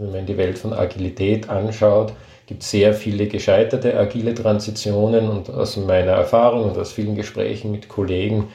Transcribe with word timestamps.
Wenn 0.00 0.12
man 0.12 0.26
die 0.26 0.36
Welt 0.36 0.58
von 0.58 0.72
Agilität 0.72 1.50
anschaut, 1.50 2.12
gibt 2.46 2.62
es 2.62 2.70
sehr 2.70 2.94
viele 2.94 3.26
gescheiterte 3.26 3.98
agile 3.98 4.32
Transitionen 4.32 5.28
und 5.28 5.50
aus 5.50 5.76
meiner 5.76 6.12
Erfahrung 6.12 6.70
und 6.70 6.78
aus 6.78 6.92
vielen 6.92 7.16
Gesprächen 7.16 7.72
mit 7.72 7.88
Kollegen 7.88 8.46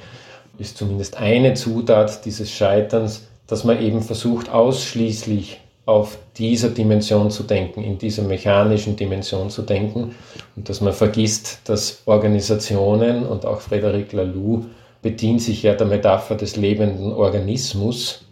ist 0.57 0.77
zumindest 0.77 1.17
eine 1.17 1.53
Zutat 1.53 2.23
dieses 2.23 2.49
Scheiterns, 2.49 3.27
dass 3.45 3.65
man 3.65 3.81
eben 3.81 4.01
versucht, 4.01 4.49
ausschließlich 4.49 5.59
auf 5.85 6.17
dieser 6.37 6.69
Dimension 6.69 7.29
zu 7.29 7.43
denken, 7.43 7.83
in 7.83 7.97
dieser 7.97 8.23
mechanischen 8.23 8.95
Dimension 8.95 9.49
zu 9.49 9.63
denken 9.63 10.15
und 10.55 10.69
dass 10.69 10.79
man 10.79 10.93
vergisst, 10.93 11.59
dass 11.65 12.03
Organisationen 12.05 13.25
und 13.25 13.45
auch 13.45 13.59
Frederic 13.59 14.13
Laloux 14.13 14.67
bedient 15.01 15.41
sich 15.41 15.63
ja 15.63 15.73
der 15.73 15.87
Metapher 15.87 16.35
des 16.35 16.55
lebenden 16.55 17.11
Organismus, 17.11 18.23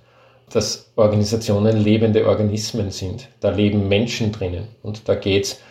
dass 0.54 0.92
Organisationen 0.96 1.78
lebende 1.78 2.28
Organismen 2.28 2.92
sind. 2.92 3.28
Da 3.40 3.52
leben 3.52 3.88
Menschen 3.88 4.32
drinnen 4.32 4.68
und 4.84 5.08
da 5.08 5.16
geht 5.16 5.46
es 5.46 5.62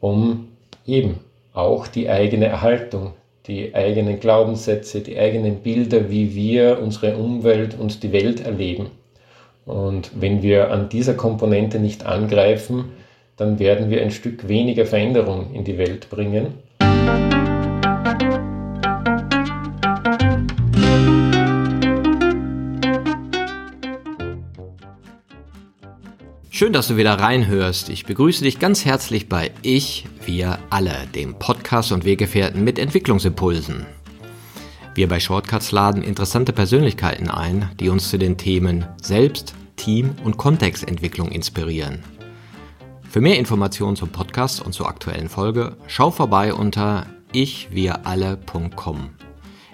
um 0.00 0.48
eben 0.86 1.20
auch 1.52 1.86
die 1.86 2.08
eigene 2.10 2.46
Erhaltung, 2.46 3.12
die 3.46 3.74
eigenen 3.74 4.20
Glaubenssätze, 4.20 5.00
die 5.00 5.18
eigenen 5.18 5.56
Bilder, 5.56 6.10
wie 6.10 6.34
wir 6.34 6.80
unsere 6.82 7.16
Umwelt 7.16 7.78
und 7.78 8.02
die 8.02 8.12
Welt 8.12 8.44
erleben. 8.44 8.90
Und 9.64 10.10
wenn 10.14 10.42
wir 10.42 10.70
an 10.70 10.88
dieser 10.88 11.14
Komponente 11.14 11.78
nicht 11.78 12.06
angreifen, 12.06 12.92
dann 13.36 13.58
werden 13.58 13.90
wir 13.90 14.02
ein 14.02 14.10
Stück 14.10 14.48
weniger 14.48 14.86
Veränderung 14.86 15.52
in 15.52 15.64
die 15.64 15.78
Welt 15.78 16.08
bringen. 16.08 16.54
Schön, 26.56 26.72
dass 26.72 26.88
du 26.88 26.96
wieder 26.96 27.20
reinhörst. 27.20 27.90
Ich 27.90 28.06
begrüße 28.06 28.42
dich 28.42 28.58
ganz 28.58 28.86
herzlich 28.86 29.28
bei 29.28 29.50
Ich, 29.60 30.06
wir 30.24 30.58
alle, 30.70 31.06
dem 31.14 31.38
Podcast 31.38 31.92
und 31.92 32.06
Weggefährten 32.06 32.64
mit 32.64 32.78
Entwicklungsimpulsen. 32.78 33.84
Wir 34.94 35.06
bei 35.06 35.20
Shortcuts 35.20 35.70
laden 35.72 36.00
interessante 36.00 36.54
Persönlichkeiten 36.54 37.28
ein, 37.28 37.68
die 37.78 37.90
uns 37.90 38.08
zu 38.08 38.16
den 38.16 38.38
Themen 38.38 38.86
Selbst, 39.02 39.54
Team 39.76 40.14
und 40.24 40.38
Kontextentwicklung 40.38 41.28
inspirieren. 41.28 42.02
Für 43.10 43.20
mehr 43.20 43.38
Informationen 43.38 43.96
zum 43.96 44.08
Podcast 44.08 44.64
und 44.64 44.72
zur 44.72 44.88
aktuellen 44.88 45.28
Folge 45.28 45.76
schau 45.88 46.10
vorbei 46.10 46.54
unter 46.54 47.04
ichwiralle.com. 47.34 49.10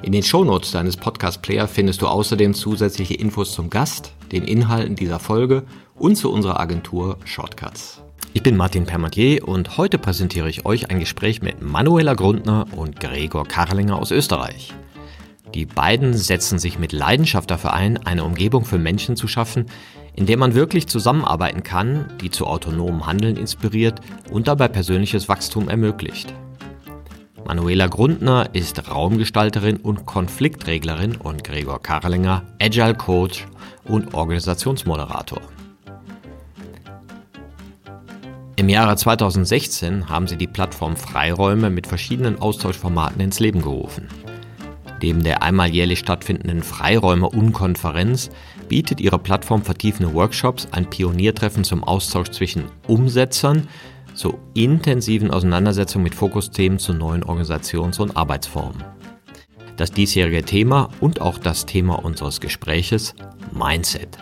In 0.03 0.11
den 0.11 0.25
Shownotes 0.25 0.73
deines 0.73 0.97
Podcast-Player 0.97 1.69
findest 1.69 2.03
du 2.03 2.09
außerdem 2.09 2.55
zusätzliche 2.55 3.15
Infos 3.15 3.55
zum 3.55 3.71
Gast, 3.71 4.15
den 4.33 4.43
Inhalten 4.43 4.97
dieser 4.97 5.21
Folge 5.21 5.63
und 6.03 6.17
zu 6.17 6.33
unserer 6.33 6.59
Agentur 6.59 7.17
Shortcuts. 7.25 8.03
Ich 8.33 8.43
bin 8.43 8.57
Martin 8.57 8.87
Permatier 8.87 9.47
und 9.47 9.77
heute 9.77 9.99
präsentiere 9.99 10.49
ich 10.49 10.67
euch 10.67 10.91
ein 10.91 10.99
Gespräch 10.99 11.43
mit 11.43 11.63
Manuela 11.63 12.15
Grundner 12.15 12.67
und 12.73 12.99
Gregor 12.99 13.47
Karlinger 13.47 13.97
aus 13.97 14.11
Österreich. 14.11 14.75
Die 15.55 15.65
beiden 15.65 16.15
setzen 16.15 16.59
sich 16.59 16.77
mit 16.77 16.91
Leidenschaft 16.91 17.53
dafür 17.53 17.73
ein, 17.73 18.05
eine 18.05 18.25
Umgebung 18.25 18.65
für 18.65 18.79
Menschen 18.79 19.15
zu 19.15 19.29
schaffen, 19.29 19.67
in 20.17 20.27
der 20.27 20.39
man 20.39 20.57
wirklich 20.57 20.89
zusammenarbeiten 20.89 21.63
kann, 21.63 22.09
die 22.21 22.31
zu 22.31 22.49
autonomem 22.49 23.07
Handeln 23.07 23.37
inspiriert 23.37 24.01
und 24.33 24.49
dabei 24.49 24.67
persönliches 24.67 25.29
Wachstum 25.29 25.69
ermöglicht. 25.69 26.35
Manuela 27.47 27.87
Grundner 27.87 28.51
ist 28.55 28.91
Raumgestalterin 28.91 29.77
und 29.77 30.05
Konfliktreglerin 30.05 31.15
und 31.15 31.45
Gregor 31.45 31.81
Karlinger 31.81 32.43
Agile 32.61 32.95
Coach 32.95 33.47
und 33.85 34.15
Organisationsmoderator. 34.15 35.41
Im 38.57 38.69
Jahre 38.69 38.97
2016 38.97 40.11
haben 40.11 40.29
sie 40.29 40.37
die 40.37 40.47
Plattform 40.47 40.97
Freiräume 40.97 41.71
mit 41.71 41.87
verschiedenen 41.87 42.39
Austauschformaten 42.41 43.21
ins 43.21 43.41
Leben 43.41 43.63
gerufen. 43.63 44.09
Neben 45.01 45.25
der 45.25 45.43
einmal 45.43 45.71
jährlich 45.71 45.99
stattfindenden 45.99 46.63
Freiräume-Unkonferenz 46.63 48.31
bietet 48.69 49.01
ihre 49.01 49.19
Plattform 49.19 49.63
vertiefende 49.63 50.13
Workshops, 50.15 50.69
ein 50.71 50.89
Pioniertreffen 50.89 51.65
zum 51.65 51.83
Austausch 51.83 52.31
zwischen 52.31 52.65
Umsetzern 52.87 53.69
zur 54.15 54.39
intensiven 54.55 55.31
Auseinandersetzung 55.31 56.03
mit 56.03 56.15
Fokusthemen 56.15 56.79
zu 56.79 56.93
neuen 56.93 57.25
Organisations- 57.25 57.99
und 57.99 58.17
Arbeitsformen. 58.17 58.85
Das 59.77 59.91
diesjährige 59.91 60.45
Thema 60.45 60.91
und 61.01 61.23
auch 61.23 61.39
das 61.39 61.65
Thema 61.65 62.05
unseres 62.05 62.41
Gespräches 62.41 63.15
Mindset. 63.53 64.19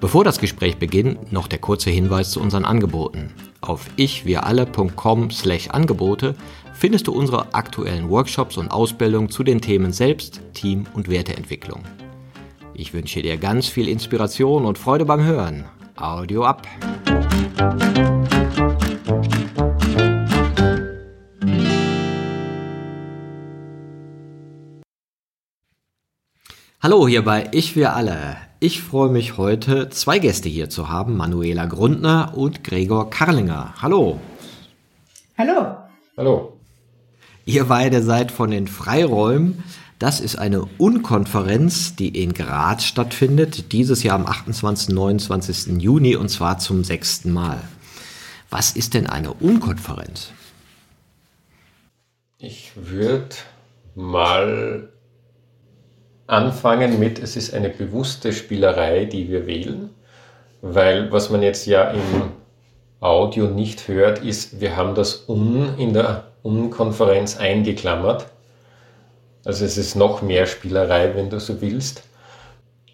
Bevor 0.00 0.22
das 0.22 0.38
Gespräch 0.38 0.76
beginnt, 0.76 1.32
noch 1.32 1.48
der 1.48 1.58
kurze 1.58 1.90
Hinweis 1.90 2.30
zu 2.30 2.40
unseren 2.40 2.64
Angeboten. 2.64 3.34
Auf 3.60 3.90
ichwiralle.com/angebote 3.96 6.36
findest 6.72 7.08
du 7.08 7.12
unsere 7.12 7.52
aktuellen 7.52 8.08
Workshops 8.08 8.56
und 8.56 8.70
Ausbildungen 8.70 9.28
zu 9.28 9.42
den 9.42 9.60
Themen 9.60 9.92
Selbst, 9.92 10.40
Team 10.54 10.86
und 10.94 11.10
Werteentwicklung. 11.10 11.82
Ich 12.74 12.94
wünsche 12.94 13.22
dir 13.22 13.38
ganz 13.38 13.66
viel 13.66 13.88
Inspiration 13.88 14.66
und 14.66 14.78
Freude 14.78 15.04
beim 15.04 15.24
Hören. 15.24 15.64
Audio 15.96 16.44
ab. 16.44 16.64
Hallo 26.80 27.08
hier 27.08 27.24
bei 27.24 27.48
Ich 27.50 27.74
wir 27.74 27.96
alle. 27.96 28.47
Ich 28.60 28.82
freue 28.82 29.08
mich 29.08 29.36
heute, 29.36 29.88
zwei 29.88 30.18
Gäste 30.18 30.48
hier 30.48 30.68
zu 30.68 30.88
haben, 30.88 31.16
Manuela 31.16 31.66
Grundner 31.66 32.32
und 32.36 32.64
Gregor 32.64 33.08
Karlinger. 33.08 33.74
Hallo. 33.80 34.18
Hallo. 35.36 35.76
Hallo. 36.16 36.58
Ihr 37.44 37.66
beide 37.66 38.02
seid 38.02 38.32
von 38.32 38.50
den 38.50 38.66
Freiräumen. 38.66 39.62
Das 40.00 40.18
ist 40.18 40.40
eine 40.40 40.62
Unkonferenz, 40.76 41.94
die 41.94 42.08
in 42.08 42.34
Graz 42.34 42.82
stattfindet, 42.82 43.70
dieses 43.70 44.02
Jahr 44.02 44.16
am 44.16 44.26
28. 44.26 44.88
und 44.88 44.94
29. 44.96 45.80
Juni 45.80 46.16
und 46.16 46.28
zwar 46.28 46.58
zum 46.58 46.82
sechsten 46.82 47.32
Mal. 47.32 47.62
Was 48.50 48.72
ist 48.72 48.94
denn 48.94 49.06
eine 49.06 49.34
Unkonferenz? 49.34 50.32
Ich 52.38 52.72
würde 52.74 53.36
mal 53.94 54.88
anfangen 56.28 57.00
mit, 57.00 57.18
es 57.18 57.36
ist 57.36 57.52
eine 57.54 57.70
bewusste 57.70 58.32
Spielerei, 58.32 59.06
die 59.06 59.28
wir 59.28 59.46
wählen, 59.46 59.90
weil 60.62 61.10
was 61.10 61.30
man 61.30 61.42
jetzt 61.42 61.66
ja 61.66 61.90
im 61.90 62.32
Audio 63.00 63.46
nicht 63.46 63.88
hört, 63.88 64.24
ist, 64.24 64.60
wir 64.60 64.76
haben 64.76 64.94
das 64.94 65.28
Un 65.28 65.74
in 65.78 65.94
der 65.94 66.24
Un-Konferenz 66.44 67.38
eingeklammert. 67.38 68.26
Also 69.44 69.64
es 69.64 69.78
ist 69.78 69.94
noch 69.94 70.20
mehr 70.20 70.46
Spielerei, 70.46 71.14
wenn 71.14 71.30
du 71.30 71.40
so 71.40 71.60
willst. 71.60 72.02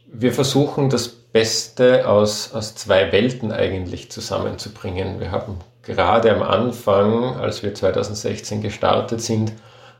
Wir 0.06 0.32
versuchen 0.32 0.88
das 0.88 1.08
Beste 1.08 2.08
aus, 2.08 2.54
aus 2.54 2.76
zwei 2.76 3.10
Welten 3.10 3.50
eigentlich 3.50 4.10
zusammenzubringen. 4.12 5.18
Wir 5.18 5.32
haben 5.32 5.58
gerade 5.82 6.32
am 6.32 6.42
Anfang, 6.42 7.36
als 7.36 7.64
wir 7.64 7.74
2016 7.74 8.62
gestartet 8.62 9.20
sind, 9.20 9.52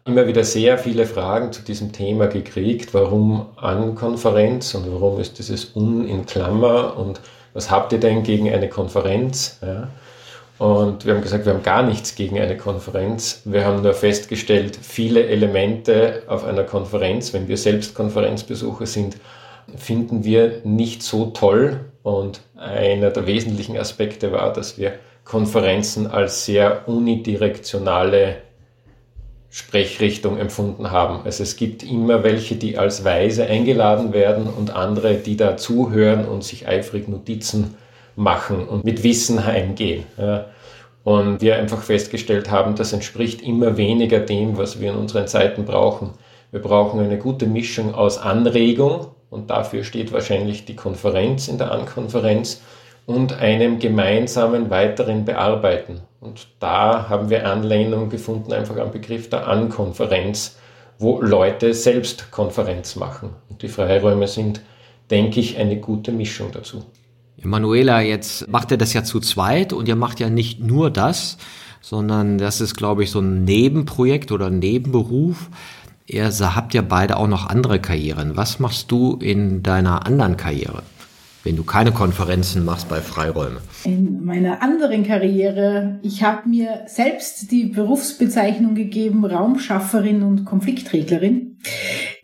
immer 0.07 0.27
wieder 0.27 0.45
sehr 0.45 0.77
viele 0.77 1.07
Fragen 1.07 1.53
zu 1.53 1.63
diesem 1.63 1.93
Thema 1.93 2.27
gekriegt. 2.27 2.93
Warum 2.93 3.47
an 3.57 3.95
Konferenz 3.95 4.75
und 4.75 4.93
warum 4.93 5.19
ist 5.19 5.39
dieses 5.39 5.75
Un 5.75 6.07
in 6.07 6.27
Klammer 6.27 6.97
und 6.99 7.21
was 7.55 7.71
habt 7.71 7.93
ihr 7.93 8.01
denn 8.01 8.23
gegen 8.23 8.53
eine 8.53 8.69
Konferenz? 8.69 9.59
Ja. 9.63 9.89
Und 10.59 11.05
wir 11.05 11.15
haben 11.15 11.23
gesagt, 11.23 11.47
wir 11.47 11.55
haben 11.55 11.63
gar 11.63 11.83
nichts 11.83 12.15
gegen 12.15 12.39
eine 12.39 12.57
Konferenz. 12.57 13.43
Wir 13.45 13.65
haben 13.65 13.83
nur 13.83 13.95
festgestellt, 13.95 14.79
viele 14.81 15.27
Elemente 15.27 16.23
auf 16.27 16.45
einer 16.45 16.65
Konferenz, 16.65 17.33
wenn 17.33 17.49
wir 17.49 17.57
selbst 17.57 17.95
Konferenzbesucher 17.95 18.87
sind, 18.87 19.17
finden 19.77 20.25
wir 20.25 20.61
nicht 20.65 21.03
so 21.03 21.27
toll. 21.27 21.81
Und 22.03 22.41
einer 22.57 23.11
der 23.11 23.27
wesentlichen 23.27 23.77
Aspekte 23.79 24.31
war, 24.31 24.53
dass 24.53 24.79
wir 24.79 24.93
Konferenzen 25.25 26.07
als 26.07 26.45
sehr 26.45 26.87
unidirektionale 26.87 28.37
Sprechrichtung 29.55 30.37
empfunden 30.37 30.91
haben. 30.91 31.21
Also 31.25 31.45
es 31.45 31.55
gibt 31.55 31.85
immer 31.85 32.25
welche, 32.25 32.57
die 32.57 32.77
als 32.77 33.05
Weise 33.05 33.47
eingeladen 33.47 34.13
werden 34.13 34.49
und 34.49 34.75
andere, 34.75 35.15
die 35.15 35.37
da 35.37 35.57
zuhören 35.57 36.25
und 36.25 36.43
sich 36.43 36.67
eifrig 36.67 37.07
Notizen 37.07 37.77
machen 38.17 38.67
und 38.67 38.85
mit 38.85 39.05
Wissen 39.05 39.47
heimgehen. 39.47 40.07
Ja. 40.19 40.47
Und 41.05 41.41
wir 41.41 41.55
einfach 41.55 41.83
festgestellt 41.83 42.51
haben, 42.51 42.75
das 42.75 42.93
entspricht 42.93 43.43
immer 43.43 43.77
weniger 43.77 44.19
dem, 44.19 44.59
was 44.59 44.81
wir 44.81 44.91
in 44.91 44.97
unseren 44.97 45.29
Zeiten 45.29 45.65
brauchen. 45.65 46.11
Wir 46.51 46.61
brauchen 46.61 46.99
eine 46.99 47.19
gute 47.19 47.47
Mischung 47.47 47.95
aus 47.95 48.19
Anregung 48.19 49.07
und 49.31 49.51
dafür 49.51 49.85
steht 49.85 50.13
wahrscheinlich 50.13 50.65
die 50.65 50.75
Konferenz 50.75 51.47
in 51.47 51.59
der 51.59 51.71
Ankonferenz 51.71 52.61
und 53.07 53.35
einem 53.35 53.79
gemeinsamen 53.79 54.71
weiteren 54.71 55.25
Bearbeiten. 55.25 56.01
Und 56.21 56.49
da 56.59 57.09
haben 57.09 57.29
wir 57.29 57.47
Anlehnung 57.47 58.09
gefunden 58.09 58.53
einfach 58.53 58.77
am 58.79 58.91
Begriff 58.91 59.29
der 59.29 59.47
Ankonferenz, 59.47 60.57
wo 60.99 61.21
Leute 61.21 61.75
selbst 61.75 62.31
Konferenz 62.31 62.97
machen. 62.97 63.31
Und 63.51 63.63
die 63.63 63.69
Freiräume 63.69 64.27
sind, 64.27 64.63
denke 65.11 65.41
ich, 65.41 65.59
eine 65.59 65.77
gute 65.79 66.13
Mischung 66.13 66.51
dazu. 66.53 66.85
Manuela, 67.43 68.01
jetzt 68.01 68.49
macht 68.49 68.71
er 68.71 68.79
das 68.79 68.95
ja 68.95 69.05
zu 69.05 69.21
zweit 69.21 69.73
und 69.73 69.87
ihr 69.87 69.97
macht 69.97 70.19
ja 70.21 70.31
nicht 70.31 70.61
nur 70.61 70.91
das, 70.91 71.37
sondern 71.83 72.39
das 72.39 72.63
ist, 72.63 72.75
glaube 72.75 73.05
ich, 73.05 73.11
so 73.11 73.21
ein 73.21 73.45
Nebenprojekt 73.45 74.33
oder 74.33 74.49
Nebenberuf. 74.49 75.51
Ihr 76.07 76.31
habt 76.55 76.73
ja 76.73 76.81
beide 76.81 77.19
auch 77.19 77.27
noch 77.27 77.47
andere 77.47 77.81
Karrieren. 77.81 78.37
Was 78.37 78.61
machst 78.61 78.91
du 78.91 79.17
in 79.17 79.63
deiner 79.63 80.07
anderen 80.07 80.39
Karriere, 80.39 80.83
wenn 81.45 81.57
du 81.57 81.63
keine 81.63 81.93
Konferenzen 81.93 82.65
machst 82.65 82.89
bei 82.89 83.01
Freiräume? 83.01 83.61
In 83.85 84.25
meiner 84.25 84.63
anderen 84.63 85.05
Karriere, 85.05 86.01
ich 86.03 86.23
habe 86.23 86.49
mir 86.49 86.85
selbst 86.87 87.53
die 87.53 87.67
Berufsbezeichnung 87.67 88.75
gegeben, 88.75 89.25
Raumschafferin 89.25 90.23
und 90.23 90.45
Konfliktreglerin. 90.45 91.59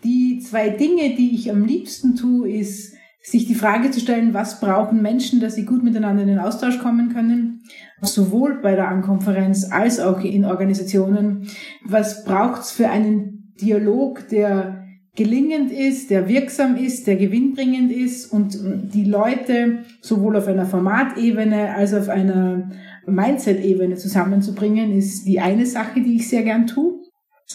Die 0.03 0.41
zwei 0.41 0.71
Dinge, 0.71 1.15
die 1.17 1.35
ich 1.35 1.51
am 1.51 1.65
liebsten 1.65 2.17
tue, 2.17 2.51
ist 2.51 2.95
sich 3.23 3.47
die 3.47 3.55
Frage 3.55 3.91
zu 3.91 4.01
stellen, 4.01 4.33
was 4.33 4.61
brauchen 4.61 5.03
Menschen, 5.03 5.41
dass 5.41 5.55
sie 5.55 5.67
gut 5.67 5.85
miteinander 5.85 6.23
in 6.23 6.29
den 6.29 6.39
Austausch 6.39 6.79
kommen 6.79 7.13
können, 7.13 7.63
sowohl 8.01 8.61
bei 8.63 8.75
der 8.75 8.89
Ankonferenz 8.89 9.71
als 9.71 10.01
auch 10.01 10.21
in 10.25 10.47
Organisationen. 10.47 11.49
Was 11.85 12.25
braucht's 12.25 12.73
für 12.73 12.89
einen 12.89 13.53
Dialog, 13.61 14.27
der 14.29 14.80
gelingend 15.21 15.71
ist, 15.71 16.09
der 16.09 16.29
wirksam 16.29 16.77
ist, 16.77 17.07
der 17.07 17.17
gewinnbringend 17.17 17.93
ist 17.93 18.33
und 18.33 18.59
die 18.95 19.05
Leute 19.05 19.81
sowohl 20.01 20.35
auf 20.37 20.47
einer 20.47 20.65
Formatebene 20.65 21.75
als 21.75 21.93
auf 21.93 22.09
einer 22.09 22.71
Mindset-Ebene 23.05 23.97
zusammenzubringen, 23.97 24.97
ist 24.97 25.27
die 25.27 25.39
eine 25.39 25.67
Sache, 25.67 26.01
die 26.01 26.17
ich 26.17 26.29
sehr 26.31 26.43
gern 26.43 26.67
tue. 26.67 27.03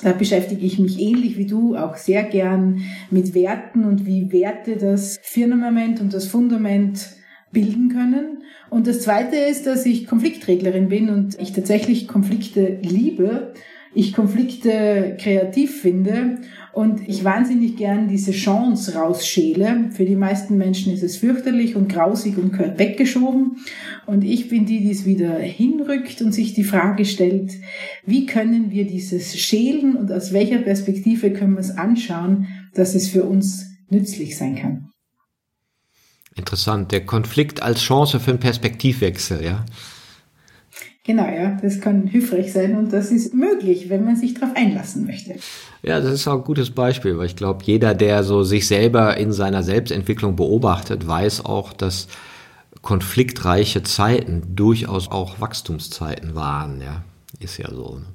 Da 0.03 0.11
beschäftige 0.11 0.63
ich 0.63 0.77
mich 0.77 0.99
ähnlich 0.99 1.39
wie 1.39 1.47
du 1.47 1.75
auch 1.75 1.95
sehr 1.95 2.21
gern 2.21 2.81
mit 3.09 3.33
Werten 3.33 3.83
und 3.85 4.05
wie 4.05 4.31
Werte 4.31 4.75
das 4.75 5.17
Firmament 5.23 5.99
und 5.99 6.13
das 6.13 6.27
Fundament 6.27 7.15
bilden 7.51 7.89
können. 7.89 8.43
Und 8.69 8.85
das 8.85 9.01
Zweite 9.01 9.37
ist, 9.37 9.65
dass 9.65 9.87
ich 9.87 10.05
Konfliktreglerin 10.05 10.89
bin 10.89 11.09
und 11.09 11.39
ich 11.41 11.51
tatsächlich 11.51 12.07
Konflikte 12.07 12.77
liebe, 12.83 13.53
ich 13.95 14.13
Konflikte 14.13 15.17
kreativ 15.19 15.81
finde 15.81 16.41
und 16.75 17.07
ich 17.07 17.23
wahnsinnig 17.23 17.77
gern 17.77 18.09
diese 18.09 18.33
Chance 18.33 18.95
rausschäle. 18.95 19.91
Für 19.93 20.03
die 20.03 20.17
meisten 20.17 20.57
Menschen 20.57 20.91
ist 20.91 21.03
es 21.03 21.15
fürchterlich 21.15 21.77
und 21.77 21.87
grausig 21.87 22.37
und 22.37 22.51
gehört 22.51 22.77
weggeschoben. 22.77 23.59
Und 24.05 24.25
ich 24.25 24.49
bin 24.49 24.65
die, 24.65 24.81
die 24.81 24.91
es 24.91 25.05
wieder 25.05 25.39
hinrückt 25.39 26.21
und 26.21 26.33
sich 26.33 26.53
die 26.53 26.65
Frage 26.65 27.05
stellt, 27.05 27.53
wie 28.05 28.25
können 28.25 28.71
wir 28.71 28.85
dieses 28.85 29.39
schälen 29.39 29.95
und 29.95 30.11
aus 30.11 30.33
welcher 30.33 30.57
Perspektive 30.57 31.31
können 31.31 31.53
wir 31.53 31.61
es 31.61 31.77
anschauen, 31.77 32.47
dass 32.73 32.93
es 32.93 33.07
für 33.07 33.23
uns 33.23 33.67
nützlich 33.89 34.37
sein 34.37 34.57
kann. 34.57 34.89
Interessant. 36.35 36.91
Der 36.91 37.05
Konflikt 37.05 37.63
als 37.63 37.83
Chance 37.83 38.19
für 38.19 38.31
einen 38.31 38.41
Perspektivwechsel, 38.41 39.45
ja. 39.45 39.65
Genau, 41.05 41.27
ja, 41.27 41.55
das 41.61 41.81
kann 41.81 42.07
hilfreich 42.07 42.51
sein 42.51 42.75
und 42.75 42.91
das 42.91 43.11
ist 43.11 43.35
möglich, 43.35 43.89
wenn 43.89 44.03
man 44.05 44.15
sich 44.15 44.33
darauf 44.33 44.55
einlassen 44.55 45.05
möchte. 45.05 45.35
Ja, 45.83 45.99
das 45.99 46.13
ist 46.13 46.27
auch 46.27 46.37
ein 46.37 46.43
gutes 46.43 46.71
Beispiel, 46.71 47.15
weil 47.19 47.27
ich 47.27 47.35
glaube, 47.35 47.63
jeder, 47.63 47.93
der 47.93 48.23
so 48.23 48.41
sich 48.41 48.67
selber 48.67 49.15
in 49.15 49.31
seiner 49.31 49.61
Selbstentwicklung 49.61 50.35
beobachtet, 50.35 51.07
weiß 51.07 51.45
auch, 51.45 51.73
dass 51.73 52.07
konfliktreiche 52.81 53.83
Zeiten 53.83 54.55
durchaus 54.55 55.11
auch 55.11 55.39
Wachstumszeiten 55.39 56.33
waren, 56.33 56.81
ja. 56.81 57.03
Ist 57.39 57.59
ja 57.59 57.69
so. 57.69 57.99
Ne? 57.99 58.05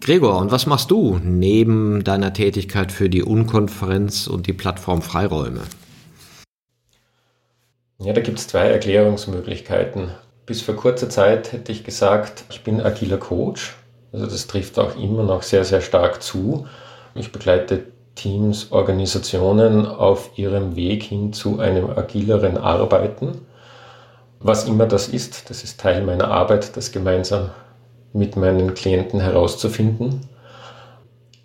Gregor, 0.00 0.38
und 0.38 0.50
was 0.50 0.64
machst 0.64 0.90
du 0.90 1.20
neben 1.22 2.02
deiner 2.02 2.32
Tätigkeit 2.32 2.92
für 2.92 3.10
die 3.10 3.22
Unkonferenz 3.22 4.26
und 4.26 4.46
die 4.46 4.52
Plattform 4.54 5.02
Freiräume? 5.02 5.60
Ja, 7.98 8.12
da 8.12 8.20
gibt 8.22 8.38
es 8.38 8.48
zwei 8.48 8.68
Erklärungsmöglichkeiten. 8.68 10.10
Bis 10.46 10.60
vor 10.60 10.76
kurzer 10.76 11.08
Zeit 11.08 11.52
hätte 11.52 11.72
ich 11.72 11.84
gesagt, 11.84 12.44
ich 12.50 12.62
bin 12.62 12.80
agiler 12.80 13.16
Coach. 13.16 13.76
Also 14.12 14.26
das 14.26 14.46
trifft 14.46 14.78
auch 14.78 14.96
immer 14.96 15.22
noch 15.22 15.42
sehr, 15.42 15.64
sehr 15.64 15.80
stark 15.80 16.22
zu. 16.22 16.66
Ich 17.14 17.32
begleite 17.32 17.84
Teams, 18.14 18.70
Organisationen 18.70 19.86
auf 19.86 20.30
ihrem 20.36 20.76
Weg 20.76 21.02
hin 21.02 21.32
zu 21.32 21.58
einem 21.58 21.90
agileren 21.90 22.58
Arbeiten. 22.58 23.40
Was 24.38 24.66
immer 24.66 24.86
das 24.86 25.08
ist, 25.08 25.48
das 25.48 25.64
ist 25.64 25.80
Teil 25.80 26.02
meiner 26.04 26.28
Arbeit, 26.30 26.76
das 26.76 26.92
gemeinsam 26.92 27.50
mit 28.12 28.36
meinen 28.36 28.74
Klienten 28.74 29.20
herauszufinden. 29.20 30.20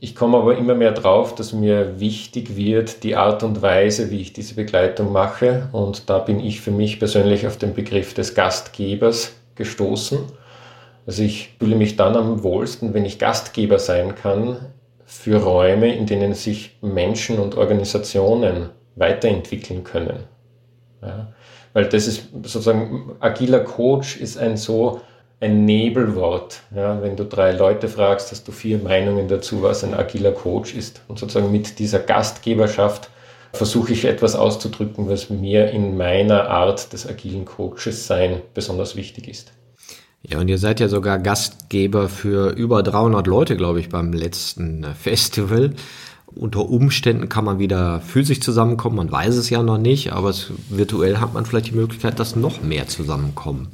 Ich 0.01 0.15
komme 0.15 0.37
aber 0.37 0.57
immer 0.57 0.75
mehr 0.75 0.93
drauf, 0.93 1.35
dass 1.35 1.51
mir 1.51 1.99
wichtig 1.99 2.55
wird 2.55 3.03
die 3.03 3.17
Art 3.17 3.43
und 3.43 3.61
Weise, 3.61 4.11
wie 4.11 4.21
ich 4.21 4.31
diese 4.31 4.55
Begleitung 4.55 5.11
mache. 5.11 5.67
Und 5.73 6.09
da 6.09 6.19
bin 6.19 6.39
ich 6.39 6.61
für 6.61 6.71
mich 6.71 6.99
persönlich 6.99 7.45
auf 7.45 7.57
den 7.57 7.73
Begriff 7.73 8.13
des 8.13 8.33
Gastgebers 8.33 9.33
gestoßen. 9.55 10.19
Also 11.05 11.23
ich 11.23 11.55
fühle 11.59 11.75
mich 11.75 11.97
dann 11.97 12.15
am 12.15 12.43
wohlsten, 12.43 12.93
wenn 12.93 13.03
ich 13.03 13.19
Gastgeber 13.19 13.77
sein 13.77 14.15
kann 14.15 14.57
für 15.05 15.41
Räume, 15.43 15.93
in 15.93 16.05
denen 16.05 16.33
sich 16.33 16.77
Menschen 16.81 17.37
und 17.39 17.57
Organisationen 17.57 18.69
weiterentwickeln 18.95 19.83
können. 19.83 20.23
Ja, 21.01 21.33
weil 21.73 21.85
das 21.85 22.07
ist 22.07 22.29
sozusagen, 22.43 23.15
agiler 23.19 23.61
Coach 23.61 24.17
ist 24.17 24.37
ein 24.37 24.55
so 24.55 25.01
ein 25.41 25.65
Nebelwort. 25.65 26.61
Ja, 26.75 27.01
wenn 27.01 27.15
du 27.15 27.23
drei 27.23 27.51
Leute 27.51 27.87
fragst, 27.87 28.31
hast 28.31 28.47
du 28.47 28.51
vier 28.51 28.77
Meinungen 28.77 29.27
dazu, 29.27 29.61
was 29.61 29.83
ein 29.83 29.93
agiler 29.93 30.31
Coach 30.31 30.73
ist. 30.73 31.01
Und 31.07 31.19
sozusagen 31.19 31.51
mit 31.51 31.79
dieser 31.79 31.99
Gastgeberschaft 31.99 33.09
versuche 33.53 33.93
ich 33.93 34.05
etwas 34.05 34.35
auszudrücken, 34.35 35.09
was 35.09 35.29
mir 35.29 35.71
in 35.71 35.97
meiner 35.97 36.49
Art 36.49 36.93
des 36.93 37.07
agilen 37.07 37.45
Coaches 37.45 38.05
sein 38.05 38.41
besonders 38.53 38.95
wichtig 38.95 39.27
ist. 39.27 39.51
Ja, 40.21 40.39
und 40.39 40.49
ihr 40.49 40.57
seid 40.57 40.81
ja 40.81 40.89
sogar 40.89 41.17
Gastgeber 41.17 42.09
für 42.09 42.51
über 42.51 42.83
300 42.83 43.25
Leute, 43.25 43.55
glaube 43.55 43.79
ich, 43.79 43.87
beim 43.87 44.11
letzten 44.11 44.85
Festival. 44.93 45.73
Unter 46.25 46.69
Umständen 46.69 47.29
kann 47.29 47.45
man 47.45 47.57
wieder 47.57 48.01
physisch 48.01 48.41
zusammenkommen, 48.41 48.97
man 48.97 49.11
weiß 49.11 49.35
es 49.35 49.49
ja 49.49 49.63
noch 49.63 49.77
nicht, 49.77 50.11
aber 50.11 50.33
virtuell 50.69 51.17
hat 51.17 51.33
man 51.33 51.45
vielleicht 51.45 51.67
die 51.67 51.75
Möglichkeit, 51.75 52.19
dass 52.19 52.35
noch 52.35 52.61
mehr 52.61 52.87
zusammenkommen. 52.87 53.69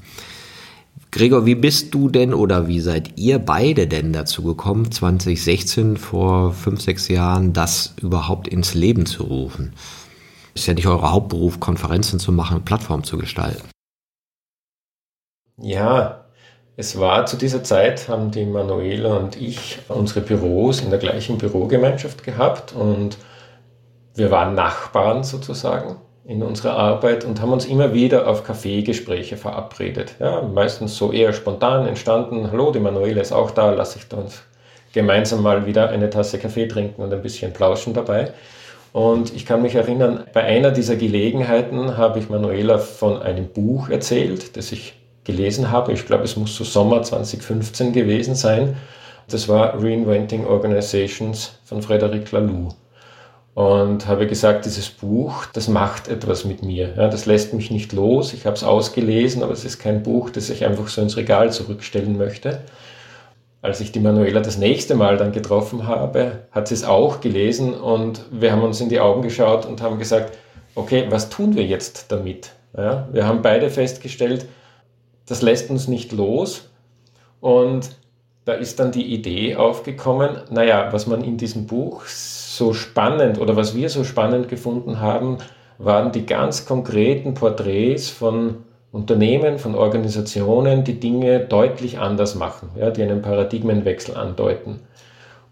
Gregor, 1.15 1.45
wie 1.45 1.55
bist 1.55 1.93
du 1.93 2.09
denn 2.09 2.33
oder 2.33 2.67
wie 2.67 2.81
seid 2.81 3.17
ihr 3.17 3.39
beide 3.39 3.87
denn 3.87 4.11
dazu 4.11 4.43
gekommen, 4.43 4.91
2016 4.91 5.95
vor 5.95 6.51
fünf, 6.51 6.81
sechs 6.81 7.07
Jahren 7.07 7.53
das 7.53 7.95
überhaupt 8.01 8.49
ins 8.49 8.73
Leben 8.73 9.05
zu 9.05 9.23
rufen? 9.23 9.71
Ist 10.55 10.67
ja 10.67 10.73
nicht 10.73 10.87
euer 10.87 11.09
Hauptberuf, 11.09 11.61
Konferenzen 11.61 12.19
zu 12.19 12.33
machen, 12.33 12.65
Plattformen 12.65 13.05
zu 13.05 13.17
gestalten. 13.17 13.63
Ja, 15.55 16.25
es 16.75 16.99
war 16.99 17.25
zu 17.25 17.37
dieser 17.37 17.63
Zeit, 17.63 18.09
haben 18.09 18.31
die 18.31 18.45
Manuela 18.45 19.15
und 19.15 19.41
ich 19.41 19.79
unsere 19.87 20.19
Büros 20.19 20.81
in 20.81 20.89
der 20.89 20.99
gleichen 20.99 21.37
Bürogemeinschaft 21.37 22.25
gehabt 22.25 22.73
und 22.73 23.17
wir 24.15 24.31
waren 24.31 24.53
Nachbarn 24.53 25.23
sozusagen 25.23 25.95
in 26.27 26.41
unserer 26.41 26.75
Arbeit 26.75 27.23
und 27.23 27.41
haben 27.41 27.53
uns 27.53 27.65
immer 27.65 27.93
wieder 27.93 28.27
auf 28.27 28.43
Kaffeegespräche 28.43 29.37
verabredet. 29.37 30.15
Ja, 30.19 30.41
meistens 30.41 30.97
so 30.97 31.11
eher 31.11 31.33
spontan 31.33 31.87
entstanden. 31.87 32.51
Hallo, 32.51 32.71
die 32.71 32.79
Manuela 32.79 33.21
ist 33.21 33.31
auch 33.31 33.51
da, 33.51 33.71
lass 33.71 33.95
ich 33.95 34.11
uns 34.11 34.41
gemeinsam 34.91 35.43
mal 35.43 35.65
wieder 35.65 35.89
eine 35.89 36.09
Tasse 36.09 36.39
Kaffee 36.39 36.67
trinken 36.67 37.01
und 37.01 37.13
ein 37.13 37.21
bisschen 37.21 37.53
plauschen 37.53 37.93
dabei. 37.93 38.31
Und 38.93 39.35
ich 39.35 39.45
kann 39.45 39.61
mich 39.61 39.75
erinnern, 39.75 40.23
bei 40.33 40.41
einer 40.41 40.71
dieser 40.71 40.95
Gelegenheiten 40.95 41.97
habe 41.97 42.17
ich 42.17 42.29
Manuela 42.29 42.77
von 42.77 43.21
einem 43.21 43.47
Buch 43.47 43.89
erzählt, 43.89 44.55
das 44.55 44.71
ich 44.71 44.93
gelesen 45.25 45.69
habe. 45.69 45.91
Ich 45.91 46.05
glaube, 46.05 46.23
es 46.23 46.37
muss 46.37 46.55
so 46.55 46.63
Sommer 46.63 47.03
2015 47.03 47.91
gewesen 47.91 48.35
sein. 48.35 48.77
Das 49.29 49.49
war 49.49 49.83
Reinventing 49.83 50.45
Organizations 50.45 51.59
von 51.65 51.81
Frederic 51.81 52.31
Laloux 52.31 52.73
und 53.55 54.05
habe 54.05 54.27
gesagt, 54.27 54.65
dieses 54.65 54.89
Buch, 54.89 55.45
das 55.45 55.69
macht 55.69 56.09
etwas 56.09 56.43
mit 56.43 56.61
mir. 56.61 56.93
Ja, 56.97 57.07
das 57.07 57.25
lässt 57.25 57.53
mich 57.53 57.71
nicht 57.71 57.93
los. 57.93 58.33
Ich 58.33 58.45
habe 58.45 58.57
es 58.57 58.65
ausgelesen, 58.65 59.43
aber 59.43 59.53
es 59.53 59.63
ist 59.63 59.79
kein 59.79 60.03
Buch, 60.03 60.29
das 60.29 60.49
ich 60.49 60.65
einfach 60.65 60.89
so 60.89 61.01
ins 61.01 61.15
Regal 61.15 61.53
zurückstellen 61.53 62.17
möchte. 62.17 62.59
Als 63.61 63.79
ich 63.79 63.93
die 63.93 64.01
Manuela 64.01 64.41
das 64.41 64.57
nächste 64.57 64.93
Mal 64.93 65.15
dann 65.15 65.31
getroffen 65.31 65.87
habe, 65.87 66.43
hat 66.51 66.67
sie 66.67 66.73
es 66.73 66.83
auch 66.83 67.21
gelesen 67.21 67.73
und 67.73 68.25
wir 68.29 68.51
haben 68.51 68.61
uns 68.61 68.81
in 68.81 68.89
die 68.89 68.99
Augen 68.99 69.21
geschaut 69.21 69.65
und 69.65 69.81
haben 69.81 69.99
gesagt, 69.99 70.37
okay, 70.75 71.05
was 71.09 71.29
tun 71.29 71.55
wir 71.55 71.63
jetzt 71.63 72.11
damit? 72.11 72.51
Ja, 72.77 73.07
wir 73.13 73.25
haben 73.25 73.41
beide 73.41 73.69
festgestellt, 73.69 74.47
das 75.27 75.41
lässt 75.41 75.69
uns 75.69 75.87
nicht 75.87 76.11
los 76.11 76.69
und 77.39 77.89
da 78.43 78.51
ist 78.51 78.81
dann 78.81 78.91
die 78.91 79.13
Idee 79.13 79.55
aufgekommen, 79.55 80.41
naja, 80.51 80.89
was 80.91 81.07
man 81.07 81.23
in 81.23 81.37
diesem 81.37 81.67
Buch 81.67 82.03
so 82.55 82.73
spannend 82.73 83.39
oder 83.39 83.55
was 83.55 83.75
wir 83.75 83.89
so 83.89 84.03
spannend 84.03 84.49
gefunden 84.49 84.99
haben, 84.99 85.37
waren 85.77 86.11
die 86.11 86.25
ganz 86.25 86.65
konkreten 86.65 87.33
Porträts 87.33 88.09
von 88.09 88.63
Unternehmen, 88.91 89.59
von 89.59 89.75
Organisationen, 89.75 90.85
die 90.85 90.99
Dinge 90.99 91.41
deutlich 91.41 91.99
anders 91.99 92.35
machen, 92.35 92.69
ja, 92.79 92.91
die 92.91 93.03
einen 93.03 93.21
Paradigmenwechsel 93.21 94.15
andeuten. 94.15 94.79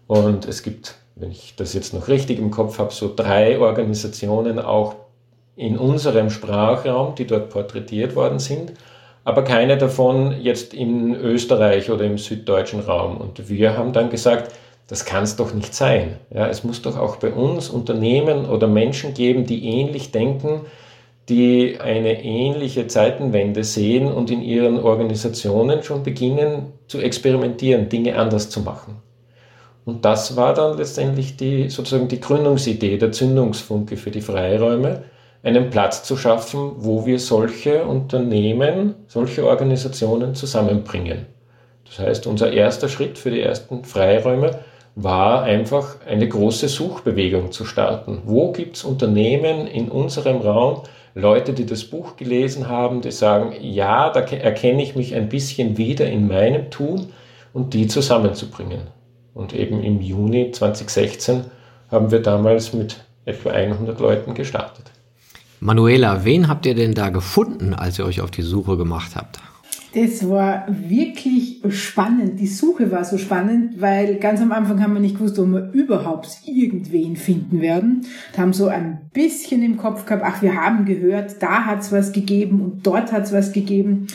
Und 0.06 0.48
es 0.48 0.62
gibt, 0.62 0.94
wenn 1.14 1.30
ich 1.30 1.54
das 1.56 1.74
jetzt 1.74 1.92
noch 1.92 2.08
richtig 2.08 2.38
im 2.38 2.50
Kopf 2.50 2.78
habe, 2.78 2.92
so 2.92 3.12
drei 3.14 3.58
Organisationen 3.58 4.58
auch 4.58 4.96
in 5.56 5.78
unserem 5.78 6.30
Sprachraum, 6.30 7.14
die 7.14 7.26
dort 7.26 7.50
porträtiert 7.50 8.16
worden 8.16 8.38
sind, 8.38 8.72
aber 9.24 9.44
keine 9.44 9.76
davon 9.78 10.34
jetzt 10.40 10.74
in 10.74 11.14
Österreich 11.14 11.90
oder 11.90 12.04
im 12.04 12.18
süddeutschen 12.18 12.80
Raum. 12.80 13.16
Und 13.18 13.48
wir 13.48 13.76
haben 13.76 13.92
dann 13.92 14.10
gesagt, 14.10 14.52
das 14.88 15.04
kann 15.04 15.24
es 15.24 15.36
doch 15.36 15.54
nicht 15.54 15.74
sein. 15.74 16.18
Ja, 16.32 16.46
es 16.48 16.64
muss 16.64 16.82
doch 16.82 16.98
auch 16.98 17.16
bei 17.16 17.32
uns 17.32 17.70
Unternehmen 17.70 18.46
oder 18.46 18.66
Menschen 18.66 19.14
geben, 19.14 19.46
die 19.46 19.64
ähnlich 19.64 20.12
denken, 20.12 20.62
die 21.28 21.78
eine 21.80 22.22
ähnliche 22.22 22.86
Zeitenwende 22.86 23.64
sehen 23.64 24.12
und 24.12 24.30
in 24.30 24.42
ihren 24.42 24.78
Organisationen 24.78 25.82
schon 25.82 26.02
beginnen 26.02 26.72
zu 26.86 26.98
experimentieren, 26.98 27.88
Dinge 27.88 28.16
anders 28.16 28.50
zu 28.50 28.60
machen. 28.60 28.96
Und 29.86 30.04
das 30.04 30.36
war 30.36 30.54
dann 30.54 30.76
letztendlich 30.76 31.36
die, 31.36 31.68
sozusagen 31.68 32.08
die 32.08 32.20
Gründungsidee, 32.20 32.98
der 32.98 33.12
Zündungsfunke 33.12 33.96
für 33.96 34.10
die 34.10 34.20
Freiräume, 34.22 35.04
einen 35.42 35.68
Platz 35.68 36.04
zu 36.04 36.16
schaffen, 36.16 36.72
wo 36.78 37.04
wir 37.04 37.18
solche 37.18 37.84
Unternehmen, 37.84 38.94
solche 39.06 39.46
Organisationen 39.46 40.34
zusammenbringen. 40.34 41.26
Das 41.84 41.98
heißt, 41.98 42.26
unser 42.26 42.50
erster 42.50 42.88
Schritt 42.88 43.18
für 43.18 43.30
die 43.30 43.42
ersten 43.42 43.84
Freiräume 43.84 44.58
war 44.96 45.42
einfach 45.42 45.96
eine 46.06 46.28
große 46.28 46.68
Suchbewegung 46.68 47.50
zu 47.52 47.64
starten. 47.64 48.22
Wo 48.24 48.52
gibt 48.52 48.76
es 48.76 48.84
Unternehmen 48.84 49.66
in 49.66 49.88
unserem 49.88 50.38
Raum, 50.38 50.82
Leute, 51.16 51.52
die 51.52 51.66
das 51.66 51.84
Buch 51.84 52.16
gelesen 52.16 52.68
haben, 52.68 53.00
die 53.00 53.12
sagen, 53.12 53.54
ja, 53.60 54.10
da 54.10 54.20
erkenne 54.20 54.82
ich 54.82 54.96
mich 54.96 55.14
ein 55.14 55.28
bisschen 55.28 55.76
wieder 55.76 56.06
in 56.06 56.26
meinem 56.26 56.70
Tun 56.70 57.08
und 57.52 57.74
die 57.74 57.86
zusammenzubringen. 57.86 58.88
Und 59.32 59.54
eben 59.54 59.82
im 59.82 60.00
Juni 60.00 60.50
2016 60.50 61.44
haben 61.90 62.10
wir 62.10 62.20
damals 62.20 62.72
mit 62.72 63.04
etwa 63.24 63.50
100 63.50 63.98
Leuten 64.00 64.34
gestartet. 64.34 64.90
Manuela, 65.60 66.24
wen 66.24 66.48
habt 66.48 66.66
ihr 66.66 66.74
denn 66.74 66.94
da 66.94 67.10
gefunden, 67.10 67.74
als 67.74 67.98
ihr 67.98 68.04
euch 68.04 68.20
auf 68.20 68.30
die 68.30 68.42
Suche 68.42 68.76
gemacht 68.76 69.12
habt? 69.14 69.38
Das 69.94 70.28
war 70.28 70.66
wirklich 70.68 71.62
spannend. 71.68 72.40
Die 72.40 72.48
Suche 72.48 72.90
war 72.90 73.04
so 73.04 73.16
spannend, 73.16 73.80
weil 73.80 74.16
ganz 74.16 74.40
am 74.40 74.50
Anfang 74.50 74.82
haben 74.82 74.94
wir 74.94 75.00
nicht 75.00 75.16
gewusst, 75.16 75.38
ob 75.38 75.46
wir 75.52 75.70
überhaupt 75.72 76.28
irgendwen 76.44 77.14
finden 77.14 77.60
werden. 77.60 78.04
Wir 78.32 78.42
haben 78.42 78.52
so 78.52 78.66
ein 78.66 79.02
bisschen 79.12 79.62
im 79.62 79.76
Kopf 79.76 80.04
gehabt, 80.04 80.24
ach, 80.26 80.42
wir 80.42 80.56
haben 80.56 80.84
gehört, 80.84 81.40
da 81.40 81.66
hat's 81.66 81.92
was 81.92 82.12
gegeben 82.12 82.60
und 82.60 82.84
dort 82.84 83.12
hat's 83.12 83.32
was 83.32 83.52
gegeben 83.52 84.08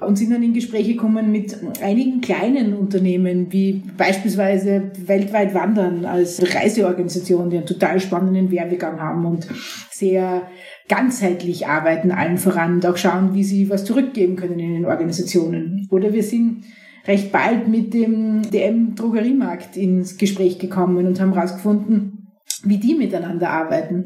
und 0.00 0.16
sind 0.16 0.30
dann 0.30 0.42
in 0.44 0.54
Gespräche 0.54 0.92
gekommen 0.92 1.32
mit 1.32 1.56
einigen 1.82 2.20
kleinen 2.20 2.72
Unternehmen, 2.74 3.52
wie 3.52 3.82
beispielsweise 3.96 4.92
Weltweit 5.04 5.52
Wandern 5.52 6.04
als 6.04 6.54
Reiseorganisation, 6.54 7.50
die 7.50 7.56
einen 7.56 7.66
total 7.66 7.98
spannenden 7.98 8.52
Werbegang 8.52 9.00
haben 9.00 9.26
und 9.26 9.48
sehr 9.90 10.42
ganzheitlich 10.88 11.66
arbeiten, 11.66 12.10
allen 12.10 12.38
voran 12.38 12.74
und 12.74 12.86
auch 12.86 12.96
schauen, 12.96 13.34
wie 13.34 13.44
sie 13.44 13.70
was 13.70 13.84
zurückgeben 13.84 14.36
können 14.36 14.58
in 14.58 14.74
den 14.74 14.86
Organisationen. 14.86 15.88
Oder 15.90 16.12
wir 16.12 16.22
sind 16.22 16.64
recht 17.06 17.32
bald 17.32 17.68
mit 17.68 17.94
dem 17.94 18.42
DM-Drogeriemarkt 18.50 19.76
ins 19.76 20.16
Gespräch 20.16 20.58
gekommen 20.58 21.06
und 21.06 21.20
haben 21.20 21.34
herausgefunden, 21.34 22.32
wie 22.64 22.78
die 22.78 22.94
miteinander 22.94 23.50
arbeiten. 23.50 24.04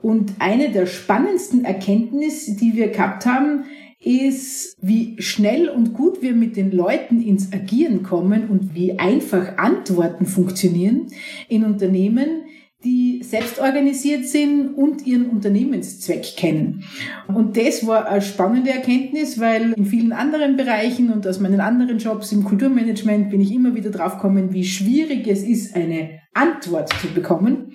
Und 0.00 0.32
eine 0.38 0.70
der 0.70 0.86
spannendsten 0.86 1.64
Erkenntnisse, 1.64 2.56
die 2.56 2.74
wir 2.74 2.88
gehabt 2.88 3.26
haben, 3.26 3.64
ist, 4.00 4.76
wie 4.80 5.14
schnell 5.20 5.68
und 5.68 5.94
gut 5.94 6.22
wir 6.22 6.34
mit 6.34 6.56
den 6.56 6.72
Leuten 6.72 7.22
ins 7.22 7.52
Agieren 7.52 8.02
kommen 8.02 8.48
und 8.48 8.74
wie 8.74 8.98
einfach 8.98 9.58
Antworten 9.58 10.26
funktionieren 10.26 11.06
in 11.48 11.64
Unternehmen, 11.64 12.42
die 12.84 13.22
selbst 13.22 13.60
organisiert 13.60 14.26
sind 14.26 14.74
und 14.74 15.06
ihren 15.06 15.26
Unternehmenszweck 15.26 16.36
kennen. 16.36 16.84
Und 17.28 17.56
das 17.56 17.86
war 17.86 18.08
eine 18.08 18.22
spannende 18.22 18.70
Erkenntnis, 18.70 19.38
weil 19.38 19.72
in 19.72 19.86
vielen 19.86 20.12
anderen 20.12 20.56
Bereichen 20.56 21.12
und 21.12 21.26
aus 21.26 21.38
meinen 21.38 21.60
anderen 21.60 21.98
Jobs 21.98 22.32
im 22.32 22.44
Kulturmanagement 22.44 23.30
bin 23.30 23.40
ich 23.40 23.52
immer 23.52 23.74
wieder 23.74 23.90
draufgekommen, 23.90 24.52
wie 24.52 24.64
schwierig 24.64 25.28
es 25.28 25.42
ist, 25.42 25.76
eine 25.76 26.22
Antwort 26.34 26.88
zu 27.00 27.08
bekommen. 27.08 27.74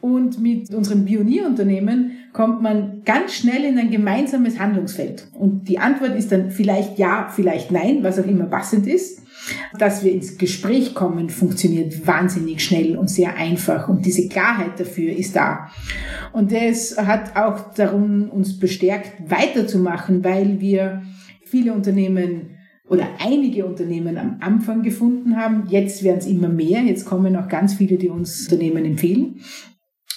Und 0.00 0.40
mit 0.40 0.72
unserem 0.72 1.04
Pionierunternehmen 1.04 2.12
kommt 2.32 2.62
man 2.62 3.02
ganz 3.04 3.34
schnell 3.34 3.64
in 3.64 3.78
ein 3.78 3.90
gemeinsames 3.90 4.58
Handlungsfeld. 4.58 5.28
Und 5.34 5.68
die 5.68 5.78
Antwort 5.78 6.16
ist 6.16 6.32
dann 6.32 6.50
vielleicht 6.50 6.98
ja, 6.98 7.28
vielleicht 7.34 7.70
nein, 7.72 7.98
was 8.02 8.18
auch 8.18 8.26
immer 8.26 8.46
passend 8.46 8.86
ist. 8.86 9.25
Dass 9.78 10.04
wir 10.04 10.12
ins 10.12 10.38
Gespräch 10.38 10.94
kommen, 10.94 11.30
funktioniert 11.30 12.06
wahnsinnig 12.06 12.64
schnell 12.64 12.96
und 12.96 13.08
sehr 13.08 13.36
einfach 13.36 13.88
und 13.88 14.04
diese 14.04 14.28
Klarheit 14.28 14.78
dafür 14.78 15.12
ist 15.12 15.36
da. 15.36 15.70
Und 16.32 16.52
das 16.52 16.96
hat 16.98 17.36
auch 17.36 17.74
darum 17.74 18.30
uns 18.30 18.58
bestärkt, 18.58 19.30
weiterzumachen, 19.30 20.24
weil 20.24 20.60
wir 20.60 21.02
viele 21.44 21.72
Unternehmen 21.72 22.56
oder 22.88 23.08
einige 23.18 23.66
Unternehmen 23.66 24.16
am 24.16 24.36
Anfang 24.40 24.82
gefunden 24.82 25.36
haben. 25.36 25.64
Jetzt 25.68 26.04
werden 26.04 26.18
es 26.18 26.26
immer 26.26 26.48
mehr. 26.48 26.82
Jetzt 26.82 27.04
kommen 27.04 27.34
auch 27.36 27.48
ganz 27.48 27.74
viele, 27.74 27.96
die 27.96 28.08
uns 28.08 28.44
Unternehmen 28.44 28.84
empfehlen. 28.84 29.40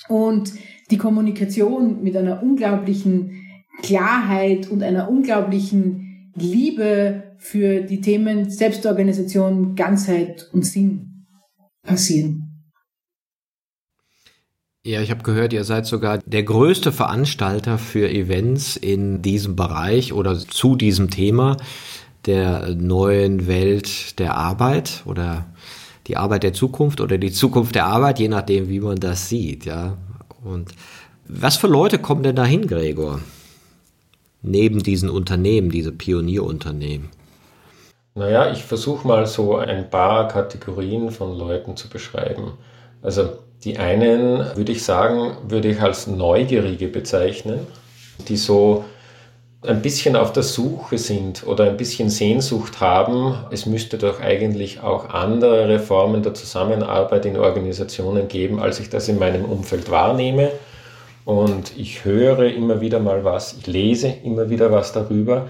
Und 0.08 0.54
die 0.92 0.98
Kommunikation 0.98 2.04
mit 2.04 2.16
einer 2.16 2.44
unglaublichen 2.44 3.44
Klarheit 3.82 4.70
und 4.70 4.84
einer 4.84 5.10
unglaublichen 5.10 6.32
Liebe 6.36 7.29
für 7.40 7.82
die 7.82 8.02
Themen 8.02 8.50
Selbstorganisation, 8.50 9.76
Ganzheit 9.76 10.50
und 10.52 10.66
Sinn 10.66 11.26
passieren. 11.82 12.46
Ja, 14.84 15.02
ich 15.02 15.12
habe 15.12 15.24
gehört, 15.24 15.54
ihr 15.54 15.64
seid 15.64 15.86
sogar 15.86 16.20
der 16.20 16.44
größte 16.44 16.92
Veranstalter 16.92 17.78
für 17.78 18.10
Events 18.10 18.76
in 18.76 19.22
diesem 19.22 19.56
Bereich 19.56 20.14
oder 20.14 20.38
zu 20.38 20.76
diesem 20.76 21.10
Thema 21.10 21.58
der 22.26 22.76
neuen 22.76 23.48
Welt 23.48 24.20
der 24.20 24.36
Arbeit 24.36 25.04
oder 25.06 25.46
die 26.08 26.18
Arbeit 26.18 26.44
der 26.44 26.54
Zukunft 26.54 27.02
oder 27.02 27.18
die 27.18 27.32
Zukunft 27.32 27.76
der 27.76 27.86
Arbeit, 27.86 28.20
je 28.20 28.28
nachdem, 28.28 28.70
wie 28.70 28.80
man 28.80 28.98
das 28.98 29.30
sieht, 29.30 29.66
ja. 29.66 29.98
Und 30.44 30.72
was 31.28 31.58
für 31.58 31.68
Leute 31.68 32.00
kommen 32.00 32.24
denn 32.24 32.36
dahin, 32.36 32.66
Gregor? 32.66 33.22
Neben 34.42 34.82
diesen 34.82 35.10
Unternehmen, 35.10 35.70
diese 35.70 35.92
Pionierunternehmen? 35.92 37.10
Naja, 38.20 38.52
ich 38.52 38.66
versuche 38.66 39.08
mal 39.08 39.26
so 39.28 39.56
ein 39.56 39.90
paar 39.90 40.28
Kategorien 40.28 41.10
von 41.10 41.38
Leuten 41.38 41.78
zu 41.78 41.88
beschreiben. 41.88 42.52
Also 43.02 43.30
die 43.64 43.78
einen, 43.78 44.58
würde 44.58 44.74
ich 44.74 44.84
sagen, 44.84 45.38
würde 45.48 45.70
ich 45.70 45.82
als 45.82 46.06
Neugierige 46.06 46.90
bezeichnen, 46.90 47.66
die 48.28 48.36
so 48.36 48.84
ein 49.62 49.82
bisschen 49.82 50.18
auf 50.18 50.34
der 50.34 50.44
Suche 50.44 50.98
sind 50.98 51.48
oder 51.48 51.64
ein 51.64 51.78
bisschen 51.78 52.10
Sehnsucht 52.10 52.82
haben, 52.82 53.38
es 53.52 53.66
müsste 53.66 53.98
doch 53.98 54.20
eigentlich 54.20 54.82
auch 54.82 55.08
andere 55.12 55.80
Formen 55.80 56.22
der 56.22 56.34
Zusammenarbeit 56.34 57.26
in 57.26 57.38
Organisationen 57.38 58.28
geben, 58.28 58.60
als 58.60 58.82
ich 58.82 58.90
das 58.90 59.08
in 59.08 59.18
meinem 59.18 59.46
Umfeld 59.46 59.90
wahrnehme. 59.90 60.52
Und 61.24 61.72
ich 61.78 62.04
höre 62.04 62.52
immer 62.52 62.82
wieder 62.82 63.00
mal 63.00 63.24
was, 63.24 63.56
ich 63.58 63.68
lese 63.68 64.14
immer 64.26 64.50
wieder 64.50 64.74
was 64.74 64.92
darüber 64.92 65.48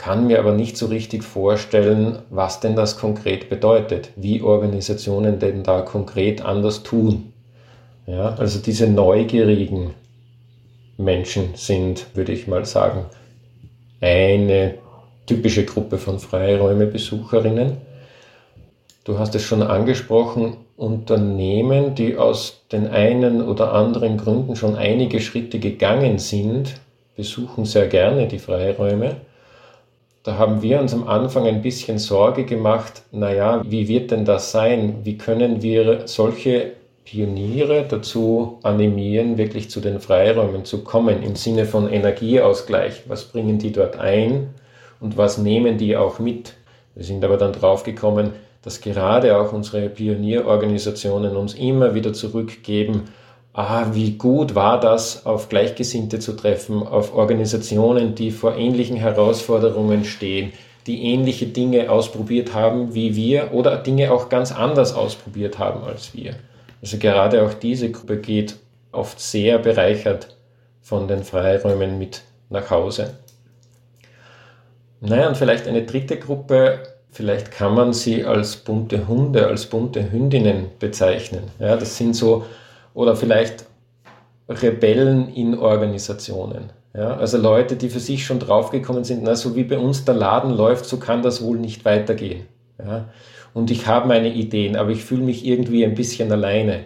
kann 0.00 0.28
mir 0.28 0.38
aber 0.38 0.52
nicht 0.52 0.78
so 0.78 0.86
richtig 0.86 1.22
vorstellen, 1.24 2.20
was 2.30 2.60
denn 2.60 2.74
das 2.74 2.96
konkret 2.96 3.50
bedeutet, 3.50 4.08
wie 4.16 4.40
Organisationen 4.40 5.38
denn 5.38 5.62
da 5.62 5.82
konkret 5.82 6.40
anders 6.40 6.82
tun. 6.82 7.34
Ja, 8.06 8.30
also 8.36 8.60
diese 8.60 8.86
neugierigen 8.86 9.90
Menschen 10.96 11.50
sind, 11.54 12.06
würde 12.16 12.32
ich 12.32 12.46
mal 12.46 12.64
sagen, 12.64 13.04
eine 14.00 14.76
typische 15.26 15.66
Gruppe 15.66 15.98
von 15.98 16.18
Freiräumebesucherinnen. 16.18 17.76
Du 19.04 19.18
hast 19.18 19.34
es 19.34 19.42
schon 19.42 19.62
angesprochen, 19.62 20.56
Unternehmen, 20.78 21.94
die 21.94 22.16
aus 22.16 22.62
den 22.72 22.88
einen 22.88 23.42
oder 23.46 23.74
anderen 23.74 24.16
Gründen 24.16 24.56
schon 24.56 24.76
einige 24.76 25.20
Schritte 25.20 25.58
gegangen 25.58 26.18
sind, 26.18 26.80
besuchen 27.16 27.66
sehr 27.66 27.86
gerne 27.86 28.28
die 28.28 28.38
Freiräume 28.38 29.16
da 30.22 30.36
haben 30.36 30.60
wir 30.60 30.80
uns 30.80 30.92
am 30.92 31.08
Anfang 31.08 31.46
ein 31.46 31.62
bisschen 31.62 31.98
Sorge 31.98 32.44
gemacht, 32.44 33.02
naja, 33.10 33.62
wie 33.66 33.88
wird 33.88 34.10
denn 34.10 34.24
das 34.24 34.52
sein? 34.52 35.00
Wie 35.02 35.16
können 35.16 35.62
wir 35.62 36.06
solche 36.06 36.72
Pioniere 37.04 37.86
dazu 37.88 38.58
animieren, 38.62 39.38
wirklich 39.38 39.70
zu 39.70 39.80
den 39.80 39.98
Freiräumen 39.98 40.64
zu 40.64 40.84
kommen 40.84 41.22
im 41.22 41.36
Sinne 41.36 41.64
von 41.64 41.88
Energieausgleich? 41.88 43.04
Was 43.08 43.24
bringen 43.24 43.58
die 43.58 43.72
dort 43.72 43.98
ein 43.98 44.50
und 45.00 45.16
was 45.16 45.38
nehmen 45.38 45.78
die 45.78 45.96
auch 45.96 46.18
mit? 46.18 46.54
Wir 46.94 47.04
sind 47.04 47.24
aber 47.24 47.38
dann 47.38 47.54
draufgekommen, 47.54 48.32
dass 48.62 48.82
gerade 48.82 49.38
auch 49.38 49.54
unsere 49.54 49.88
Pionierorganisationen 49.88 51.34
uns 51.34 51.54
immer 51.54 51.94
wieder 51.94 52.12
zurückgeben, 52.12 53.04
ah, 53.52 53.86
wie 53.92 54.12
gut 54.12 54.54
war 54.54 54.80
das, 54.80 55.26
auf 55.26 55.48
Gleichgesinnte 55.48 56.18
zu 56.18 56.32
treffen, 56.34 56.82
auf 56.86 57.14
Organisationen, 57.14 58.14
die 58.14 58.30
vor 58.30 58.56
ähnlichen 58.56 58.96
Herausforderungen 58.96 60.04
stehen, 60.04 60.52
die 60.86 61.04
ähnliche 61.04 61.46
Dinge 61.46 61.90
ausprobiert 61.90 62.54
haben 62.54 62.94
wie 62.94 63.14
wir 63.14 63.52
oder 63.52 63.76
Dinge 63.76 64.12
auch 64.12 64.28
ganz 64.28 64.52
anders 64.52 64.94
ausprobiert 64.94 65.58
haben 65.58 65.84
als 65.84 66.14
wir. 66.14 66.34
Also 66.80 66.98
gerade 66.98 67.42
auch 67.44 67.54
diese 67.54 67.90
Gruppe 67.90 68.18
geht 68.18 68.56
oft 68.92 69.20
sehr 69.20 69.58
bereichert 69.58 70.36
von 70.80 71.06
den 71.06 71.22
Freiräumen 71.22 71.98
mit 71.98 72.22
nach 72.48 72.70
Hause. 72.70 73.14
Naja, 75.00 75.28
und 75.28 75.36
vielleicht 75.36 75.66
eine 75.66 75.82
dritte 75.82 76.18
Gruppe, 76.18 76.80
vielleicht 77.10 77.50
kann 77.50 77.74
man 77.74 77.92
sie 77.92 78.24
als 78.24 78.56
bunte 78.56 79.06
Hunde, 79.08 79.46
als 79.46 79.66
bunte 79.66 80.10
Hündinnen 80.10 80.66
bezeichnen. 80.78 81.44
Ja, 81.58 81.76
das 81.76 81.96
sind 81.96 82.14
so, 82.14 82.44
oder 82.94 83.16
vielleicht 83.16 83.66
Rebellen 84.48 85.28
in 85.32 85.58
Organisationen. 85.58 86.72
Ja, 86.94 87.16
also 87.16 87.38
Leute, 87.38 87.76
die 87.76 87.88
für 87.88 88.00
sich 88.00 88.24
schon 88.24 88.40
draufgekommen 88.40 89.04
sind, 89.04 89.22
na, 89.22 89.36
so 89.36 89.54
wie 89.54 89.62
bei 89.62 89.78
uns 89.78 90.04
der 90.04 90.14
Laden 90.14 90.50
läuft, 90.50 90.86
so 90.86 90.96
kann 90.96 91.22
das 91.22 91.42
wohl 91.42 91.56
nicht 91.56 91.84
weitergehen. 91.84 92.46
Ja, 92.78 93.08
und 93.54 93.70
ich 93.70 93.86
habe 93.86 94.08
meine 94.08 94.32
Ideen, 94.32 94.76
aber 94.76 94.90
ich 94.90 95.04
fühle 95.04 95.22
mich 95.22 95.46
irgendwie 95.46 95.84
ein 95.84 95.94
bisschen 95.94 96.32
alleine. 96.32 96.84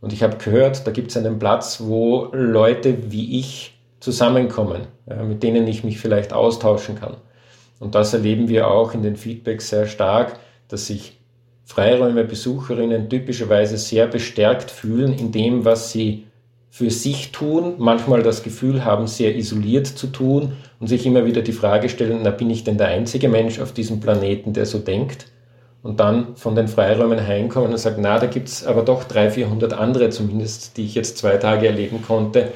Und 0.00 0.12
ich 0.12 0.22
habe 0.22 0.36
gehört, 0.36 0.86
da 0.86 0.90
gibt 0.90 1.10
es 1.10 1.16
einen 1.16 1.38
Platz, 1.38 1.80
wo 1.84 2.28
Leute 2.32 3.12
wie 3.12 3.38
ich 3.38 3.78
zusammenkommen, 4.00 4.82
ja, 5.08 5.22
mit 5.22 5.42
denen 5.42 5.66
ich 5.66 5.84
mich 5.84 5.98
vielleicht 5.98 6.32
austauschen 6.32 6.96
kann. 6.96 7.16
Und 7.80 7.94
das 7.94 8.12
erleben 8.12 8.48
wir 8.48 8.68
auch 8.68 8.94
in 8.94 9.02
den 9.02 9.16
Feedbacks 9.16 9.68
sehr 9.70 9.86
stark, 9.86 10.38
dass 10.68 10.86
sich 10.86 11.17
Freiräume 11.68 12.24
Besucherinnen 12.24 13.10
typischerweise 13.10 13.76
sehr 13.76 14.06
bestärkt 14.06 14.70
fühlen 14.70 15.12
in 15.12 15.32
dem, 15.32 15.66
was 15.66 15.92
sie 15.92 16.24
für 16.70 16.90
sich 16.90 17.30
tun, 17.30 17.74
manchmal 17.76 18.22
das 18.22 18.42
Gefühl 18.42 18.86
haben, 18.86 19.06
sehr 19.06 19.36
isoliert 19.36 19.86
zu 19.86 20.06
tun 20.06 20.54
und 20.80 20.86
sich 20.86 21.04
immer 21.04 21.26
wieder 21.26 21.42
die 21.42 21.52
Frage 21.52 21.90
stellen, 21.90 22.20
na 22.22 22.30
bin 22.30 22.48
ich 22.48 22.64
denn 22.64 22.78
der 22.78 22.88
einzige 22.88 23.28
Mensch 23.28 23.60
auf 23.60 23.72
diesem 23.72 24.00
Planeten, 24.00 24.54
der 24.54 24.64
so 24.64 24.78
denkt? 24.78 25.26
Und 25.82 26.00
dann 26.00 26.36
von 26.36 26.56
den 26.56 26.68
Freiräumen 26.68 27.24
heimkommen 27.24 27.70
und 27.70 27.78
sagen, 27.78 28.00
na, 28.00 28.18
da 28.18 28.26
gibt 28.26 28.48
es 28.48 28.66
aber 28.66 28.82
doch 28.82 29.04
300, 29.04 29.34
400 29.34 29.72
andere 29.74 30.08
zumindest, 30.08 30.78
die 30.78 30.86
ich 30.86 30.94
jetzt 30.94 31.18
zwei 31.18 31.36
Tage 31.36 31.66
erleben 31.66 32.02
konnte, 32.02 32.48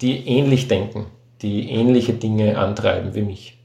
die 0.00 0.28
ähnlich 0.28 0.68
denken, 0.68 1.06
die 1.42 1.68
ähnliche 1.68 2.12
Dinge 2.12 2.56
antreiben 2.56 3.16
wie 3.16 3.22
mich. 3.22 3.61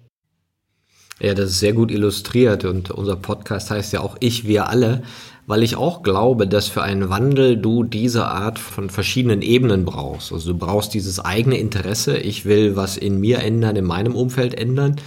Ja, 1.19 1.33
das 1.33 1.49
ist 1.49 1.59
sehr 1.59 1.73
gut 1.73 1.91
illustriert 1.91 2.63
und 2.63 2.91
unser 2.91 3.15
Podcast 3.15 3.71
heißt 3.71 3.91
ja 3.91 4.01
auch 4.01 4.17
Ich, 4.19 4.47
wir 4.47 4.69
alle, 4.69 5.01
weil 5.47 5.63
ich 5.63 5.75
auch 5.75 6.03
glaube, 6.03 6.45
dass 6.45 6.67
für 6.67 6.83
einen 6.83 7.09
Wandel 7.09 7.57
du 7.57 7.83
diese 7.83 8.27
Art 8.27 8.59
von 8.59 8.91
verschiedenen 8.91 9.41
Ebenen 9.41 9.83
brauchst. 9.83 10.31
Also 10.31 10.51
du 10.51 10.59
brauchst 10.59 10.93
dieses 10.93 11.19
eigene 11.19 11.57
Interesse, 11.57 12.17
ich 12.17 12.45
will 12.45 12.75
was 12.75 12.97
in 12.97 13.19
mir 13.19 13.39
ändern, 13.39 13.75
in 13.77 13.85
meinem 13.85 14.13
Umfeld 14.13 14.53
ändern. 14.53 14.97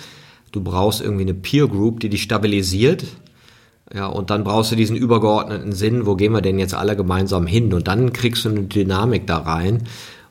Du 0.50 0.62
brauchst 0.62 1.00
irgendwie 1.00 1.22
eine 1.22 1.34
Peer 1.34 1.68
Group, 1.68 2.00
die 2.00 2.08
dich 2.08 2.22
stabilisiert. 2.22 3.04
Ja, 3.94 4.06
und 4.06 4.30
dann 4.30 4.42
brauchst 4.42 4.72
du 4.72 4.76
diesen 4.76 4.96
übergeordneten 4.96 5.72
Sinn, 5.72 6.06
wo 6.06 6.16
gehen 6.16 6.32
wir 6.32 6.40
denn 6.40 6.58
jetzt 6.58 6.74
alle 6.74 6.96
gemeinsam 6.96 7.46
hin? 7.46 7.72
Und 7.72 7.86
dann 7.86 8.12
kriegst 8.12 8.44
du 8.44 8.48
eine 8.48 8.62
Dynamik 8.62 9.26
da 9.26 9.38
rein. 9.38 9.84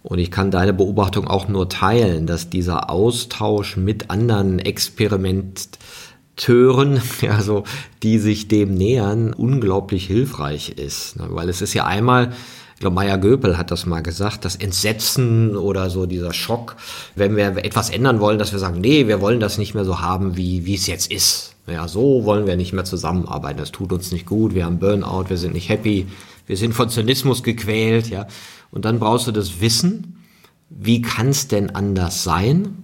Und 0.09 0.19
ich 0.19 0.31
kann 0.31 0.51
deine 0.51 0.73
Beobachtung 0.73 1.27
auch 1.27 1.47
nur 1.47 1.69
teilen, 1.69 2.25
dass 2.25 2.49
dieser 2.49 2.89
Austausch 2.89 3.77
mit 3.77 4.09
anderen 4.09 4.57
Experimenteuren, 4.57 6.99
also 7.29 7.63
die 8.01 8.17
sich 8.17 8.47
dem 8.47 8.73
nähern, 8.73 9.33
unglaublich 9.33 10.07
hilfreich 10.07 10.69
ist. 10.69 11.13
Weil 11.17 11.47
es 11.47 11.61
ist 11.61 11.75
ja 11.75 11.85
einmal, 11.85 12.33
ich 12.73 12.79
glaube, 12.79 12.95
Maya 12.95 13.17
Göpel 13.17 13.59
hat 13.59 13.69
das 13.69 13.85
mal 13.85 14.01
gesagt, 14.01 14.45
das 14.45 14.55
Entsetzen 14.55 15.55
oder 15.55 15.91
so 15.91 16.07
dieser 16.07 16.33
Schock, 16.33 16.75
wenn 17.15 17.35
wir 17.35 17.63
etwas 17.63 17.91
ändern 17.91 18.19
wollen, 18.19 18.39
dass 18.39 18.51
wir 18.51 18.57
sagen, 18.57 18.81
nee, 18.81 19.07
wir 19.07 19.21
wollen 19.21 19.39
das 19.39 19.59
nicht 19.59 19.75
mehr 19.75 19.85
so 19.85 20.01
haben, 20.01 20.35
wie, 20.35 20.65
wie 20.65 20.73
es 20.73 20.87
jetzt 20.87 21.11
ist. 21.11 21.53
Ja, 21.67 21.87
so 21.87 22.25
wollen 22.25 22.47
wir 22.47 22.57
nicht 22.57 22.73
mehr 22.73 22.83
zusammenarbeiten. 22.83 23.59
Das 23.59 23.71
tut 23.71 23.93
uns 23.93 24.11
nicht 24.11 24.25
gut. 24.25 24.55
Wir 24.55 24.65
haben 24.65 24.79
Burnout, 24.79 25.29
wir 25.29 25.37
sind 25.37 25.53
nicht 25.53 25.69
happy, 25.69 26.07
wir 26.47 26.57
sind 26.57 26.73
von 26.73 26.89
Zynismus 26.89 27.43
gequält, 27.43 28.09
ja. 28.09 28.25
Und 28.71 28.85
dann 28.85 28.99
brauchst 28.99 29.27
du 29.27 29.31
das 29.31 29.61
Wissen, 29.61 30.23
wie 30.69 31.01
kann 31.01 31.29
es 31.29 31.47
denn 31.47 31.75
anders 31.75 32.23
sein? 32.23 32.83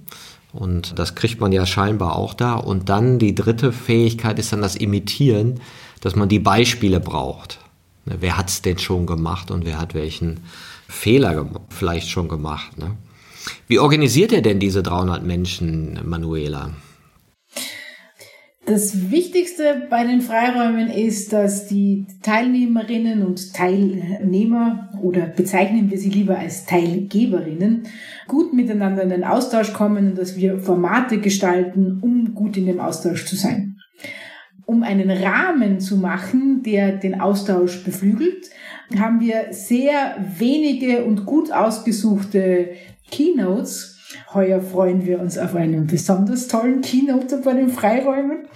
Und 0.52 0.98
das 0.98 1.16
kriegt 1.16 1.40
man 1.40 1.52
ja 1.52 1.66
scheinbar 1.66 2.16
auch 2.16 2.34
da. 2.34 2.56
Und 2.56 2.90
dann 2.90 3.20
die 3.20 3.36
dritte 3.36 3.72
Fähigkeit 3.72 4.40
ist 4.40 4.54
dann 4.54 4.62
das 4.62 4.76
Imitieren, 4.76 5.60
dass 6.02 6.16
man 6.16 6.30
die 6.30 6.40
Beispiele 6.40 7.00
braucht. 7.00 7.60
Ne, 8.06 8.18
wer 8.20 8.38
hat 8.38 8.50
es 8.50 8.62
denn 8.62 8.78
schon 8.78 9.06
gemacht 9.06 9.52
und 9.52 9.66
wer 9.66 9.80
hat 9.80 9.94
welchen 9.94 10.42
Fehler 10.88 11.50
vielleicht 11.70 12.10
schon 12.10 12.28
gemacht? 12.28 12.78
Ne? 12.78 12.92
Wie 13.68 13.80
organisiert 13.80 14.32
er 14.32 14.42
denn 14.42 14.60
diese 14.60 14.82
300 14.82 15.24
Menschen, 15.24 16.00
Manuela? 16.08 16.72
Das 18.66 19.12
Wichtigste 19.12 19.86
bei 19.92 20.04
den 20.06 20.22
Freiräumen 20.22 20.90
ist, 20.90 21.32
dass 21.34 21.68
die 21.68 22.08
Teilnehmerinnen 22.24 23.24
und 23.24 23.54
Teilnehmer 23.54 24.90
oder 25.04 25.28
bezeichnen 25.28 25.92
wir 25.92 26.00
sie 26.00 26.10
lieber 26.10 26.40
als 26.40 26.66
Teilgeberinnen 26.66 27.84
gut 28.28 28.54
miteinander 28.54 29.04
in 29.04 29.10
den 29.10 29.24
Austausch 29.24 29.72
kommen 29.72 30.10
und 30.10 30.18
dass 30.18 30.36
wir 30.36 30.58
Formate 30.58 31.20
gestalten, 31.20 32.00
um 32.02 32.34
gut 32.34 32.58
in 32.58 32.66
dem 32.66 32.80
Austausch 32.80 33.28
zu 33.28 33.36
sein. 33.36 33.78
Um 34.66 34.82
einen 34.82 35.12
Rahmen 35.12 35.80
zu 35.80 35.98
machen, 35.98 36.64
der 36.64 36.94
den 36.94 37.22
Austausch 37.22 37.84
beflügelt, 37.84 38.50
haben 38.98 39.20
wir 39.20 39.48
sehr 39.52 40.18
wenige 40.40 41.06
und 41.06 41.28
gut 41.28 41.52
ausgesuchte 41.52 42.72
Keynotes 43.12 43.95
Heuer 44.34 44.62
freuen 44.62 45.06
wir 45.06 45.20
uns 45.20 45.38
auf 45.38 45.56
einen 45.56 45.88
besonders 45.88 46.48
tollen 46.48 46.82
Keynote 46.82 47.38
bei 47.38 47.54
den 47.54 47.70
Freiräumen, 47.70 48.48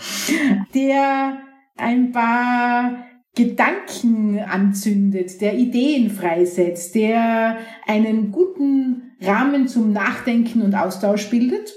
der 0.73 1.39
ein 1.77 2.11
paar 2.11 3.05
Gedanken 3.35 4.39
anzündet, 4.39 5.39
der 5.41 5.55
Ideen 5.55 6.09
freisetzt, 6.09 6.95
der 6.95 7.57
einen 7.87 8.31
guten 8.31 9.13
Rahmen 9.21 9.67
zum 9.67 9.93
Nachdenken 9.93 10.61
und 10.61 10.75
Austausch 10.75 11.29
bildet. 11.29 11.73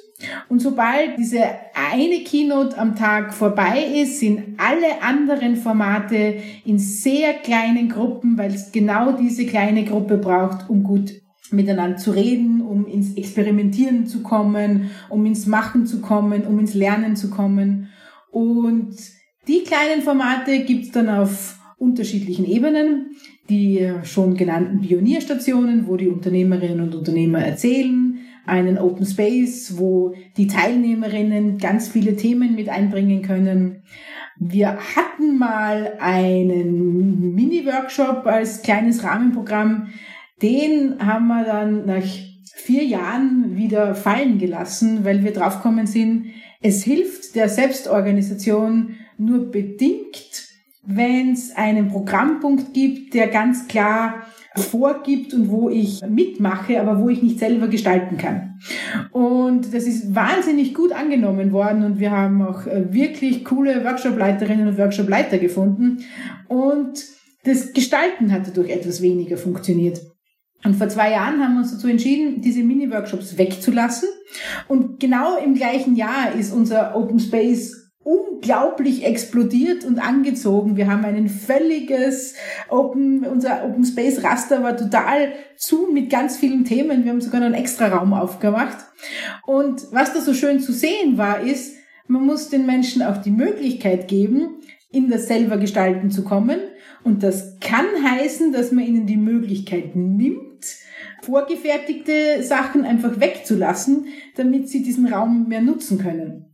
Und 0.49 0.61
sobald 0.61 1.19
diese 1.19 1.43
eine 1.75 2.23
Keynote 2.25 2.79
am 2.79 2.95
Tag 2.95 3.35
vorbei 3.35 3.85
ist, 4.03 4.21
sind 4.21 4.59
alle 4.59 5.03
anderen 5.03 5.57
Formate 5.57 6.37
in 6.65 6.79
sehr 6.79 7.35
kleinen 7.35 7.89
Gruppen, 7.89 8.39
weil 8.39 8.55
es 8.55 8.71
genau 8.71 9.13
diese 9.13 9.47
kleine 9.47 9.85
Gruppe 9.85 10.19
braucht, 10.19 10.69
um 10.69 10.83
gut 10.83 11.22
miteinander 11.53 11.97
zu 11.97 12.11
reden, 12.13 12.61
um 12.61 12.87
ins 12.87 13.15
Experimentieren 13.15 14.07
zu 14.07 14.23
kommen, 14.23 14.91
um 15.09 15.25
ins 15.27 15.47
Machen 15.47 15.87
zu 15.87 16.01
kommen, 16.01 16.47
um 16.47 16.59
ins 16.59 16.75
Lernen 16.75 17.17
zu 17.17 17.31
kommen. 17.31 17.89
Und 18.31 18.97
die 19.49 19.65
kleinen 19.65 20.03
Formate 20.03 20.61
gibt's 20.61 20.93
dann 20.93 21.09
auf 21.09 21.59
unterschiedlichen 21.79 22.45
Ebenen. 22.47 23.17
Die 23.49 23.93
schon 24.05 24.37
genannten 24.37 24.81
Pionierstationen, 24.81 25.89
wo 25.89 25.97
die 25.97 26.09
Unternehmerinnen 26.09 26.81
und 26.81 26.95
Unternehmer 26.95 27.41
erzählen, 27.41 28.21
einen 28.47 28.79
Open 28.79 29.05
Space, 29.05 29.75
wo 29.79 30.15
die 30.37 30.47
Teilnehmerinnen 30.47 31.59
ganz 31.59 31.89
viele 31.89 32.17
Themen 32.17 32.55
mit 32.55 32.69
einbringen 32.69 33.23
können. 33.23 33.83
Wir 34.39 34.79
hatten 34.97 35.39
mal 35.39 35.95
einen 36.01 37.35
Mini-Workshop 37.35 38.27
als 38.27 38.63
kleines 38.63 39.05
Rahmenprogramm, 39.05 39.89
den 40.43 40.97
haben 40.99 41.29
wir 41.29 41.45
dann 41.45 41.87
nach 41.87 42.05
vier 42.55 42.85
Jahren 42.85 43.57
wieder 43.57 43.95
fallen 43.95 44.39
gelassen, 44.39 45.05
weil 45.05 45.25
wir 45.25 45.33
draufgekommen 45.33 45.87
sind, 45.87 46.27
es 46.61 46.85
hilft 46.85 47.35
der 47.35 47.49
Selbstorganisation 47.49 48.95
nur 49.19 49.51
bedingt, 49.51 50.49
wenn 50.85 51.33
es 51.33 51.57
einen 51.57 51.89
Programmpunkt 51.89 52.75
gibt, 52.75 53.15
der 53.15 53.29
ganz 53.29 53.69
klar 53.69 54.27
vorgibt 54.57 55.33
und 55.33 55.51
wo 55.51 55.71
ich 55.71 56.03
mitmache, 56.07 56.81
aber 56.81 57.01
wo 57.01 57.09
ich 57.09 57.23
nicht 57.23 57.39
selber 57.39 57.69
gestalten 57.69 58.19
kann. 58.19 58.59
Und 59.11 59.73
das 59.73 59.85
ist 59.85 60.15
wahnsinnig 60.15 60.75
gut 60.75 60.93
angenommen 60.93 61.53
worden 61.53 61.85
und 61.85 62.01
wir 62.01 62.11
haben 62.11 62.43
auch 62.43 62.67
äh, 62.67 62.93
wirklich 62.93 63.45
coole 63.45 63.85
Workshopleiterinnen 63.85 64.69
und 64.69 64.79
Workshopleiter 64.79 65.39
gefunden 65.39 66.05
und 66.49 67.05
das 67.45 67.73
Gestalten 67.73 68.31
hat 68.31 68.47
dadurch 68.47 68.71
etwas 68.71 69.03
weniger 69.03 69.37
funktioniert. 69.37 70.01
Und 70.65 70.77
vor 70.77 70.89
zwei 70.89 71.11
Jahren 71.11 71.43
haben 71.43 71.55
wir 71.55 71.61
uns 71.61 71.73
dazu 71.73 71.89
entschieden, 71.89 72.41
diese 72.41 72.63
Mini-Workshops 72.63 73.37
wegzulassen. 73.37 74.09
Und 74.69 75.01
genau 75.01 75.37
im 75.39 75.55
gleichen 75.55 75.97
Jahr 75.97 76.35
ist 76.39 76.53
unser 76.53 76.97
Open 76.97 77.19
Space 77.19 77.83
unglaublich 78.05 79.05
explodiert 79.05 79.85
und 79.85 79.99
angezogen. 79.99 80.77
Wir 80.77 80.89
haben 80.89 81.05
ein 81.05 81.29
völliges 81.29 82.35
Open, 82.69 83.25
unser 83.25 83.65
Open 83.65 83.85
Space 83.85 84.25
Raster 84.25 84.63
war 84.63 84.77
total 84.77 85.33
zu 85.57 85.89
mit 85.93 86.11
ganz 86.11 86.37
vielen 86.37 86.65
Themen. 86.65 87.05
Wir 87.05 87.13
haben 87.13 87.21
sogar 87.21 87.43
einen 87.43 87.55
extra 87.55 87.89
Raum 87.89 88.13
aufgemacht. 88.13 88.79
Und 89.47 89.83
was 89.93 90.13
da 90.13 90.21
so 90.21 90.35
schön 90.35 90.61
zu 90.61 90.73
sehen 90.73 91.17
war, 91.17 91.41
ist, 91.41 91.77
man 92.09 92.27
muss 92.27 92.49
den 92.49 92.67
Menschen 92.67 93.03
auch 93.03 93.19
die 93.19 93.31
Möglichkeit 93.31 94.09
geben, 94.09 94.61
in 94.91 95.09
das 95.09 95.29
selber 95.29 95.57
gestalten 95.57 96.11
zu 96.11 96.25
kommen. 96.25 96.59
Und 97.05 97.23
das 97.23 97.59
kann 97.61 97.87
heißen, 98.03 98.53
dass 98.53 98.73
man 98.73 98.85
ihnen 98.85 99.07
die 99.07 99.17
Möglichkeit 99.17 99.97
nimmt, 99.97 100.65
vorgefertigte 101.23 102.43
Sachen 102.43 102.85
einfach 102.85 103.21
wegzulassen, 103.21 104.07
damit 104.37 104.69
sie 104.69 104.83
diesen 104.83 105.13
Raum 105.13 105.49
mehr 105.49 105.61
nutzen 105.61 105.99
können. 105.99 106.53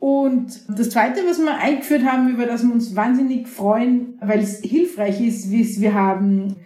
Und 0.00 0.60
das 0.68 0.90
Zweite, 0.90 1.20
was 1.26 1.38
wir 1.38 1.56
eingeführt 1.56 2.04
haben, 2.04 2.28
über 2.28 2.46
das 2.46 2.62
wir 2.62 2.72
uns 2.72 2.94
wahnsinnig 2.94 3.48
freuen, 3.48 4.16
weil 4.20 4.40
es 4.40 4.60
hilfreich 4.60 5.20
ist, 5.20 5.52
ist, 5.52 5.80
wir 5.80 5.94
haben 5.94 6.56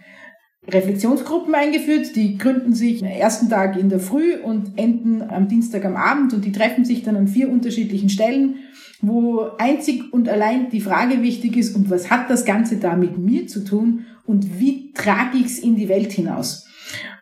Reflexionsgruppen 0.68 1.54
eingeführt, 1.54 2.14
die 2.14 2.38
gründen 2.38 2.72
sich 2.72 3.02
am 3.02 3.08
ersten 3.08 3.48
Tag 3.48 3.76
in 3.76 3.88
der 3.88 4.00
Früh 4.00 4.36
und 4.36 4.78
enden 4.78 5.22
am 5.22 5.48
Dienstag 5.48 5.84
am 5.84 5.96
Abend 5.96 6.34
und 6.34 6.44
die 6.44 6.52
treffen 6.52 6.84
sich 6.84 7.02
dann 7.02 7.16
an 7.16 7.26
vier 7.26 7.50
unterschiedlichen 7.50 8.10
Stellen, 8.10 8.56
wo 9.02 9.50
einzig 9.58 10.12
und 10.12 10.28
allein 10.28 10.70
die 10.70 10.80
Frage 10.80 11.22
wichtig 11.22 11.56
ist, 11.56 11.74
und 11.74 11.90
was 11.90 12.10
hat 12.10 12.30
das 12.30 12.44
Ganze 12.44 12.76
da 12.76 12.96
mit 12.96 13.18
mir 13.18 13.48
zu 13.48 13.64
tun 13.64 14.06
und 14.24 14.60
wie 14.60 14.92
trage 14.92 15.38
ich 15.38 15.46
es 15.46 15.58
in 15.58 15.74
die 15.74 15.88
Welt 15.88 16.12
hinaus? 16.12 16.66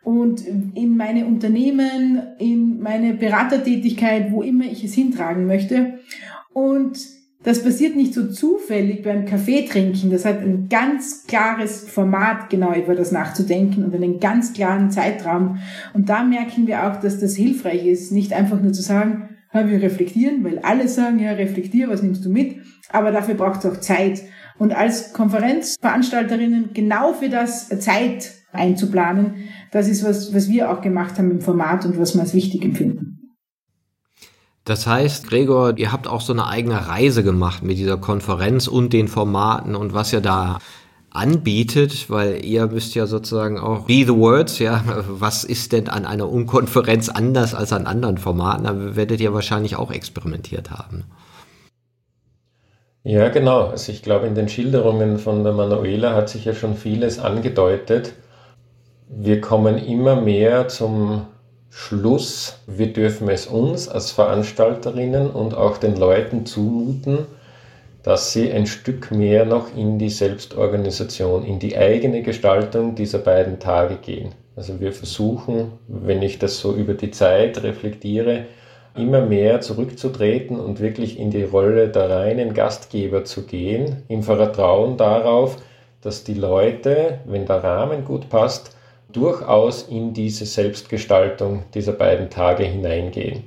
Und 0.03 0.43
in 0.47 0.95
meine 0.95 1.25
Unternehmen, 1.25 2.21
in 2.37 2.81
meine 2.81 3.13
Beratertätigkeit, 3.13 4.31
wo 4.31 4.41
immer 4.41 4.65
ich 4.65 4.83
es 4.83 4.93
hintragen 4.93 5.45
möchte. 5.45 5.99
Und 6.53 6.99
das 7.43 7.63
passiert 7.63 7.95
nicht 7.95 8.13
so 8.13 8.27
zufällig 8.27 9.03
beim 9.03 9.25
Kaffee 9.25 9.65
trinken. 9.65 10.11
Das 10.11 10.25
hat 10.25 10.41
ein 10.41 10.69
ganz 10.69 11.25
klares 11.25 11.87
Format, 11.89 12.49
genau 12.49 12.73
über 12.73 12.93
das 12.93 13.11
nachzudenken 13.11 13.83
und 13.83 13.95
einen 13.95 14.19
ganz 14.19 14.53
klaren 14.53 14.91
Zeitraum. 14.91 15.57
Und 15.93 16.09
da 16.09 16.23
merken 16.23 16.67
wir 16.67 16.87
auch, 16.87 16.99
dass 16.99 17.19
das 17.19 17.35
hilfreich 17.35 17.85
ist, 17.85 18.11
nicht 18.11 18.33
einfach 18.33 18.61
nur 18.61 18.73
zu 18.73 18.81
sagen, 18.81 19.29
wir 19.53 19.81
reflektieren, 19.81 20.43
weil 20.43 20.59
alle 20.59 20.87
sagen, 20.87 21.19
ja, 21.19 21.31
reflektier, 21.31 21.89
was 21.89 22.01
nimmst 22.01 22.23
du 22.25 22.29
mit? 22.29 22.57
Aber 22.89 23.11
dafür 23.11 23.35
braucht 23.35 23.63
es 23.63 23.71
auch 23.71 23.79
Zeit. 23.79 24.23
Und 24.57 24.73
als 24.73 25.13
Konferenzveranstalterinnen 25.13 26.71
genau 26.73 27.13
für 27.13 27.29
das 27.29 27.69
Zeit 27.79 28.31
einzuplanen, 28.53 29.49
das 29.71 29.87
ist 29.87 30.03
was, 30.03 30.33
was 30.33 30.49
wir 30.49 30.71
auch 30.71 30.81
gemacht 30.81 31.17
haben 31.17 31.31
im 31.31 31.41
Format 31.41 31.85
und 31.85 31.97
was 31.97 32.15
wir 32.15 32.21
als 32.21 32.33
wichtig 32.33 32.63
empfinden. 32.63 33.21
Das 34.63 34.85
heißt, 34.85 35.27
Gregor, 35.27 35.77
ihr 35.77 35.91
habt 35.91 36.07
auch 36.07 36.21
so 36.21 36.33
eine 36.33 36.47
eigene 36.47 36.87
Reise 36.87 37.23
gemacht 37.23 37.63
mit 37.63 37.77
dieser 37.77 37.97
Konferenz 37.97 38.67
und 38.67 38.93
den 38.93 39.07
Formaten 39.07 39.75
und 39.75 39.93
was 39.93 40.13
ihr 40.13 40.21
da 40.21 40.59
anbietet, 41.11 42.09
weil 42.09 42.43
ihr 42.43 42.67
müsst 42.67 42.95
ja 42.95 43.05
sozusagen 43.05 43.59
auch 43.59 43.85
be 43.85 44.05
the 44.05 44.15
words, 44.15 44.59
ja, 44.59 44.83
was 45.07 45.43
ist 45.43 45.73
denn 45.73 45.89
an 45.89 46.05
einer 46.05 46.29
Unkonferenz 46.29 47.09
anders 47.09 47.53
als 47.53 47.73
an 47.73 47.85
anderen 47.85 48.17
Formaten? 48.17 48.63
Da 48.63 48.95
werdet 48.95 49.19
ihr 49.21 49.33
wahrscheinlich 49.33 49.75
auch 49.75 49.91
experimentiert 49.91 50.71
haben. 50.71 51.03
Ja, 53.03 53.29
genau. 53.29 53.67
Also 53.67 53.91
ich 53.91 54.03
glaube, 54.03 54.27
in 54.27 54.35
den 54.35 54.47
Schilderungen 54.47 55.17
von 55.17 55.43
der 55.43 55.53
Manuela 55.53 56.13
hat 56.13 56.29
sich 56.29 56.45
ja 56.45 56.53
schon 56.53 56.75
vieles 56.75 57.19
angedeutet. 57.19 58.13
Wir 59.09 59.41
kommen 59.41 59.77
immer 59.77 60.21
mehr 60.21 60.67
zum 60.67 61.25
Schluss, 61.69 62.59
wir 62.67 62.93
dürfen 62.93 63.27
es 63.29 63.47
uns 63.47 63.87
als 63.87 64.11
Veranstalterinnen 64.11 65.29
und 65.29 65.55
auch 65.55 65.77
den 65.77 65.95
Leuten 65.95 66.45
zumuten, 66.45 67.19
dass 68.03 68.33
sie 68.33 68.51
ein 68.51 68.65
Stück 68.65 69.11
mehr 69.11 69.45
noch 69.45 69.75
in 69.75 69.99
die 69.99 70.09
Selbstorganisation, 70.09 71.45
in 71.45 71.59
die 71.59 71.77
eigene 71.77 72.23
Gestaltung 72.23 72.95
dieser 72.95 73.19
beiden 73.19 73.59
Tage 73.59 73.97
gehen. 73.97 74.33
Also 74.55 74.79
wir 74.79 74.91
versuchen, 74.91 75.73
wenn 75.87 76.21
ich 76.21 76.39
das 76.39 76.59
so 76.59 76.73
über 76.73 76.93
die 76.93 77.11
Zeit 77.11 77.61
reflektiere, 77.63 78.45
immer 78.95 79.21
mehr 79.21 79.61
zurückzutreten 79.61 80.59
und 80.59 80.79
wirklich 80.79 81.17
in 81.17 81.31
die 81.31 81.43
Rolle 81.43 81.87
der 81.89 82.09
reinen 82.09 82.53
Gastgeber 82.53 83.23
zu 83.23 83.45
gehen, 83.45 84.03
im 84.09 84.23
Vertrauen 84.23 84.97
darauf, 84.97 85.57
dass 86.01 86.23
die 86.23 86.33
Leute, 86.33 87.19
wenn 87.25 87.45
der 87.45 87.63
Rahmen 87.63 88.03
gut 88.03 88.29
passt, 88.29 88.75
durchaus 89.13 89.83
in 89.83 90.13
diese 90.13 90.45
Selbstgestaltung 90.45 91.63
dieser 91.73 91.93
beiden 91.93 92.29
Tage 92.29 92.63
hineingehen. 92.63 93.43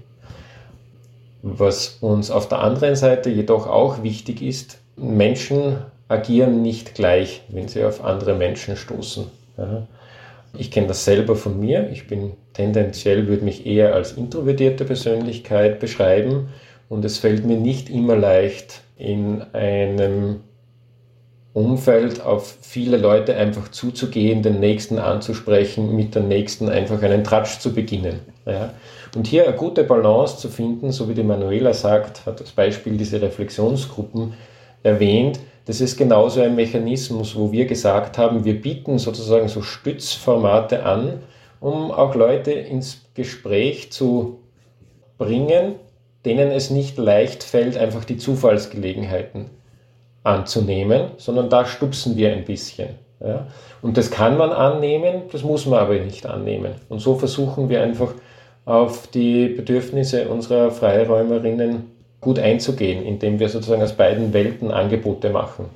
Was 1.46 1.98
uns 2.00 2.30
auf 2.30 2.48
der 2.48 2.60
anderen 2.60 2.96
Seite 2.96 3.28
jedoch 3.28 3.66
auch 3.66 4.02
wichtig 4.02 4.40
ist, 4.40 4.78
Menschen 4.96 5.76
agieren 6.08 6.62
nicht 6.62 6.94
gleich, 6.94 7.42
wenn 7.50 7.68
sie 7.68 7.84
auf 7.84 8.02
andere 8.02 8.34
Menschen 8.34 8.76
stoßen. 8.76 9.26
Ich 10.56 10.70
kenne 10.70 10.86
das 10.86 11.04
selber 11.04 11.36
von 11.36 11.60
mir. 11.60 11.90
Ich 11.90 12.06
bin 12.06 12.32
tendenziell, 12.54 13.26
würde 13.26 13.44
mich 13.44 13.66
eher 13.66 13.94
als 13.94 14.12
introvertierte 14.12 14.86
Persönlichkeit 14.86 15.80
beschreiben 15.80 16.48
und 16.88 17.04
es 17.04 17.18
fällt 17.18 17.44
mir 17.44 17.58
nicht 17.58 17.90
immer 17.90 18.16
leicht, 18.16 18.80
in 18.96 19.42
einem 19.52 20.40
Umfeld 21.52 22.22
auf 22.22 22.56
viele 22.62 22.96
Leute 22.96 23.36
einfach 23.36 23.70
zuzugehen, 23.70 24.42
den 24.42 24.60
Nächsten 24.60 24.98
anzusprechen, 24.98 25.94
mit 25.94 26.14
der 26.14 26.22
Nächsten 26.22 26.70
einfach 26.70 27.02
einen 27.02 27.22
Tratsch 27.22 27.58
zu 27.58 27.74
beginnen. 27.74 28.20
Ja. 28.46 28.70
Und 29.14 29.26
hier 29.26 29.46
eine 29.46 29.56
gute 29.56 29.84
Balance 29.84 30.38
zu 30.38 30.48
finden, 30.48 30.90
so 30.90 31.08
wie 31.08 31.14
die 31.14 31.22
Manuela 31.22 31.72
sagt, 31.72 32.26
hat 32.26 32.40
das 32.40 32.50
Beispiel 32.50 32.96
diese 32.96 33.20
Reflexionsgruppen 33.22 34.34
erwähnt, 34.82 35.38
das 35.66 35.80
ist 35.80 35.96
genauso 35.96 36.42
ein 36.42 36.56
Mechanismus, 36.56 37.36
wo 37.36 37.50
wir 37.50 37.64
gesagt 37.64 38.18
haben, 38.18 38.44
wir 38.44 38.60
bieten 38.60 38.98
sozusagen 38.98 39.48
so 39.48 39.62
Stützformate 39.62 40.84
an, 40.84 41.20
um 41.60 41.90
auch 41.90 42.14
Leute 42.14 42.52
ins 42.52 43.06
Gespräch 43.14 43.90
zu 43.90 44.40
bringen, 45.16 45.76
denen 46.26 46.50
es 46.50 46.70
nicht 46.70 46.98
leicht 46.98 47.42
fällt, 47.44 47.78
einfach 47.78 48.04
die 48.04 48.18
Zufallsgelegenheiten 48.18 49.46
anzunehmen, 50.22 51.12
sondern 51.16 51.48
da 51.48 51.64
stupsen 51.64 52.16
wir 52.16 52.32
ein 52.32 52.44
bisschen. 52.44 52.90
Ja. 53.20 53.46
Und 53.80 53.96
das 53.96 54.10
kann 54.10 54.36
man 54.36 54.50
annehmen, 54.50 55.22
das 55.32 55.42
muss 55.44 55.64
man 55.66 55.78
aber 55.78 55.94
nicht 55.94 56.26
annehmen. 56.26 56.72
Und 56.88 57.00
so 57.00 57.14
versuchen 57.14 57.68
wir 57.68 57.82
einfach 57.82 58.12
auf 58.64 59.06
die 59.08 59.48
Bedürfnisse 59.48 60.28
unserer 60.28 60.70
Freiräumerinnen 60.70 61.90
gut 62.20 62.38
einzugehen, 62.38 63.04
indem 63.04 63.38
wir 63.38 63.48
sozusagen 63.48 63.82
aus 63.82 63.92
beiden 63.92 64.32
Welten 64.32 64.70
Angebote 64.70 65.30
machen. 65.30 65.66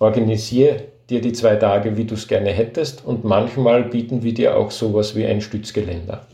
Organisier 0.00 0.82
dir 1.08 1.20
die 1.20 1.32
zwei 1.32 1.56
Tage, 1.56 1.96
wie 1.96 2.04
du 2.04 2.14
es 2.14 2.26
gerne 2.26 2.50
hättest, 2.50 3.04
und 3.04 3.24
manchmal 3.24 3.84
bieten 3.84 4.22
wir 4.22 4.34
dir 4.34 4.56
auch 4.56 4.70
sowas 4.70 5.14
wie 5.14 5.26
ein 5.26 5.40
Stützgeländer. 5.40 6.26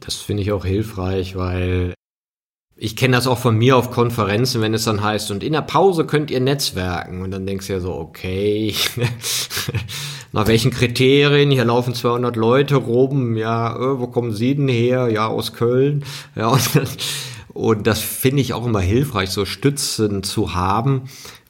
Das 0.00 0.16
finde 0.16 0.42
ich 0.42 0.52
auch 0.52 0.64
hilfreich, 0.64 1.36
weil 1.36 1.94
ich 2.76 2.96
kenne 2.96 3.16
das 3.16 3.26
auch 3.26 3.38
von 3.38 3.56
mir 3.56 3.76
auf 3.76 3.90
Konferenzen, 3.90 4.60
wenn 4.60 4.74
es 4.74 4.84
dann 4.84 5.02
heißt, 5.02 5.30
und 5.30 5.44
in 5.44 5.52
der 5.52 5.62
Pause 5.62 6.06
könnt 6.06 6.30
ihr 6.30 6.40
netzwerken. 6.40 7.22
Und 7.22 7.30
dann 7.30 7.46
denkst 7.46 7.66
du 7.66 7.74
ja 7.74 7.80
so, 7.80 7.94
okay, 7.94 8.74
nach 10.34 10.48
welchen 10.48 10.72
Kriterien? 10.72 11.52
Hier 11.52 11.64
laufen 11.64 11.94
200 11.94 12.34
Leute 12.34 12.74
rum, 12.74 13.36
ja, 13.36 13.76
äh, 13.76 14.00
wo 14.00 14.08
kommen 14.08 14.32
sie 14.32 14.56
denn 14.56 14.66
her? 14.66 15.08
Ja, 15.08 15.28
aus 15.28 15.52
Köln. 15.52 16.04
Ja, 16.34 16.48
und, 16.48 16.68
und 17.52 17.86
das 17.86 18.00
finde 18.00 18.42
ich 18.42 18.52
auch 18.52 18.66
immer 18.66 18.80
hilfreich, 18.80 19.30
so 19.30 19.44
Stützen 19.44 20.24
zu 20.24 20.54
haben, 20.54 21.02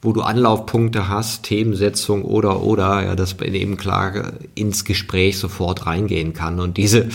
wo 0.03 0.13
du 0.13 0.21
Anlaufpunkte 0.21 1.09
hast, 1.09 1.41
Themensetzung 1.41 2.21
oder, 2.23 2.61
oder, 2.61 3.03
ja, 3.03 3.15
dass 3.15 3.39
man 3.39 3.55
eben 3.55 3.75
klar 3.75 4.33
ins 4.53 4.85
Gespräch 4.85 5.39
sofort 5.39 5.87
reingehen 5.87 6.33
kann 6.33 6.59
und 6.59 6.77
diese, 6.77 7.09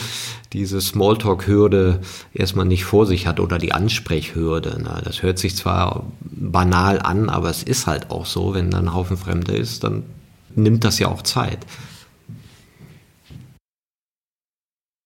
diese 0.53 0.81
Smalltalk-Hürde 0.81 2.01
erstmal 2.35 2.67
nicht 2.67 2.85
vor 2.85 3.07
sich 3.07 3.29
hat 3.29 3.39
oder 3.39 3.59
die 3.59 3.73
Ansprechhürde. 3.73 4.81
Na, 4.83 5.01
das 5.03 5.23
hört 5.23 5.39
sich 5.39 5.55
zwar 5.55 6.07
banal 6.21 6.99
an, 6.99 7.29
aber 7.29 7.49
es 7.49 7.63
ist 7.63 7.87
halt 7.87 8.11
auch 8.11 8.27
so, 8.27 8.55
wenn 8.55 8.71
da 8.71 8.79
ein 8.79 8.93
Haufen 8.93 9.17
Fremde 9.17 9.53
ist, 9.53 9.85
dann 9.85 10.03
nimmt 10.55 10.85
das 10.85 10.99
ja 10.99 11.09
auch 11.09 11.23
Zeit. 11.23 11.59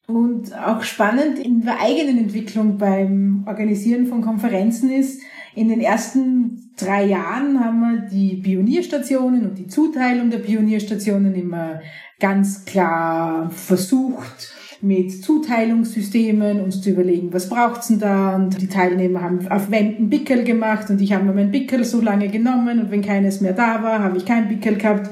Und 0.06 0.54
auch 0.54 0.82
spannend 0.82 1.38
in 1.38 1.62
der 1.62 1.80
eigenen 1.80 2.18
Entwicklung 2.18 2.76
beim 2.76 3.44
Organisieren 3.46 4.06
von 4.06 4.20
Konferenzen 4.20 4.90
ist, 4.90 5.22
in 5.54 5.68
den 5.68 5.80
ersten 5.80 6.72
drei 6.76 7.04
Jahren 7.06 7.60
haben 7.60 7.80
wir 7.80 8.08
die 8.10 8.36
Pionierstationen 8.36 9.48
und 9.48 9.58
die 9.58 9.66
Zuteilung 9.66 10.30
der 10.30 10.38
Pionierstationen 10.38 11.34
immer 11.34 11.80
ganz 12.18 12.64
klar 12.64 13.50
versucht, 13.50 14.53
mit 14.84 15.24
Zuteilungssystemen 15.24 16.60
uns 16.60 16.82
zu 16.82 16.90
überlegen, 16.90 17.32
was 17.32 17.48
braucht's 17.48 17.88
denn 17.88 18.00
da? 18.00 18.36
Und 18.36 18.60
die 18.60 18.68
Teilnehmer 18.68 19.22
haben 19.22 19.48
auf 19.48 19.70
Wänden 19.70 20.10
Pickel 20.10 20.44
gemacht 20.44 20.90
und 20.90 21.00
ich 21.00 21.14
habe 21.14 21.24
mir 21.24 21.32
mein 21.32 21.50
Pickel 21.50 21.84
so 21.84 22.02
lange 22.02 22.28
genommen 22.28 22.78
und 22.78 22.90
wenn 22.90 23.00
keines 23.00 23.40
mehr 23.40 23.54
da 23.54 23.82
war, 23.82 24.00
habe 24.00 24.18
ich 24.18 24.26
kein 24.26 24.46
Pickel 24.46 24.76
gehabt. 24.76 25.10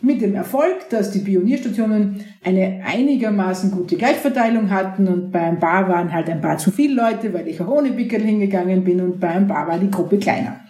Mit 0.00 0.22
dem 0.22 0.34
Erfolg, 0.34 0.88
dass 0.88 1.10
die 1.10 1.18
Pionierstationen 1.18 2.24
eine 2.42 2.80
einigermaßen 2.84 3.70
gute 3.70 3.96
Gleichverteilung 3.96 4.70
hatten 4.70 5.06
und 5.06 5.30
bei 5.30 5.40
ein 5.40 5.60
paar 5.60 5.86
waren 5.86 6.10
halt 6.12 6.30
ein 6.30 6.40
paar 6.40 6.56
zu 6.56 6.70
viele 6.70 6.94
Leute, 6.94 7.34
weil 7.34 7.46
ich 7.46 7.60
auch 7.60 7.68
ohne 7.68 7.90
Pickel 7.92 8.22
hingegangen 8.22 8.84
bin 8.84 9.02
und 9.02 9.20
bei 9.20 9.28
ein 9.28 9.46
paar 9.46 9.68
war 9.68 9.78
die 9.78 9.90
Gruppe 9.90 10.18
kleiner. 10.18 10.60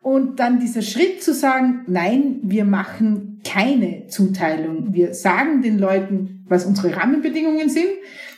Und 0.00 0.40
dann 0.40 0.58
dieser 0.58 0.82
Schritt 0.82 1.22
zu 1.22 1.32
sagen, 1.32 1.82
nein, 1.86 2.36
wir 2.42 2.64
machen 2.64 3.40
keine 3.44 4.06
Zuteilung. 4.08 4.92
Wir 4.92 5.14
sagen 5.14 5.62
den 5.62 5.78
Leuten, 5.78 6.33
was 6.46 6.66
unsere 6.66 6.96
Rahmenbedingungen 6.96 7.68
sind. 7.68 7.88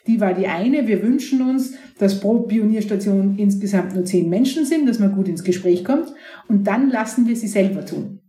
Die 0.07 0.21
war 0.21 0.35
die 0.35 0.47
eine. 0.47 0.87
Wir 0.87 1.03
wünschen 1.03 1.43
uns, 1.43 1.75
dass 1.99 2.21
pro 2.21 2.41
Pionierstation 2.41 3.37
insgesamt 3.39 3.95
nur 3.95 4.05
zehn 4.05 4.29
Menschen 4.29 4.65
sind, 4.65 4.89
dass 4.89 4.99
man 4.99 5.15
gut 5.15 5.29
ins 5.29 5.45
Gespräch 5.45 5.85
kommt. 5.85 6.13
Und 6.49 6.67
dann 6.67 6.91
lassen 6.91 7.27
wir 7.27 7.37
sie 7.37 7.49
selber 7.49 7.85
tun. 7.85 8.21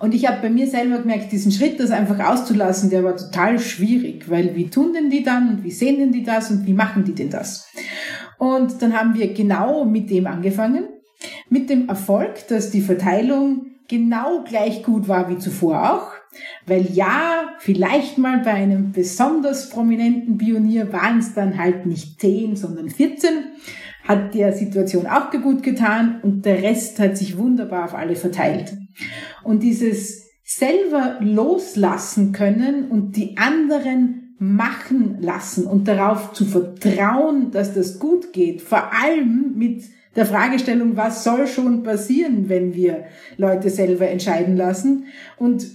Und 0.00 0.14
ich 0.14 0.26
habe 0.26 0.42
bei 0.42 0.50
mir 0.50 0.66
selber 0.66 0.98
gemerkt, 0.98 1.30
diesen 1.30 1.52
Schritt, 1.52 1.78
das 1.78 1.92
einfach 1.92 2.18
auszulassen, 2.18 2.90
der 2.90 3.04
war 3.04 3.16
total 3.16 3.60
schwierig, 3.60 4.28
weil 4.28 4.56
wie 4.56 4.68
tun 4.68 4.92
denn 4.92 5.10
die 5.10 5.22
dann 5.22 5.48
und 5.48 5.64
wie 5.64 5.70
sehen 5.70 5.98
denn 5.98 6.10
die 6.10 6.24
das 6.24 6.50
und 6.50 6.66
wie 6.66 6.72
machen 6.72 7.04
die 7.04 7.14
denn 7.14 7.30
das? 7.30 7.68
Und 8.38 8.82
dann 8.82 8.98
haben 8.98 9.14
wir 9.14 9.32
genau 9.32 9.84
mit 9.84 10.10
dem 10.10 10.26
angefangen 10.26 10.88
mit 11.52 11.68
dem 11.68 11.88
Erfolg, 11.88 12.48
dass 12.48 12.70
die 12.70 12.80
Verteilung 12.80 13.66
genau 13.86 14.42
gleich 14.42 14.82
gut 14.82 15.06
war 15.06 15.28
wie 15.28 15.38
zuvor 15.38 15.92
auch. 15.92 16.11
Weil 16.66 16.86
ja, 16.92 17.54
vielleicht 17.58 18.18
mal 18.18 18.38
bei 18.38 18.52
einem 18.52 18.92
besonders 18.92 19.70
prominenten 19.70 20.38
Pionier 20.38 20.92
waren 20.92 21.18
es 21.18 21.34
dann 21.34 21.58
halt 21.58 21.86
nicht 21.86 22.20
10, 22.20 22.56
sondern 22.56 22.88
14, 22.88 23.30
hat 24.04 24.34
der 24.34 24.52
Situation 24.52 25.06
auch 25.06 25.30
gut 25.30 25.62
getan 25.62 26.20
und 26.22 26.44
der 26.44 26.62
Rest 26.62 26.98
hat 26.98 27.16
sich 27.16 27.36
wunderbar 27.36 27.84
auf 27.84 27.94
alle 27.94 28.16
verteilt. 28.16 28.76
Und 29.42 29.62
dieses 29.62 30.30
selber 30.44 31.18
loslassen 31.20 32.32
können 32.32 32.90
und 32.90 33.16
die 33.16 33.36
anderen 33.38 34.34
machen 34.38 35.18
lassen 35.20 35.66
und 35.66 35.86
darauf 35.86 36.32
zu 36.32 36.44
vertrauen, 36.44 37.52
dass 37.52 37.74
das 37.74 38.00
gut 38.00 38.32
geht, 38.32 38.60
vor 38.60 38.90
allem 38.92 39.54
mit 39.56 39.84
der 40.16 40.26
Fragestellung, 40.26 40.96
was 40.96 41.24
soll 41.24 41.46
schon 41.46 41.84
passieren, 41.84 42.48
wenn 42.48 42.74
wir 42.74 43.04
Leute 43.36 43.70
selber 43.70 44.08
entscheiden 44.08 44.56
lassen. 44.56 45.06
Und, 45.38 45.66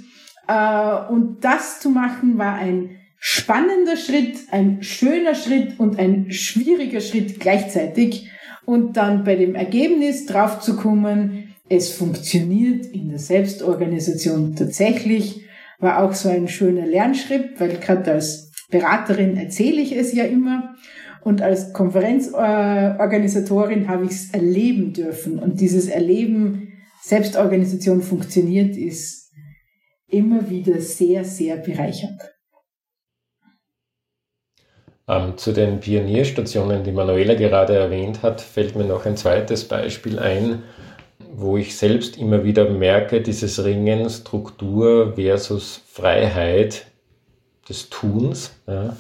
und 1.10 1.38
das 1.42 1.80
zu 1.80 1.90
machen 1.90 2.38
war 2.38 2.56
ein 2.56 2.98
spannender 3.20 3.98
Schritt, 3.98 4.38
ein 4.52 4.84
schöner 4.84 5.36
Schritt 5.36 5.80
und 5.80 6.00
ein 6.00 6.32
schwieriger 6.32 7.02
Schritt 7.02 7.40
gleichzeitig. 7.40 8.30
Und 8.66 8.98
dann 8.98 9.24
bei 9.24 9.36
dem 9.36 9.56
Ergebnis 9.56 10.26
drauf 10.26 10.60
zu 10.60 10.76
kommen, 10.76 11.56
es 11.70 11.92
funktioniert 11.92 12.86
in 12.88 13.10
der 13.10 13.20
Selbstorganisation 13.20 14.56
tatsächlich, 14.56 15.44
war 15.80 16.04
auch 16.04 16.14
so 16.14 16.30
ein 16.30 16.48
schöner 16.48 16.86
Lernschritt, 16.86 17.60
weil 17.60 17.78
gerade 17.78 18.14
als 18.14 18.52
Beraterin 18.70 19.38
erzähle 19.38 19.82
ich 19.82 19.96
es 19.96 20.14
ja 20.14 20.26
immer. 20.26 20.76
Und 21.24 21.42
als 21.42 21.74
Konferenzorganisatorin 21.74 23.88
habe 23.88 24.06
ich 24.06 24.12
es 24.12 24.30
erleben 24.32 24.94
dürfen. 24.94 25.40
Und 25.40 25.60
dieses 25.60 25.88
Erleben, 25.88 26.74
Selbstorganisation 27.02 28.02
funktioniert, 28.02 28.78
ist 28.78 29.27
immer 30.08 30.50
wieder 30.50 30.80
sehr, 30.80 31.24
sehr 31.24 31.58
bereichernd. 31.58 32.22
Ähm, 35.08 35.38
zu 35.38 35.54
den 35.54 35.80
Pionierstationen, 35.80 36.84
die 36.84 36.92
Manuela 36.92 37.36
gerade 37.36 37.76
erwähnt 37.76 38.24
hat, 38.24 38.42
fällt 38.42 38.76
mir 38.76 38.84
noch 38.84 39.06
ein 39.06 39.16
zweites 39.16 39.66
Beispiel 39.66 40.20
ein, 40.20 40.64
wo 41.34 41.58
ich 41.58 41.78
selbst 41.78 42.18
immer 42.18 42.44
wieder 42.44 42.70
merke, 42.70 43.22
dieses 43.22 43.64
Ringen 43.64 44.10
Struktur 44.10 45.14
versus 45.16 45.82
Freiheit 45.88 46.88
des 47.70 47.90
Tuns. 47.90 48.52
Ja 48.68 48.96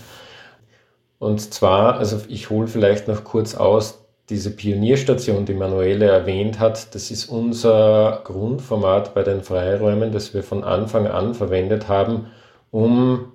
und 1.20 1.42
zwar, 1.54 1.98
also 1.98 2.22
ich 2.28 2.50
hole 2.50 2.68
vielleicht 2.68 3.08
noch 3.08 3.24
kurz 3.24 3.56
aus, 3.56 4.06
diese 4.30 4.52
Pionierstation, 4.52 5.46
die 5.46 5.54
Manuele 5.54 6.06
erwähnt 6.06 6.60
hat, 6.60 6.94
das 6.94 7.12
ist 7.12 7.26
unser 7.26 8.22
Grundformat 8.26 9.14
bei 9.14 9.24
den 9.24 9.42
Freiräumen, 9.42 10.12
das 10.12 10.34
wir 10.34 10.44
von 10.44 10.64
Anfang 10.64 11.08
an 11.08 11.34
verwendet 11.34 11.88
haben, 11.88 12.28
um 12.72 13.32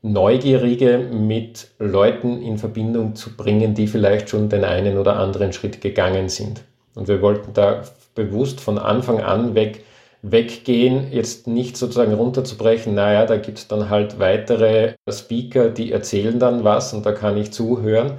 Neugierige 0.00 0.98
mit 0.98 1.68
Leuten 1.78 2.42
in 2.42 2.58
Verbindung 2.58 3.14
zu 3.16 3.36
bringen, 3.36 3.74
die 3.74 3.86
vielleicht 3.86 4.28
schon 4.28 4.48
den 4.48 4.64
einen 4.64 4.98
oder 4.98 5.16
anderen 5.16 5.52
Schritt 5.52 5.80
gegangen 5.80 6.28
sind. 6.28 6.62
Und 6.94 7.08
wir 7.08 7.22
wollten 7.22 7.52
da 7.54 7.82
bewusst 8.14 8.60
von 8.60 8.78
Anfang 8.78 9.20
an 9.20 9.54
weg 9.54 9.84
weggehen, 10.26 11.12
jetzt 11.12 11.46
nicht 11.46 11.76
sozusagen 11.76 12.14
runterzubrechen, 12.14 12.94
naja, 12.94 13.26
da 13.26 13.36
gibt 13.36 13.58
es 13.58 13.68
dann 13.68 13.90
halt 13.90 14.18
weitere 14.18 14.94
Speaker, 15.10 15.68
die 15.68 15.92
erzählen 15.92 16.38
dann 16.38 16.64
was 16.64 16.94
und 16.94 17.04
da 17.04 17.12
kann 17.12 17.36
ich 17.36 17.52
zuhören, 17.52 18.12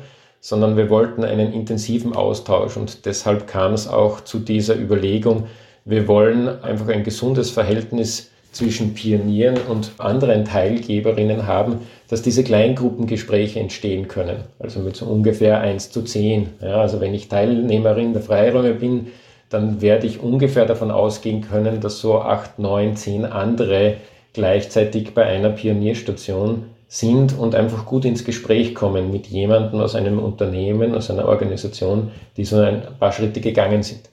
sondern 0.45 0.77
wir 0.77 0.91
wollten 0.91 1.23
einen 1.23 1.53
intensiven 1.53 2.15
Austausch 2.15 2.77
und 2.77 3.07
deshalb 3.07 3.47
kam 3.47 3.73
es 3.73 3.87
auch 3.87 4.21
zu 4.21 4.37
dieser 4.37 4.75
Überlegung, 4.75 5.47
wir 5.85 6.07
wollen 6.07 6.61
einfach 6.61 6.87
ein 6.89 7.03
gesundes 7.03 7.49
Verhältnis 7.49 8.29
zwischen 8.51 8.93
Pionieren 8.93 9.57
und 9.67 9.93
anderen 9.97 10.45
Teilgeberinnen 10.45 11.47
haben, 11.47 11.79
dass 12.09 12.21
diese 12.21 12.43
Kleingruppengespräche 12.43 13.59
entstehen 13.59 14.07
können. 14.07 14.43
Also 14.59 14.81
mit 14.81 14.95
so 14.95 15.07
ungefähr 15.07 15.61
1 15.61 15.89
zu 15.89 16.03
10. 16.03 16.49
Ja, 16.61 16.79
also 16.79 17.01
wenn 17.01 17.15
ich 17.15 17.27
Teilnehmerin 17.27 18.13
der 18.13 18.21
Freiräume 18.21 18.75
bin, 18.75 19.07
dann 19.49 19.81
werde 19.81 20.05
ich 20.05 20.19
ungefähr 20.19 20.67
davon 20.67 20.91
ausgehen 20.91 21.41
können, 21.41 21.81
dass 21.81 21.99
so 21.99 22.19
acht, 22.19 22.59
neun, 22.59 22.95
zehn 22.95 23.25
andere 23.25 23.95
gleichzeitig 24.33 25.15
bei 25.15 25.23
einer 25.23 25.49
Pionierstation 25.49 26.65
sind 26.87 27.37
und 27.37 27.55
einfach 27.55 27.85
gut 27.85 28.05
ins 28.05 28.23
Gespräch 28.23 28.75
kommen 28.75 29.11
mit 29.11 29.27
jemandem 29.27 29.79
aus 29.79 29.95
einem 29.95 30.19
Unternehmen, 30.19 30.95
aus 30.95 31.09
einer 31.09 31.27
Organisation, 31.27 32.11
die 32.37 32.45
so 32.45 32.57
ein 32.57 32.83
paar 32.99 33.11
Schritte 33.11 33.41
gegangen 33.41 33.83
sind. 33.83 34.09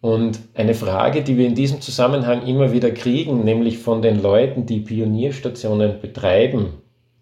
Und 0.00 0.38
eine 0.54 0.74
Frage, 0.74 1.22
die 1.22 1.36
wir 1.36 1.46
in 1.46 1.54
diesem 1.54 1.80
Zusammenhang 1.80 2.46
immer 2.46 2.72
wieder 2.72 2.90
kriegen, 2.90 3.44
nämlich 3.44 3.78
von 3.78 4.00
den 4.00 4.22
Leuten, 4.22 4.64
die 4.64 4.80
Pionierstationen 4.80 6.00
betreiben 6.00 6.74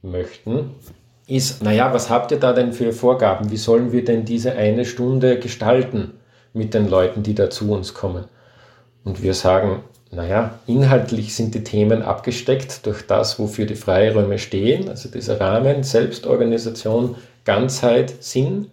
möchten, 0.03 0.71
ist, 1.27 1.63
naja, 1.63 1.93
was 1.93 2.09
habt 2.09 2.31
ihr 2.31 2.39
da 2.39 2.53
denn 2.53 2.73
für 2.73 2.93
Vorgaben? 2.93 3.51
Wie 3.51 3.57
sollen 3.57 3.93
wir 3.93 4.05
denn 4.05 4.25
diese 4.25 4.53
eine 4.53 4.85
Stunde 4.85 5.39
gestalten? 5.39 6.13
mit 6.53 6.75
den 6.75 6.89
Leuten, 6.89 7.23
die 7.23 7.35
da 7.35 7.51
zu 7.51 7.73
uns 7.73 7.95
kommen. 7.95 8.25
Und 9.05 9.23
wir 9.23 9.35
sagen, 9.35 9.83
naja, 10.11 10.59
inhaltlich 10.67 11.35
sind 11.35 11.55
die 11.55 11.65
Themen 11.65 12.03
abgesteckt 12.03 12.87
durch 12.87 13.07
das, 13.07 13.39
wofür 13.39 13.67
die 13.67 13.75
Freiräume 13.75 14.39
stehen, 14.39 14.89
also 14.89 15.09
dieser 15.09 15.41
Rahmen, 15.41 15.83
Selbstorganisation, 15.83 17.17
Ganzheit, 17.45 18.23
Sinn. 18.23 18.71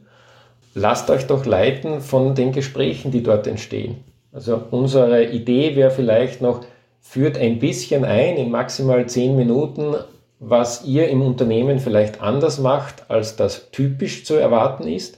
Lasst 0.74 1.10
euch 1.10 1.28
doch 1.28 1.45
leiten 1.45 2.02
von 2.02 2.36
den 2.36 2.52
Gesprächen, 2.52 3.12
die 3.12 3.24
dort 3.24 3.48
entstehen. 3.48 3.98
Also 4.32 4.62
unsere 4.71 5.26
Idee 5.26 5.76
wäre 5.76 5.91
vielleicht 5.91 6.41
noch, 6.41 6.65
führt 7.02 7.38
ein 7.38 7.60
bisschen 7.60 8.04
ein 8.06 8.38
in 8.38 8.52
maximal 8.52 9.06
zehn 9.08 9.36
Minuten, 9.36 9.95
was 10.39 10.84
ihr 10.86 11.08
im 11.10 11.21
Unternehmen 11.21 11.80
vielleicht 11.80 12.21
anders 12.21 12.60
macht, 12.60 13.10
als 13.10 13.36
das 13.36 13.71
typisch 13.71 14.26
zu 14.26 14.36
erwarten 14.36 14.88
ist 14.88 15.17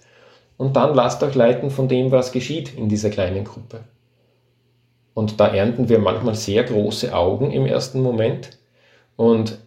und 0.58 0.76
dann 0.76 0.96
lasst 0.96 1.24
euch 1.24 1.36
leiten 1.36 1.70
von 1.70 1.88
dem, 1.88 2.12
was 2.12 2.32
geschieht 2.32 2.76
in 2.76 2.90
dieser 2.90 3.10
kleinen 3.10 3.44
Gruppe. 3.44 3.82
Und 5.18 5.40
da 5.40 5.48
ernten 5.48 5.90
wir 5.90 5.98
manchmal 5.98 6.36
sehr 6.36 6.64
große 6.64 7.12
Augen 7.12 7.50
im 7.50 7.66
ersten 7.66 8.04
Moment. 8.04 8.52
Und 9.16 9.58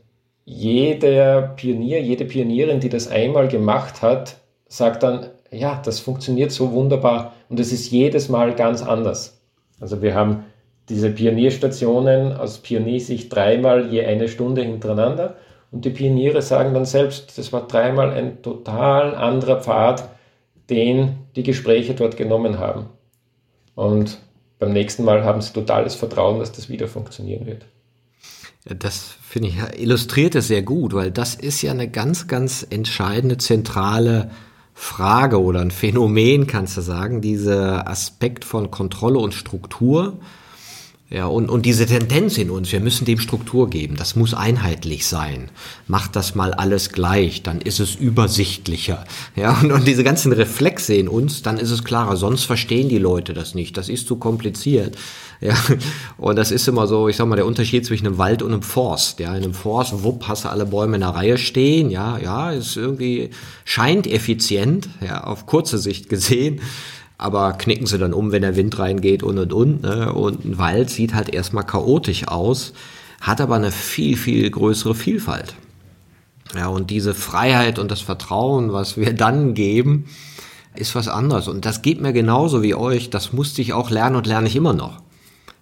jeder 0.45 1.43
Pionier, 1.43 2.01
jede 2.01 2.25
Pionierin, 2.25 2.79
die 2.79 2.89
das 2.89 3.09
einmal 3.09 3.49
gemacht 3.49 4.01
hat, 4.01 4.37
sagt 4.69 5.03
dann, 5.03 5.27
ja, 5.51 5.83
das 5.85 5.99
funktioniert 5.99 6.53
so 6.53 6.71
wunderbar 6.71 7.33
und 7.49 7.59
es 7.59 7.73
ist 7.73 7.91
jedes 7.91 8.29
Mal 8.29 8.55
ganz 8.55 8.81
anders. 8.81 9.43
Also 9.81 10.03
wir 10.03 10.15
haben 10.15 10.45
diese 10.89 11.11
Pionierstationen 11.11 12.33
aus 12.33 12.59
Pioniersicht 12.59 13.35
dreimal 13.35 13.89
je 13.91 14.05
eine 14.05 14.29
Stunde 14.29 14.63
hintereinander 14.63 15.35
und 15.73 15.85
die 15.85 15.91
Pioniere 15.91 16.43
sagen 16.43 16.75
dann 16.75 16.85
selbst, 16.85 17.37
das 17.39 17.53
war 17.53 17.67
dreimal 17.67 18.13
ein 18.13 18.41
total 18.43 19.17
anderer 19.17 19.61
Pfad, 19.61 20.11
den 20.71 21.17
die 21.35 21.43
Gespräche 21.43 21.95
dort 21.95 22.17
genommen 22.17 22.61
haben. 22.61 22.87
Und 23.75 24.21
beim 24.61 24.73
nächsten 24.73 25.03
Mal 25.05 25.25
haben 25.25 25.41
sie 25.41 25.53
totales 25.53 25.97
Vertrauen, 25.97 26.39
dass 26.39 26.53
das 26.53 26.69
wieder 26.69 26.87
funktionieren 26.87 27.47
wird. 27.47 27.65
Das 28.65 29.17
finde 29.23 29.49
ich 29.49 29.81
illustriert 29.81 30.35
es 30.35 30.49
sehr 30.49 30.63
gut, 30.63 30.93
weil 30.93 31.11
das 31.11 31.35
ist 31.35 31.63
ja 31.63 31.73
eine 31.73 31.89
ganz, 31.89 32.29
ganz 32.29 32.65
entscheidende 32.69 33.39
zentrale 33.39 34.31
Frage 34.75 35.43
oder 35.43 35.61
ein 35.61 35.71
Phänomen, 35.71 36.47
kannst 36.47 36.77
du 36.77 36.83
sagen, 36.83 37.23
dieser 37.23 37.89
Aspekt 37.89 38.45
von 38.45 38.71
Kontrolle 38.71 39.19
und 39.19 39.35
Struktur 39.35 40.19
ja, 41.13 41.27
und, 41.27 41.51
und 41.51 41.67
diese 41.67 41.87
Tendenz 41.87 42.39
in 42.39 42.51
uns, 42.51 42.71
wir 42.71 42.79
müssen 42.79 43.05
dem 43.05 43.19
Struktur 43.19 43.69
geben, 43.69 43.97
das 43.97 44.15
muss 44.15 44.33
einheitlich 44.33 45.09
sein. 45.09 45.51
Macht 45.89 46.15
das 46.15 46.37
mal 46.37 46.55
alles 46.55 46.91
gleich, 46.91 47.43
dann 47.43 47.61
ist 47.61 47.81
es 47.81 47.97
übersichtlicher. 47.97 49.05
Ja, 49.35 49.59
und, 49.61 49.73
und 49.73 49.89
diese 49.89 50.05
ganzen 50.05 50.31
Reflexe 50.31 50.95
in 50.95 51.09
uns, 51.09 51.43
dann 51.43 51.59
ist 51.59 51.73
es 51.73 51.83
klarer, 51.83 52.17
sonst 52.17 52.45
verstehen 52.45 52.89
die 52.89 52.99
Leute 52.99 53.35
das 53.35 53.57
nicht, 53.57 53.77
das 53.77 53.89
ist 53.89 54.07
zu 54.07 54.17
kompliziert. 54.17 54.97
Ja, 55.41 55.57
und 56.17 56.37
das 56.37 56.53
ist 56.53 56.69
immer 56.69 56.87
so, 56.87 57.09
ich 57.09 57.17
sag 57.17 57.27
mal, 57.27 57.35
der 57.35 57.47
Unterschied 57.47 57.85
zwischen 57.85 58.07
einem 58.07 58.19
Wald 58.19 58.43
und 58.43 58.53
einem 58.53 58.63
Forst. 58.63 59.19
Ja, 59.19 59.35
in 59.35 59.43
einem 59.43 59.55
Forst, 59.55 60.05
wupp, 60.05 60.29
hast 60.29 60.45
du 60.45 60.49
alle 60.49 60.67
Bäume 60.67 60.95
in 60.95 61.01
der 61.01 61.11
Reihe 61.11 61.39
stehen, 61.39 61.91
ja, 61.91 62.19
ja, 62.19 62.53
ist 62.53 62.77
irgendwie, 62.77 63.31
scheint 63.65 64.07
effizient, 64.07 64.89
ja, 65.05 65.25
auf 65.25 65.47
kurze 65.47 65.79
Sicht 65.79 66.09
gesehen 66.09 66.61
aber 67.21 67.53
knicken 67.53 67.87
sie 67.87 67.99
dann 67.99 68.15
um, 68.15 68.33
wenn 68.33 68.41
der 68.41 68.57
Wind 68.57 68.79
reingeht 68.79 69.23
und 69.23 69.39
und 69.39 69.53
und. 69.53 69.83
Ne? 69.83 70.11
Und 70.11 70.47
ein 70.47 70.57
Wald 70.57 70.89
sieht 70.89 71.13
halt 71.13 71.29
erstmal 71.29 71.67
chaotisch 71.67 72.27
aus, 72.27 72.73
hat 73.21 73.43
aber 73.43 73.57
eine 73.57 73.73
viel, 73.73 74.17
viel 74.17 74.51
größere 74.51 74.95
Vielfalt. 74.95 75.55
Ja, 76.57 76.69
und 76.69 76.89
diese 76.89 77.13
Freiheit 77.13 77.79
und 77.79 77.91
das 77.91 78.01
Vertrauen, 78.01 78.73
was 78.73 78.97
wir 78.97 79.13
dann 79.13 79.53
geben, 79.53 80.07
ist 80.75 80.95
was 80.95 81.09
anderes. 81.09 81.47
Und 81.47 81.67
das 81.67 81.83
geht 81.83 82.01
mir 82.01 82.15
genauso 82.15 82.63
wie 82.63 82.75
euch. 82.75 83.11
Das 83.11 83.35
musste 83.35 83.61
ich 83.61 83.75
auch 83.75 83.91
lernen 83.91 84.17
und 84.17 84.27
lerne 84.27 84.49
ich 84.49 84.57
immer 84.57 84.73
noch. 84.73 85.03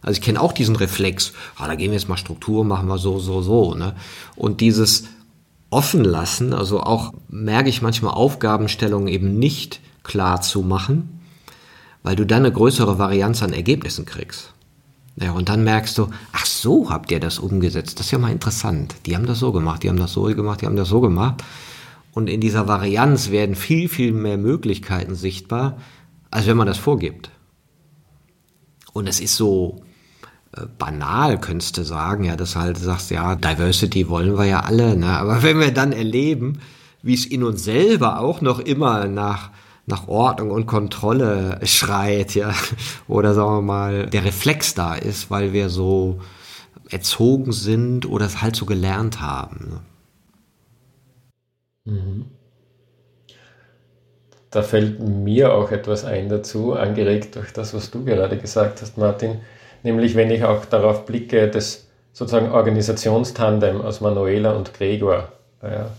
Also 0.01 0.19
ich 0.19 0.25
kenne 0.25 0.41
auch 0.41 0.53
diesen 0.53 0.77
Reflex, 0.77 1.33
ah, 1.57 1.67
da 1.67 1.75
gehen 1.75 1.91
wir 1.91 1.99
jetzt 1.99 2.09
mal 2.09 2.17
Struktur, 2.17 2.65
machen 2.65 2.87
wir 2.87 2.99
so, 2.99 3.19
so, 3.19 3.43
so. 3.43 3.75
Ne? 3.75 3.97
Und 4.37 4.61
dieses 4.61 5.09
offen 5.71 6.05
lassen, 6.05 6.53
also 6.53 6.81
auch 6.81 7.13
merke 7.29 7.69
ich 7.69 7.83
manchmal 7.83 8.15
Aufgabenstellungen 8.15 9.09
eben 9.09 9.41
nicht 9.41 9.81
klar 10.05 10.41
zu 10.41 10.63
machen, 10.63 11.18
weil 12.09 12.17
du 12.17 12.25
dann 12.25 12.47
eine 12.47 12.53
größere 12.53 12.99
Varianz 12.99 13.43
an 13.43 13.53
Ergebnissen 13.53 14.07
kriegst. 14.07 14.55
Ja, 15.17 15.33
und 15.33 15.51
dann 15.51 15.63
merkst 15.63 15.99
du, 15.99 16.09
ach 16.33 16.47
so 16.47 16.89
habt 16.89 17.13
ihr 17.13 17.21
das 17.21 17.39
umgesetzt. 17.39 17.99
Das 17.99 18.07
ist 18.07 18.13
ja 18.13 18.19
mal 18.19 18.33
interessant. 18.33 18.95
Die 19.05 19.15
haben 19.15 19.27
das 19.27 19.41
so 19.41 19.53
gemacht, 19.53 19.83
die 19.83 19.91
haben 19.91 19.99
das 19.99 20.15
so 20.15 20.23
gemacht, 20.23 20.63
die 20.63 20.65
haben 20.65 20.77
das 20.77 20.89
so 20.89 21.03
gemacht. 21.03 21.45
Und 22.15 22.31
in 22.31 22.41
dieser 22.41 22.67
Varianz 22.67 23.29
werden 23.29 23.55
viel, 23.55 23.91
viel 23.91 24.15
mehr 24.15 24.39
Möglichkeiten 24.39 25.17
sichtbar, 25.17 25.77
als 26.31 26.47
wenn 26.47 26.57
man 26.57 26.67
das 26.67 26.79
vorgibt. 26.79 27.29
Und 28.95 29.07
es 29.07 29.21
ist 29.21 29.37
so 29.37 29.83
äh, 30.57 30.63
banal, 30.79 31.39
könntest 31.39 31.77
du 31.77 31.85
sagen, 31.85 32.25
ja, 32.25 32.37
dass 32.37 32.57
halt 32.57 32.79
sagst, 32.79 33.11
ja, 33.11 33.35
Diversity 33.35 34.09
wollen 34.09 34.39
wir 34.39 34.47
ja 34.47 34.61
alle, 34.61 34.97
ne? 34.97 35.09
aber 35.09 35.43
wenn 35.43 35.61
wir 35.61 35.75
dann 35.75 35.93
erleben, 35.93 36.61
wie 37.03 37.13
es 37.13 37.27
in 37.27 37.45
uns 37.45 37.65
selber 37.65 38.21
auch 38.21 38.41
noch 38.41 38.61
immer 38.61 39.09
nach 39.09 39.51
nach 39.89 40.07
Ordnung 40.09 40.51
und 40.51 40.67
Kontrolle 40.67 41.59
schreit, 41.65 42.35
ja, 42.35 42.53
oder 43.09 43.35
sagen 43.35 43.57
wir 43.57 43.63
mal, 43.63 44.07
der 44.07 44.25
Reflex 44.25 44.75
da 44.75 44.95
ist, 44.95 45.31
weil 45.31 45.53
wir 45.53 45.69
so 45.69 46.21
erzogen 46.91 47.53
sind 47.53 48.09
oder 48.09 48.27
es 48.27 48.41
halt 48.43 48.57
so 48.57 48.67
gelernt 48.67 49.21
haben. 49.21 49.81
Ne? 51.85 51.95
Mhm. 51.95 52.27
Da 54.51 54.63
fällt 54.63 55.01
mir 55.01 55.53
auch 55.53 55.71
etwas 55.71 56.05
ein 56.05 56.29
dazu, 56.31 56.73
angeregt 56.73 57.37
durch 57.37 57.53
das, 57.53 57.75
was 57.75 57.91
du 57.91 58.05
gerade 58.05 58.39
gesagt 58.39 58.81
hast, 58.81 58.97
Martin. 58.97 59.41
Nämlich, 59.83 60.15
wenn 60.15 60.31
ich 60.31 60.45
auch 60.45 60.65
darauf 60.65 61.05
blicke, 61.05 61.51
das 61.51 61.87
sozusagen 62.13 62.51
Organisationstandem 62.51 63.83
aus 63.83 64.01
Manuela 64.01 64.53
und 64.53 64.73
Gregor. 64.73 65.33
Ja, 65.63 65.91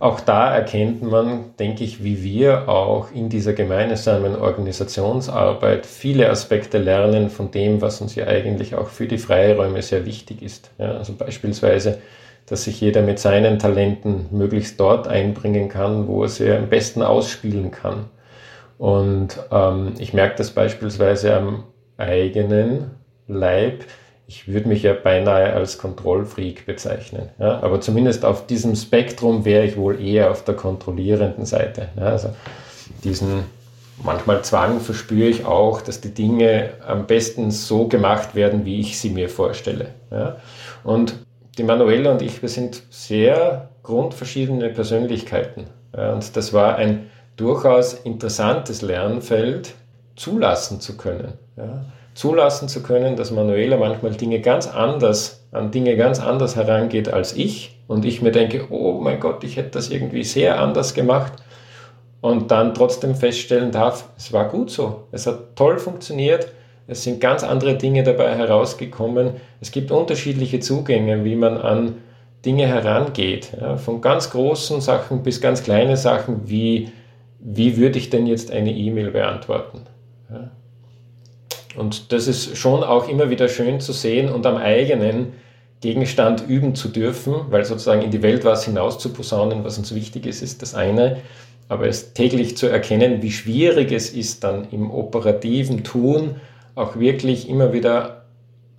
auch 0.00 0.20
da 0.20 0.54
erkennt 0.54 1.02
man, 1.02 1.56
denke 1.58 1.82
ich, 1.82 2.04
wie 2.04 2.22
wir 2.22 2.68
auch 2.68 3.10
in 3.12 3.28
dieser 3.28 3.52
gemeinsamen 3.52 4.36
Organisationsarbeit 4.36 5.86
viele 5.86 6.30
Aspekte 6.30 6.78
lernen 6.78 7.30
von 7.30 7.50
dem, 7.50 7.80
was 7.80 8.00
uns 8.00 8.14
ja 8.14 8.26
eigentlich 8.28 8.76
auch 8.76 8.88
für 8.88 9.06
die 9.08 9.18
Freiräume 9.18 9.82
sehr 9.82 10.06
wichtig 10.06 10.42
ist. 10.42 10.70
Ja, 10.78 10.92
also 10.92 11.14
beispielsweise, 11.14 11.98
dass 12.46 12.64
sich 12.64 12.80
jeder 12.80 13.02
mit 13.02 13.18
seinen 13.18 13.58
Talenten 13.58 14.26
möglichst 14.30 14.78
dort 14.78 15.08
einbringen 15.08 15.68
kann, 15.68 16.06
wo 16.06 16.22
er 16.22 16.28
sie 16.28 16.50
am 16.52 16.68
besten 16.68 17.02
ausspielen 17.02 17.72
kann. 17.72 18.04
Und 18.78 19.40
ähm, 19.50 19.94
ich 19.98 20.14
merke 20.14 20.36
das 20.36 20.52
beispielsweise 20.52 21.34
am 21.34 21.64
eigenen 21.96 22.92
Leib, 23.26 23.84
ich 24.28 24.46
würde 24.46 24.68
mich 24.68 24.82
ja 24.82 24.92
beinahe 24.92 25.54
als 25.54 25.78
Kontrollfreak 25.78 26.66
bezeichnen. 26.66 27.30
Ja? 27.40 27.60
Aber 27.62 27.80
zumindest 27.80 28.26
auf 28.26 28.46
diesem 28.46 28.76
Spektrum 28.76 29.46
wäre 29.46 29.64
ich 29.64 29.78
wohl 29.78 30.00
eher 30.00 30.30
auf 30.30 30.44
der 30.44 30.54
kontrollierenden 30.54 31.46
Seite. 31.46 31.88
Ja? 31.96 32.10
Also 32.10 32.34
diesen 33.04 33.44
manchmal 34.04 34.44
Zwang 34.44 34.80
verspüre 34.80 35.30
ich 35.30 35.46
auch, 35.46 35.80
dass 35.80 36.02
die 36.02 36.12
Dinge 36.12 36.74
am 36.86 37.06
besten 37.06 37.50
so 37.50 37.88
gemacht 37.88 38.34
werden, 38.34 38.66
wie 38.66 38.80
ich 38.80 39.00
sie 39.00 39.08
mir 39.08 39.30
vorstelle. 39.30 39.88
Ja? 40.10 40.36
Und 40.84 41.14
die 41.56 41.64
Manuela 41.64 42.12
und 42.12 42.20
ich, 42.20 42.42
wir 42.42 42.50
sind 42.50 42.82
sehr 42.90 43.70
grundverschiedene 43.82 44.68
Persönlichkeiten. 44.68 45.64
Und 45.92 46.36
das 46.36 46.52
war 46.52 46.76
ein 46.76 47.06
durchaus 47.36 47.94
interessantes 47.94 48.82
Lernfeld, 48.82 49.74
zulassen 50.16 50.82
zu 50.82 50.98
können. 50.98 51.32
Ja? 51.56 51.86
Zulassen 52.18 52.68
zu 52.68 52.82
können, 52.82 53.14
dass 53.14 53.30
Manuela 53.30 53.76
manchmal 53.76 54.10
Dinge 54.10 54.40
ganz 54.40 54.66
anders, 54.66 55.46
an 55.52 55.70
Dinge 55.70 55.96
ganz 55.96 56.18
anders 56.18 56.56
herangeht 56.56 57.08
als 57.08 57.36
ich. 57.36 57.78
Und 57.86 58.04
ich 58.04 58.22
mir 58.22 58.32
denke, 58.32 58.66
oh 58.70 58.98
mein 59.00 59.20
Gott, 59.20 59.44
ich 59.44 59.56
hätte 59.56 59.70
das 59.70 59.88
irgendwie 59.90 60.24
sehr 60.24 60.60
anders 60.60 60.94
gemacht. 60.94 61.32
Und 62.20 62.50
dann 62.50 62.74
trotzdem 62.74 63.14
feststellen 63.14 63.70
darf, 63.70 64.08
es 64.16 64.32
war 64.32 64.48
gut 64.48 64.72
so, 64.72 65.04
es 65.12 65.28
hat 65.28 65.54
toll 65.54 65.78
funktioniert, 65.78 66.48
es 66.88 67.04
sind 67.04 67.20
ganz 67.20 67.44
andere 67.44 67.76
Dinge 67.76 68.02
dabei 68.02 68.34
herausgekommen, 68.34 69.34
es 69.60 69.70
gibt 69.70 69.92
unterschiedliche 69.92 70.58
Zugänge, 70.58 71.24
wie 71.24 71.36
man 71.36 71.56
an 71.56 71.98
Dinge 72.44 72.66
herangeht, 72.66 73.52
ja, 73.60 73.76
von 73.76 74.00
ganz 74.00 74.30
großen 74.30 74.80
Sachen 74.80 75.22
bis 75.22 75.40
ganz 75.40 75.62
kleine 75.62 75.96
Sachen, 75.96 76.48
wie, 76.48 76.90
wie 77.38 77.76
würde 77.76 78.00
ich 78.00 78.10
denn 78.10 78.26
jetzt 78.26 78.50
eine 78.50 78.72
E-Mail 78.72 79.12
beantworten? 79.12 79.82
Ja. 80.28 80.50
Und 81.76 82.12
das 82.12 82.26
ist 82.26 82.56
schon 82.56 82.82
auch 82.82 83.08
immer 83.08 83.30
wieder 83.30 83.48
schön 83.48 83.80
zu 83.80 83.92
sehen 83.92 84.30
und 84.30 84.46
am 84.46 84.56
eigenen 84.56 85.34
Gegenstand 85.80 86.44
üben 86.48 86.74
zu 86.74 86.88
dürfen, 86.88 87.34
weil 87.50 87.64
sozusagen 87.64 88.02
in 88.02 88.10
die 88.10 88.22
Welt 88.22 88.44
was 88.44 88.64
hinaus 88.64 88.98
zu 88.98 89.12
posaunen, 89.12 89.64
was 89.64 89.78
uns 89.78 89.94
wichtig 89.94 90.26
ist, 90.26 90.42
ist 90.42 90.62
das 90.62 90.74
eine. 90.74 91.18
Aber 91.68 91.86
es 91.86 92.14
täglich 92.14 92.56
zu 92.56 92.66
erkennen, 92.66 93.22
wie 93.22 93.30
schwierig 93.30 93.92
es 93.92 94.10
ist, 94.10 94.42
dann 94.42 94.68
im 94.70 94.90
operativen 94.90 95.84
Tun 95.84 96.36
auch 96.74 96.98
wirklich 96.98 97.48
immer 97.48 97.72
wieder 97.72 98.24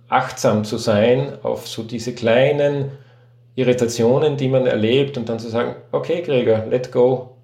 achtsam 0.08 0.64
zu 0.64 0.76
sein 0.76 1.38
auf 1.42 1.68
so 1.68 1.82
diese 1.84 2.12
kleinen 2.12 2.90
Irritationen, 3.54 4.36
die 4.36 4.48
man 4.48 4.66
erlebt 4.66 5.16
und 5.16 5.28
dann 5.28 5.38
zu 5.38 5.48
sagen, 5.48 5.76
okay 5.92 6.22
Gregor, 6.22 6.66
let 6.68 6.90
go, 6.92 7.36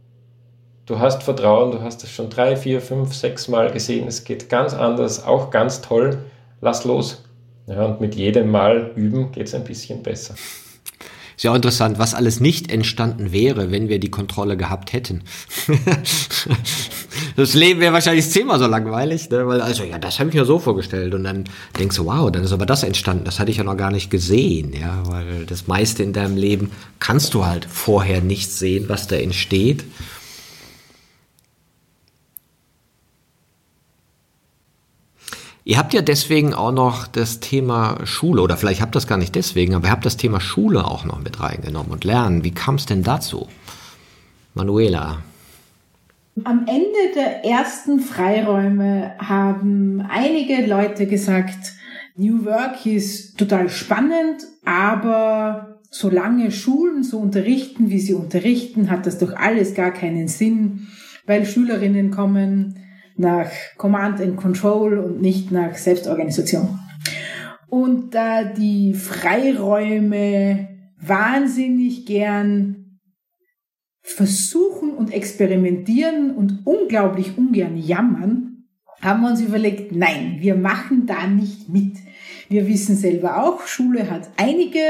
du 0.86 0.98
hast 0.98 1.22
Vertrauen, 1.22 1.72
du 1.72 1.82
hast 1.82 2.02
es 2.04 2.10
schon 2.10 2.30
drei, 2.30 2.56
vier, 2.56 2.80
fünf, 2.80 3.12
sechs 3.12 3.48
Mal 3.48 3.70
gesehen, 3.72 4.06
es 4.08 4.24
geht 4.24 4.48
ganz 4.48 4.72
anders, 4.72 5.24
auch 5.24 5.50
ganz 5.50 5.82
toll, 5.82 6.18
lass 6.60 6.84
los. 6.84 7.22
Ja, 7.66 7.84
und 7.84 8.00
mit 8.00 8.14
jedem 8.14 8.50
Mal 8.50 8.92
üben 8.94 9.32
geht 9.32 9.48
es 9.48 9.54
ein 9.54 9.64
bisschen 9.64 10.02
besser. 10.02 10.34
Ist 11.36 11.42
ja 11.42 11.50
auch 11.50 11.56
interessant, 11.56 11.98
was 11.98 12.14
alles 12.14 12.40
nicht 12.40 12.70
entstanden 12.70 13.30
wäre, 13.30 13.70
wenn 13.70 13.88
wir 13.88 13.98
die 13.98 14.10
Kontrolle 14.10 14.56
gehabt 14.56 14.94
hätten. 14.94 15.22
das 17.36 17.52
Leben 17.52 17.80
wäre 17.80 17.92
wahrscheinlich 17.92 18.30
zehnmal 18.30 18.58
so 18.58 18.66
langweilig, 18.66 19.28
ne? 19.28 19.46
weil 19.46 19.60
also 19.60 19.84
ja, 19.84 19.98
das 19.98 20.18
habe 20.18 20.30
ich 20.30 20.36
mir 20.36 20.46
so 20.46 20.58
vorgestellt 20.58 21.12
und 21.12 21.24
dann 21.24 21.44
denkst 21.78 21.96
du, 21.96 22.06
wow, 22.06 22.30
dann 22.30 22.44
ist 22.44 22.52
aber 22.52 22.64
das 22.64 22.84
entstanden, 22.84 23.24
das 23.24 23.38
hatte 23.38 23.50
ich 23.50 23.58
ja 23.58 23.64
noch 23.64 23.76
gar 23.76 23.90
nicht 23.90 24.10
gesehen, 24.10 24.72
ja, 24.72 25.02
weil 25.08 25.44
das 25.44 25.66
meiste 25.66 26.04
in 26.04 26.14
deinem 26.14 26.38
Leben 26.38 26.70
kannst 27.00 27.34
du 27.34 27.44
halt 27.44 27.66
vorher 27.66 28.22
nicht 28.22 28.50
sehen, 28.50 28.88
was 28.88 29.06
da 29.06 29.16
entsteht. 29.16 29.84
Ihr 35.68 35.78
habt 35.78 35.94
ja 35.94 36.00
deswegen 36.00 36.54
auch 36.54 36.70
noch 36.70 37.08
das 37.08 37.40
Thema 37.40 37.98
Schule, 38.04 38.40
oder 38.40 38.56
vielleicht 38.56 38.80
habt 38.80 38.94
ihr 38.94 39.00
das 39.00 39.08
gar 39.08 39.18
nicht 39.18 39.34
deswegen, 39.34 39.74
aber 39.74 39.88
ihr 39.88 39.90
habt 39.90 40.06
das 40.06 40.16
Thema 40.16 40.40
Schule 40.40 40.84
auch 40.84 41.04
noch 41.04 41.20
mit 41.20 41.40
reingenommen 41.40 41.90
und 41.90 42.04
Lernen. 42.04 42.44
Wie 42.44 42.52
kam 42.52 42.76
es 42.76 42.86
denn 42.86 43.02
dazu? 43.02 43.48
Manuela. 44.54 45.24
Am 46.44 46.68
Ende 46.68 47.14
der 47.16 47.44
ersten 47.44 47.98
Freiräume 47.98 49.14
haben 49.18 50.06
einige 50.08 50.64
Leute 50.64 51.08
gesagt, 51.08 51.72
New 52.14 52.44
Work 52.44 52.86
ist 52.86 53.36
total 53.36 53.68
spannend, 53.68 54.44
aber 54.64 55.80
solange 55.90 56.52
Schulen 56.52 57.02
so 57.02 57.18
unterrichten, 57.18 57.90
wie 57.90 57.98
sie 57.98 58.14
unterrichten, 58.14 58.88
hat 58.88 59.04
das 59.04 59.18
doch 59.18 59.34
alles 59.34 59.74
gar 59.74 59.90
keinen 59.90 60.28
Sinn, 60.28 60.86
weil 61.26 61.44
Schülerinnen 61.44 62.12
kommen 62.12 62.85
nach 63.18 63.50
Command 63.76 64.20
and 64.20 64.36
Control 64.36 64.98
und 64.98 65.20
nicht 65.20 65.50
nach 65.50 65.74
Selbstorganisation. 65.74 66.78
Und 67.68 68.14
da 68.14 68.44
die 68.44 68.94
Freiräume 68.94 70.68
wahnsinnig 71.00 72.06
gern 72.06 72.98
versuchen 74.02 74.92
und 74.92 75.12
experimentieren 75.12 76.36
und 76.36 76.60
unglaublich 76.64 77.36
ungern 77.36 77.76
jammern, 77.76 78.64
haben 79.00 79.22
wir 79.22 79.30
uns 79.30 79.40
überlegt, 79.40 79.92
nein, 79.92 80.36
wir 80.40 80.54
machen 80.54 81.06
da 81.06 81.26
nicht 81.26 81.68
mit. 81.68 81.96
Wir 82.48 82.66
wissen 82.68 82.96
selber 82.96 83.42
auch, 83.42 83.66
Schule 83.66 84.10
hat 84.10 84.30
einige 84.36 84.80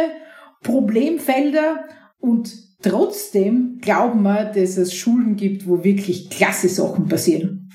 Problemfelder 0.62 1.84
und 2.18 2.66
Trotzdem 2.82 3.78
glauben 3.80 4.22
wir, 4.22 4.44
dass 4.44 4.76
es 4.76 4.94
Schulen 4.94 5.36
gibt, 5.36 5.66
wo 5.66 5.82
wirklich 5.82 6.30
klasse 6.30 6.68
Sachen 6.68 7.08
passieren, 7.08 7.65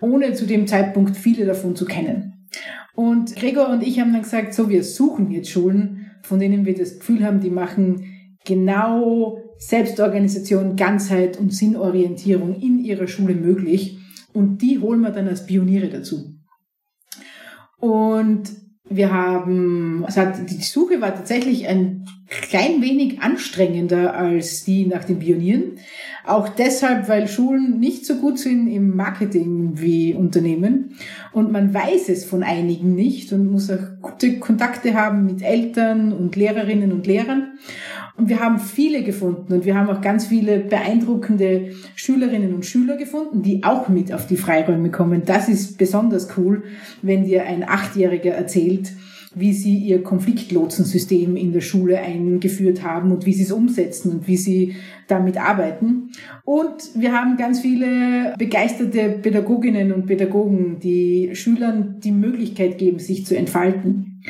ohne 0.00 0.32
zu 0.34 0.46
dem 0.46 0.66
Zeitpunkt 0.66 1.16
viele 1.16 1.46
davon 1.46 1.76
zu 1.76 1.84
kennen. 1.84 2.48
Und 2.94 3.36
Gregor 3.36 3.68
und 3.68 3.82
ich 3.82 4.00
haben 4.00 4.12
dann 4.12 4.22
gesagt, 4.22 4.54
so, 4.54 4.68
wir 4.68 4.84
suchen 4.84 5.30
jetzt 5.30 5.50
Schulen, 5.50 6.10
von 6.22 6.38
denen 6.38 6.66
wir 6.66 6.74
das 6.74 6.98
Gefühl 6.98 7.24
haben, 7.24 7.40
die 7.40 7.50
machen 7.50 8.04
genau 8.44 9.38
Selbstorganisation, 9.58 10.76
Ganzheit 10.76 11.38
und 11.38 11.52
Sinnorientierung 11.52 12.60
in 12.60 12.78
ihrer 12.78 13.06
Schule 13.06 13.34
möglich. 13.34 13.98
Und 14.32 14.62
die 14.62 14.78
holen 14.78 15.00
wir 15.00 15.10
dann 15.10 15.28
als 15.28 15.46
Pioniere 15.46 15.88
dazu. 15.88 16.34
Und 17.78 18.50
wir 18.90 19.12
haben, 19.12 20.04
also 20.04 20.22
die 20.44 20.62
Suche 20.62 21.00
war 21.00 21.14
tatsächlich 21.14 21.68
ein 21.68 22.04
klein 22.28 22.82
wenig 22.82 23.20
anstrengender 23.20 24.14
als 24.14 24.64
die 24.64 24.84
nach 24.86 25.04
den 25.04 25.20
Pionieren. 25.20 25.78
Auch 26.26 26.48
deshalb, 26.48 27.08
weil 27.08 27.28
Schulen 27.28 27.78
nicht 27.78 28.04
so 28.04 28.16
gut 28.16 28.38
sind 28.38 28.68
im 28.68 28.94
Marketing 28.96 29.80
wie 29.80 30.14
Unternehmen. 30.14 30.96
Und 31.32 31.52
man 31.52 31.72
weiß 31.72 32.08
es 32.08 32.24
von 32.24 32.42
einigen 32.42 32.94
nicht 32.96 33.32
und 33.32 33.50
muss 33.50 33.70
auch 33.70 34.02
gute 34.02 34.38
Kontakte 34.38 34.94
haben 34.94 35.24
mit 35.24 35.42
Eltern 35.42 36.12
und 36.12 36.34
Lehrerinnen 36.34 36.92
und 36.92 37.06
Lehrern. 37.06 37.58
Und 38.20 38.28
wir 38.28 38.40
haben 38.40 38.58
viele 38.58 39.02
gefunden 39.02 39.50
und 39.50 39.64
wir 39.64 39.74
haben 39.74 39.88
auch 39.88 40.02
ganz 40.02 40.26
viele 40.26 40.58
beeindruckende 40.58 41.70
Schülerinnen 41.94 42.52
und 42.52 42.66
Schüler 42.66 42.98
gefunden, 42.98 43.40
die 43.40 43.64
auch 43.64 43.88
mit 43.88 44.12
auf 44.12 44.26
die 44.26 44.36
Freiräume 44.36 44.90
kommen. 44.90 45.22
Das 45.24 45.48
ist 45.48 45.78
besonders 45.78 46.28
cool, 46.36 46.64
wenn 47.00 47.24
dir 47.24 47.46
ein 47.46 47.66
Achtjähriger 47.66 48.32
erzählt, 48.32 48.92
wie 49.34 49.54
sie 49.54 49.74
ihr 49.74 50.02
Konfliktlotsensystem 50.02 51.34
in 51.34 51.54
der 51.54 51.62
Schule 51.62 51.98
eingeführt 51.98 52.82
haben 52.82 53.10
und 53.10 53.24
wie 53.24 53.32
sie 53.32 53.44
es 53.44 53.52
umsetzen 53.52 54.12
und 54.12 54.28
wie 54.28 54.36
sie 54.36 54.74
damit 55.08 55.38
arbeiten. 55.38 56.10
Und 56.44 56.90
wir 56.94 57.18
haben 57.18 57.38
ganz 57.38 57.60
viele 57.60 58.34
begeisterte 58.36 59.18
Pädagoginnen 59.22 59.94
und 59.94 60.04
Pädagogen, 60.04 60.78
die 60.78 61.30
Schülern 61.32 62.00
die 62.00 62.12
Möglichkeit 62.12 62.76
geben, 62.76 62.98
sich 62.98 63.24
zu 63.24 63.34
entfalten. 63.34 64.20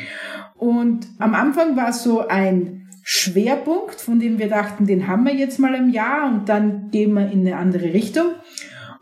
Und 0.57 1.07
am 1.19 1.33
Anfang 1.35 1.75
war 1.75 1.89
es 1.89 2.03
so 2.03 2.25
ein 2.25 2.80
Schwerpunkt, 3.03 3.99
von 3.99 4.19
dem 4.19 4.39
wir 4.39 4.47
dachten, 4.47 4.85
den 4.85 5.07
haben 5.07 5.25
wir 5.25 5.33
jetzt 5.33 5.59
mal 5.59 5.73
im 5.75 5.89
Jahr 5.89 6.29
und 6.29 6.49
dann 6.49 6.89
gehen 6.91 7.13
wir 7.13 7.31
in 7.31 7.41
eine 7.41 7.57
andere 7.57 7.93
Richtung. 7.93 8.27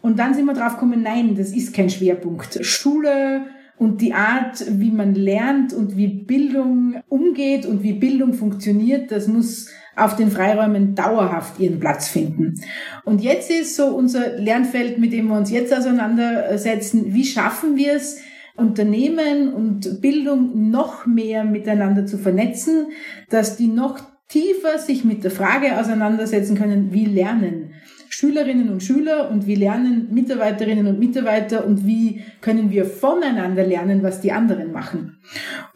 Und 0.01 0.19
dann 0.19 0.33
sind 0.33 0.45
wir 0.45 0.53
drauf 0.53 0.73
gekommen, 0.73 1.01
nein, 1.03 1.35
das 1.35 1.51
ist 1.51 1.73
kein 1.73 1.89
Schwerpunkt. 1.89 2.65
Schule 2.65 3.45
und 3.77 4.01
die 4.01 4.13
Art, 4.13 4.63
wie 4.69 4.91
man 4.91 5.15
lernt 5.15 5.73
und 5.73 5.97
wie 5.97 6.07
Bildung 6.07 7.01
umgeht 7.09 7.65
und 7.65 7.83
wie 7.83 7.93
Bildung 7.93 8.33
funktioniert, 8.33 9.11
das 9.11 9.27
muss 9.27 9.69
auf 9.95 10.15
den 10.15 10.31
Freiräumen 10.31 10.95
dauerhaft 10.95 11.59
ihren 11.59 11.79
Platz 11.79 12.07
finden. 12.07 12.55
Und 13.03 13.21
jetzt 13.21 13.51
ist 13.51 13.75
so 13.75 13.87
unser 13.87 14.37
Lernfeld, 14.37 14.97
mit 14.97 15.11
dem 15.11 15.27
wir 15.27 15.37
uns 15.37 15.51
jetzt 15.51 15.73
auseinandersetzen, 15.73 17.13
wie 17.13 17.25
schaffen 17.25 17.75
wir 17.75 17.93
es, 17.93 18.21
Unternehmen 18.59 19.53
und 19.53 20.01
Bildung 20.01 20.69
noch 20.69 21.05
mehr 21.05 21.43
miteinander 21.43 22.05
zu 22.05 22.17
vernetzen, 22.17 22.87
dass 23.29 23.57
die 23.57 23.67
noch 23.67 23.99
tiefer 24.27 24.77
sich 24.77 25.03
mit 25.03 25.23
der 25.23 25.31
Frage 25.31 25.79
auseinandersetzen 25.79 26.55
können, 26.55 26.93
wie 26.93 27.05
lernen 27.05 27.71
Schülerinnen 28.09 28.69
und 28.69 28.83
Schüler 28.83 29.29
und 29.31 29.45
wie 29.45 29.55
lernen 29.55 30.07
Mitarbeiterinnen 30.11 30.87
und 30.87 30.99
Mitarbeiter 30.99 31.65
und 31.65 31.85
wie 31.85 32.21
können 32.41 32.71
wir 32.71 32.85
voneinander 32.85 33.63
lernen, 33.63 34.03
was 34.03 34.19
die 34.19 34.31
anderen 34.31 34.71
machen. 34.71 35.19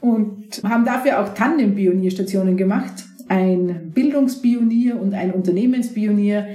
Und 0.01 0.61
haben 0.63 0.83
dafür 0.83 1.21
auch 1.21 1.33
Tandem-Pionierstationen 1.35 2.57
gemacht. 2.57 3.05
Ein 3.29 3.91
Bildungspionier 3.93 4.99
und 4.99 5.13
ein 5.13 5.31
Unternehmenspionier 5.31 6.47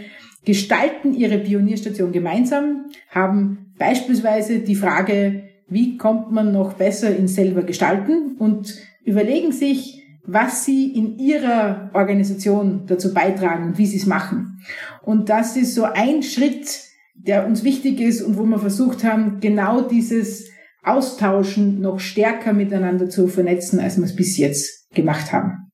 gestalten 0.45 1.15
ihre 1.15 1.39
Pionierstation 1.39 2.13
gemeinsam, 2.13 2.87
haben 3.11 3.73
beispielsweise 3.79 4.59
die 4.59 4.75
Frage, 4.75 5.48
wie 5.69 5.97
kommt 5.97 6.33
man 6.33 6.53
noch 6.53 6.75
besser 6.75 7.15
ins 7.15 7.35
selber 7.35 7.63
gestalten 7.63 8.37
und 8.39 8.75
überlegen 9.05 9.53
sich, 9.53 10.03
was 10.25 10.65
sie 10.65 10.93
in 10.95 11.19
ihrer 11.19 11.91
Organisation 11.95 12.83
dazu 12.87 13.15
beitragen 13.15 13.69
und 13.69 13.79
wie 13.79 13.87
sie 13.87 13.97
es 13.97 14.07
machen. 14.07 14.61
Und 15.03 15.31
das 15.31 15.57
ist 15.57 15.75
so 15.75 15.85
ein 15.85 16.23
Schritt, 16.23 16.69
der 17.15 17.47
uns 17.47 17.65
wichtig 17.65 18.01
ist 18.01 18.23
und 18.23 18.37
wo 18.37 18.45
wir 18.45 18.59
versucht 18.59 19.05
haben, 19.05 19.41
genau 19.41 19.81
dieses 19.81 20.51
Austauschen 20.85 21.81
noch 21.81 21.99
stärker 21.99 22.53
miteinander 22.53 23.09
zu 23.09 23.27
vernetzen, 23.29 23.81
als 23.81 23.97
wir 23.97 24.05
es 24.05 24.17
bis 24.17 24.37
jetzt 24.37 24.91
gemacht 24.91 25.33
haben. 25.33 25.71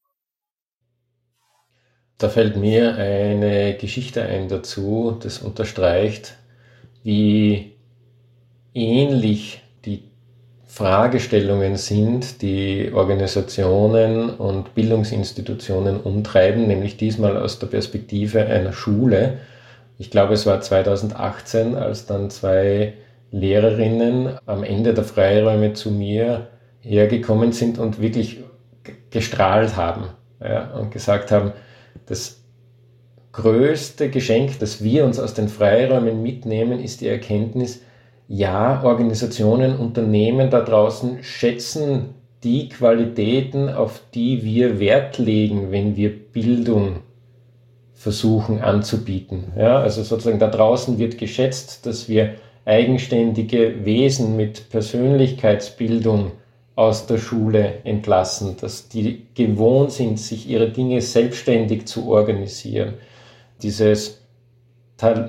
Da 2.19 2.29
fällt 2.29 2.57
mir 2.57 2.95
eine 2.97 3.77
Geschichte 3.77 4.23
ein 4.23 4.49
dazu, 4.49 5.19
das 5.21 5.41
unterstreicht, 5.41 6.37
wie 7.03 7.73
ähnlich 8.73 9.64
Fragestellungen 10.75 11.77
sind, 11.77 12.43
die 12.43 12.91
Organisationen 12.93 14.29
und 14.31 14.75
Bildungsinstitutionen 14.75 16.01
umtreiben, 16.01 16.67
nämlich 16.67 16.97
diesmal 16.97 17.37
aus 17.37 17.61
der 17.61 17.69
Perspektive 17.69 18.47
einer 18.47 18.73
Schule. 18.73 19.39
Ich 19.99 20.11
glaube, 20.11 20.35
es 20.35 20.47
war 20.47 20.61
2018, 20.61 21.77
als 21.77 22.07
dann 22.07 22.29
zwei 22.29 22.95
Lehrerinnen 23.31 24.37
am 24.47 24.65
Ende 24.65 24.95
der 24.95 25.05
Freiräume 25.05 25.75
zu 25.75 25.93
mir 25.93 26.49
hergekommen 26.81 27.53
sind 27.53 27.79
und 27.79 28.01
wirklich 28.01 28.41
gestrahlt 29.11 29.77
haben 29.77 30.07
ja, 30.41 30.73
und 30.73 30.91
gesagt 30.91 31.31
haben, 31.31 31.53
das 32.07 32.43
größte 33.31 34.11
Geschenk, 34.11 34.59
das 34.59 34.83
wir 34.83 35.05
uns 35.05 35.21
aus 35.21 35.35
den 35.35 35.49
Freiräumen 35.49 36.21
mitnehmen, 36.21 36.81
ist 36.81 37.01
die 37.01 37.09
Erkenntnis, 37.09 37.81
ja, 38.29 38.83
Organisationen, 38.83 39.77
Unternehmen 39.77 40.51
da 40.51 40.61
draußen 40.61 41.23
schätzen 41.23 42.15
die 42.43 42.69
Qualitäten, 42.69 43.69
auf 43.69 44.01
die 44.15 44.45
wir 44.45 44.79
Wert 44.79 45.19
legen, 45.19 45.71
wenn 45.71 45.97
wir 45.97 46.11
Bildung 46.11 46.97
versuchen 47.93 48.61
anzubieten. 48.61 49.53
Ja, 49.57 49.79
also 49.79 50.03
sozusagen 50.03 50.39
da 50.39 50.49
draußen 50.49 50.99
wird 50.99 51.17
geschätzt, 51.17 51.87
dass 51.87 52.09
wir 52.09 52.35
eigenständige 52.67 53.85
Wesen 53.85 54.37
mit 54.37 54.69
Persönlichkeitsbildung 54.71 56.33
aus 56.77 57.07
der 57.07 57.19
Schule 57.19 57.75
entlassen, 57.85 58.57
dass 58.61 58.89
die 58.89 59.27
gewohnt 59.35 59.93
sind, 59.93 60.19
sich 60.19 60.49
ihre 60.49 60.71
Dinge 60.71 61.01
selbstständig 61.01 61.87
zu 61.87 62.09
organisieren. 62.09 62.95
Dieses 63.63 64.24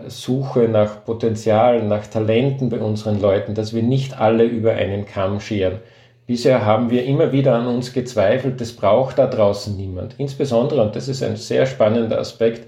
Suche 0.07 0.67
nach 0.67 1.03
Potenzial, 1.05 1.83
nach 1.83 2.07
Talenten 2.07 2.69
bei 2.69 2.79
unseren 2.79 3.19
Leuten, 3.19 3.55
dass 3.55 3.73
wir 3.73 3.83
nicht 3.83 4.19
alle 4.19 4.43
über 4.43 4.73
einen 4.73 5.05
Kamm 5.05 5.39
scheren. 5.39 5.79
Bisher 6.27 6.65
haben 6.65 6.89
wir 6.89 7.05
immer 7.05 7.31
wieder 7.31 7.55
an 7.55 7.67
uns 7.67 7.93
gezweifelt, 7.93 8.59
das 8.61 8.73
braucht 8.73 9.19
da 9.19 9.27
draußen 9.27 9.75
niemand. 9.75 10.15
Insbesondere, 10.17 10.81
und 10.81 10.95
das 10.95 11.07
ist 11.07 11.21
ein 11.21 11.35
sehr 11.35 11.65
spannender 11.65 12.19
Aspekt, 12.19 12.67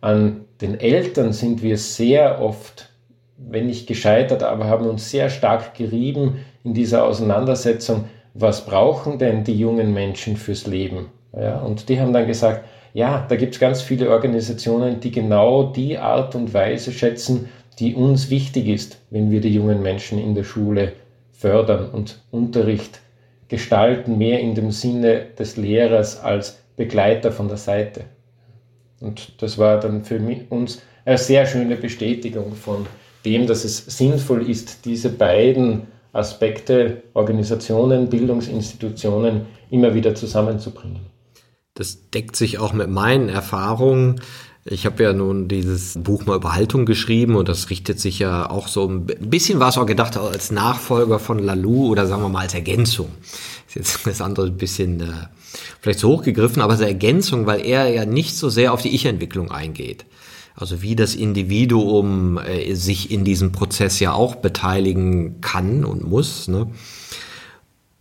an 0.00 0.44
den 0.60 0.78
Eltern 0.78 1.32
sind 1.32 1.62
wir 1.62 1.76
sehr 1.76 2.40
oft, 2.40 2.90
wenn 3.36 3.66
nicht 3.66 3.86
gescheitert, 3.86 4.42
aber 4.42 4.66
haben 4.66 4.86
uns 4.86 5.10
sehr 5.10 5.28
stark 5.28 5.74
gerieben 5.74 6.44
in 6.62 6.72
dieser 6.74 7.04
Auseinandersetzung, 7.04 8.04
was 8.34 8.64
brauchen 8.64 9.18
denn 9.18 9.44
die 9.44 9.58
jungen 9.58 9.92
Menschen 9.92 10.36
fürs 10.36 10.66
Leben? 10.66 11.10
Ja, 11.36 11.58
und 11.60 11.88
die 11.88 12.00
haben 12.00 12.12
dann 12.12 12.26
gesagt, 12.26 12.64
ja, 12.94 13.26
da 13.28 13.34
gibt 13.34 13.54
es 13.54 13.60
ganz 13.60 13.82
viele 13.82 14.08
Organisationen, 14.08 15.00
die 15.00 15.10
genau 15.10 15.64
die 15.64 15.98
Art 15.98 16.36
und 16.36 16.54
Weise 16.54 16.92
schätzen, 16.92 17.48
die 17.80 17.96
uns 17.96 18.30
wichtig 18.30 18.68
ist, 18.68 19.00
wenn 19.10 19.32
wir 19.32 19.40
die 19.40 19.52
jungen 19.52 19.82
Menschen 19.82 20.18
in 20.18 20.36
der 20.36 20.44
Schule 20.44 20.92
fördern 21.32 21.90
und 21.90 22.20
Unterricht 22.30 23.00
gestalten, 23.48 24.16
mehr 24.16 24.38
in 24.38 24.54
dem 24.54 24.70
Sinne 24.70 25.26
des 25.36 25.56
Lehrers 25.56 26.20
als 26.20 26.60
Begleiter 26.76 27.32
von 27.32 27.48
der 27.48 27.56
Seite. 27.56 28.04
Und 29.00 29.42
das 29.42 29.58
war 29.58 29.80
dann 29.80 30.04
für 30.04 30.20
uns 30.50 30.80
eine 31.04 31.18
sehr 31.18 31.46
schöne 31.46 31.74
Bestätigung 31.74 32.52
von 32.52 32.86
dem, 33.24 33.48
dass 33.48 33.64
es 33.64 33.84
sinnvoll 33.86 34.48
ist, 34.48 34.84
diese 34.84 35.08
beiden 35.08 35.88
Aspekte, 36.12 37.02
Organisationen, 37.12 38.08
Bildungsinstitutionen 38.08 39.46
immer 39.70 39.94
wieder 39.94 40.14
zusammenzubringen. 40.14 41.13
Das 41.74 42.10
deckt 42.10 42.36
sich 42.36 42.58
auch 42.58 42.72
mit 42.72 42.88
meinen 42.88 43.28
Erfahrungen. 43.28 44.20
Ich 44.64 44.86
habe 44.86 45.02
ja 45.02 45.12
nun 45.12 45.48
dieses 45.48 45.98
Buch 46.02 46.24
mal 46.24 46.36
über 46.36 46.54
Haltung 46.54 46.86
geschrieben 46.86 47.34
und 47.34 47.48
das 47.48 47.68
richtet 47.68 48.00
sich 48.00 48.20
ja 48.20 48.48
auch 48.48 48.68
so 48.68 48.88
ein 48.88 49.04
bisschen 49.04 49.60
war 49.60 49.68
es 49.68 49.76
auch 49.76 49.84
gedacht 49.84 50.16
als 50.16 50.50
Nachfolger 50.52 51.18
von 51.18 51.38
Lalou 51.38 51.88
oder 51.88 52.06
sagen 52.06 52.22
wir 52.22 52.28
mal 52.30 52.42
als 52.42 52.54
Ergänzung. 52.54 53.08
Ist 53.66 53.74
jetzt 53.74 54.06
das 54.06 54.20
andere 54.22 54.46
ein 54.46 54.56
bisschen 54.56 55.00
äh, 55.00 55.12
vielleicht 55.80 55.98
so 55.98 56.08
hochgegriffen, 56.08 56.62
aber 56.62 56.72
als 56.72 56.80
Ergänzung, 56.80 57.44
weil 57.46 57.66
er 57.66 57.88
ja 57.88 58.06
nicht 58.06 58.36
so 58.36 58.48
sehr 58.48 58.72
auf 58.72 58.80
die 58.80 58.94
Ich-Entwicklung 58.94 59.50
eingeht. 59.50 60.06
Also 60.54 60.80
wie 60.80 60.94
das 60.94 61.16
Individuum 61.16 62.38
äh, 62.38 62.74
sich 62.74 63.10
in 63.10 63.24
diesem 63.24 63.50
Prozess 63.50 63.98
ja 63.98 64.12
auch 64.12 64.36
beteiligen 64.36 65.40
kann 65.40 65.84
und 65.84 66.08
muss. 66.08 66.46
Ne? 66.46 66.68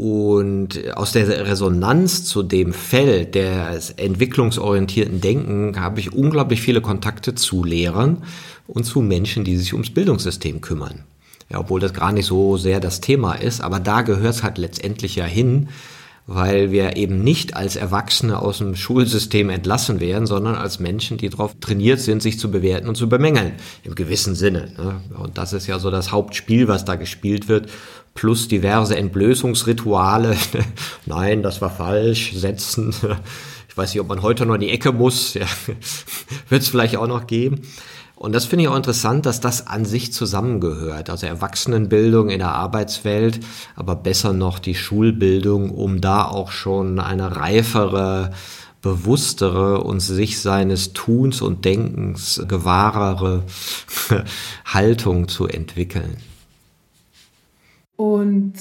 Und 0.04 0.98
aus 0.98 1.14
der 1.14 1.48
Resonanz 1.48 2.26
zu 2.26 2.44
dem 2.44 2.74
Feld 2.74 3.36
des 3.36 3.92
entwicklungsorientierten 3.92 5.22
Denken 5.22 5.80
habe 5.80 6.02
ich 6.02 6.12
unglaublich 6.12 6.60
viele 6.60 6.82
Kontakte 6.82 7.36
zu 7.36 7.64
Lehrern 7.64 8.24
und 8.68 8.84
zu 8.84 9.00
Menschen, 9.00 9.46
die 9.46 9.56
sich 9.56 9.72
ums 9.72 9.92
Bildungssystem 9.92 10.60
kümmern. 10.60 11.06
Ja, 11.50 11.60
obwohl 11.60 11.80
das 11.80 11.94
gar 11.94 12.12
nicht 12.12 12.26
so 12.26 12.58
sehr 12.58 12.82
das 12.82 13.00
Thema 13.00 13.36
ist, 13.36 13.62
aber 13.62 13.80
da 13.80 14.02
gehört 14.02 14.36
es 14.36 14.44
halt 14.44 14.58
letztendlich 14.58 15.16
ja 15.16 15.24
hin, 15.24 15.70
weil 16.28 16.72
wir 16.72 16.98
eben 16.98 17.24
nicht 17.24 17.56
als 17.56 17.78
Erwachsene 17.78 18.40
aus 18.40 18.58
dem 18.58 18.76
Schulsystem 18.76 19.50
entlassen 19.50 20.02
werden, 20.02 20.26
sondern 20.26 20.56
als 20.56 20.82
Menschen, 20.82 21.18
die 21.18 21.30
darauf 21.30 21.56
trainiert 21.62 22.02
sind, 22.02 22.22
sich 22.22 22.40
zu 22.40 22.52
bewerten 22.52 22.90
und 22.90 22.96
zu 22.96 23.08
bemängeln, 23.08 23.54
im 23.84 23.96
gewissen 23.96 24.36
Sinne. 24.36 24.72
Ne? 24.78 25.02
Und 25.18 25.38
das 25.38 25.54
ist 25.54 25.68
ja 25.68 25.80
so 25.80 25.92
das 25.92 26.12
Hauptspiel, 26.12 26.68
was 26.68 26.84
da 26.84 26.96
gespielt 26.96 27.48
wird 27.48 27.70
plus 28.14 28.48
diverse 28.48 28.96
Entblößungsrituale. 28.96 30.36
Nein, 31.06 31.44
das 31.44 31.62
war 31.62 31.70
falsch, 31.70 32.34
setzen. 32.34 32.94
Ich 33.70 33.78
weiß 33.78 33.94
nicht, 33.94 34.02
ob 34.02 34.08
man 34.08 34.22
heute 34.22 34.46
noch 34.46 34.56
in 34.56 34.62
die 34.62 34.70
Ecke 34.70 34.92
muss. 34.92 35.34
Ja, 35.40 35.48
Wird 36.50 36.62
es 36.62 36.70
vielleicht 36.70 36.98
auch 36.98 37.08
noch 37.08 37.28
geben. 37.28 37.62
Und 38.16 38.34
das 38.34 38.46
finde 38.46 38.64
ich 38.64 38.70
auch 38.70 38.78
interessant, 38.78 39.26
dass 39.26 39.42
das 39.42 39.68
an 39.68 39.84
sich 39.84 40.14
zusammengehört. 40.14 41.10
Also 41.10 41.26
Erwachsenenbildung 41.26 42.30
in 42.30 42.40
der 42.40 42.54
Arbeitswelt, 42.54 43.40
aber 43.76 43.96
besser 43.96 44.32
noch 44.32 44.60
die 44.60 44.76
Schulbildung, 44.76 45.72
um 45.72 46.00
da 46.00 46.24
auch 46.24 46.52
schon 46.52 47.00
eine 47.00 47.36
reifere, 47.36 48.32
bewusstere 48.82 49.84
und 49.84 50.00
sich 50.00 50.40
seines 50.40 50.94
Tuns 50.94 51.42
und 51.42 51.66
Denkens 51.66 52.42
gewahrere 52.48 53.44
Haltung 54.66 55.28
zu 55.28 55.48
entwickeln. 55.48 56.18
Und 57.96 58.54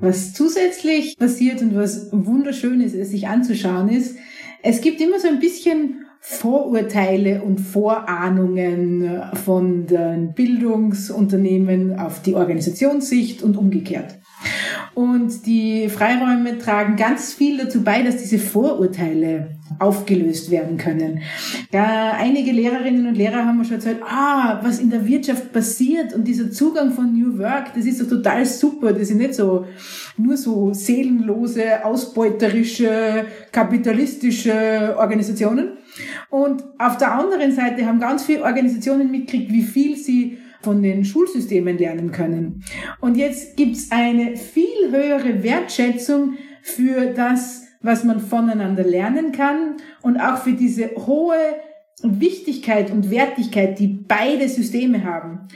Was 0.00 0.32
zusätzlich 0.32 1.16
passiert 1.18 1.60
und 1.60 1.74
was 1.74 2.08
wunderschön 2.12 2.80
ist, 2.80 2.94
es 2.94 3.10
sich 3.10 3.26
anzuschauen 3.26 3.88
ist, 3.88 4.16
es 4.62 4.80
gibt 4.80 5.00
immer 5.00 5.18
so 5.18 5.26
ein 5.26 5.40
bisschen 5.40 6.04
Vorurteile 6.20 7.42
und 7.42 7.58
Vorahnungen 7.58 9.22
von 9.44 9.86
den 9.86 10.34
Bildungsunternehmen 10.34 11.98
auf 11.98 12.22
die 12.22 12.34
Organisationssicht 12.34 13.42
und 13.42 13.56
umgekehrt. 13.56 14.18
Und 14.94 15.46
die 15.46 15.88
Freiräume 15.88 16.58
tragen 16.58 16.96
ganz 16.96 17.34
viel 17.34 17.58
dazu 17.58 17.82
bei, 17.82 18.02
dass 18.02 18.16
diese 18.16 18.38
Vorurteile 18.38 19.58
aufgelöst 19.78 20.50
werden 20.50 20.76
können. 20.76 21.20
Ja, 21.72 22.12
einige 22.12 22.52
Lehrerinnen 22.52 23.06
und 23.06 23.14
Lehrer 23.14 23.44
haben 23.44 23.62
schon 23.64 23.74
erzählt, 23.74 24.00
ah, 24.02 24.60
was 24.62 24.78
in 24.78 24.90
der 24.90 25.06
Wirtschaft 25.06 25.52
passiert 25.52 26.14
und 26.14 26.24
dieser 26.24 26.50
Zugang 26.50 26.92
von 26.92 27.12
New 27.12 27.38
Work, 27.38 27.74
das 27.74 27.84
ist 27.84 28.00
doch 28.00 28.08
total 28.08 28.44
super. 28.46 28.92
Das 28.92 29.08
sind 29.08 29.18
nicht 29.18 29.34
so 29.34 29.66
nur 30.16 30.36
so 30.36 30.72
seelenlose, 30.72 31.84
ausbeuterische, 31.84 33.26
kapitalistische 33.52 34.96
Organisationen. 34.98 35.72
Und 36.30 36.64
auf 36.78 36.96
der 36.96 37.12
anderen 37.12 37.52
Seite 37.52 37.86
haben 37.86 38.00
ganz 38.00 38.24
viele 38.24 38.42
Organisationen 38.42 39.10
mitgekriegt, 39.10 39.52
wie 39.52 39.62
viel 39.62 39.96
sie 39.96 40.37
von 40.62 40.82
den 40.82 41.04
Schulsystemen 41.04 41.78
lernen 41.78 42.12
können. 42.12 42.64
Und 43.00 43.16
jetzt 43.16 43.56
gibt's 43.56 43.90
eine 43.90 44.36
viel 44.36 44.90
höhere 44.90 45.42
Wertschätzung 45.42 46.34
für 46.62 47.12
das, 47.14 47.64
was 47.80 48.04
man 48.04 48.20
voneinander 48.20 48.82
lernen 48.82 49.32
kann 49.32 49.76
und 50.02 50.18
auch 50.18 50.38
für 50.38 50.52
diese 50.52 50.90
hohe 50.96 51.36
Wichtigkeit 52.02 52.90
und 52.90 53.10
Wertigkeit, 53.10 53.78
die 53.78 53.88
beide 53.88 54.48
Systeme 54.48 55.04
haben. 55.04 55.48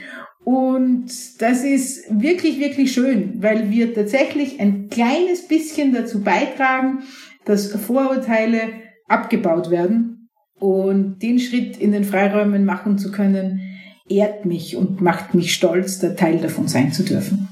Und 0.43 1.05
das 1.41 1.63
ist 1.63 2.05
wirklich, 2.09 2.59
wirklich 2.59 2.91
schön, 2.91 3.41
weil 3.41 3.69
wir 3.71 3.93
tatsächlich 3.93 4.59
ein 4.59 4.89
kleines 4.89 5.47
bisschen 5.47 5.93
dazu 5.93 6.21
beitragen, 6.21 7.03
dass 7.45 7.71
Vorurteile 7.71 8.59
abgebaut 9.07 9.69
werden. 9.69 10.29
Und 10.59 11.19
den 11.19 11.39
Schritt 11.39 11.77
in 11.77 11.91
den 11.91 12.03
Freiräumen 12.03 12.63
machen 12.63 12.97
zu 12.97 13.11
können, 13.11 13.72
ehrt 14.07 14.45
mich 14.45 14.75
und 14.75 15.01
macht 15.01 15.33
mich 15.33 15.53
stolz, 15.53 15.99
der 15.99 16.15
Teil 16.15 16.39
davon 16.39 16.67
sein 16.67 16.91
zu 16.91 17.03
dürfen. 17.03 17.47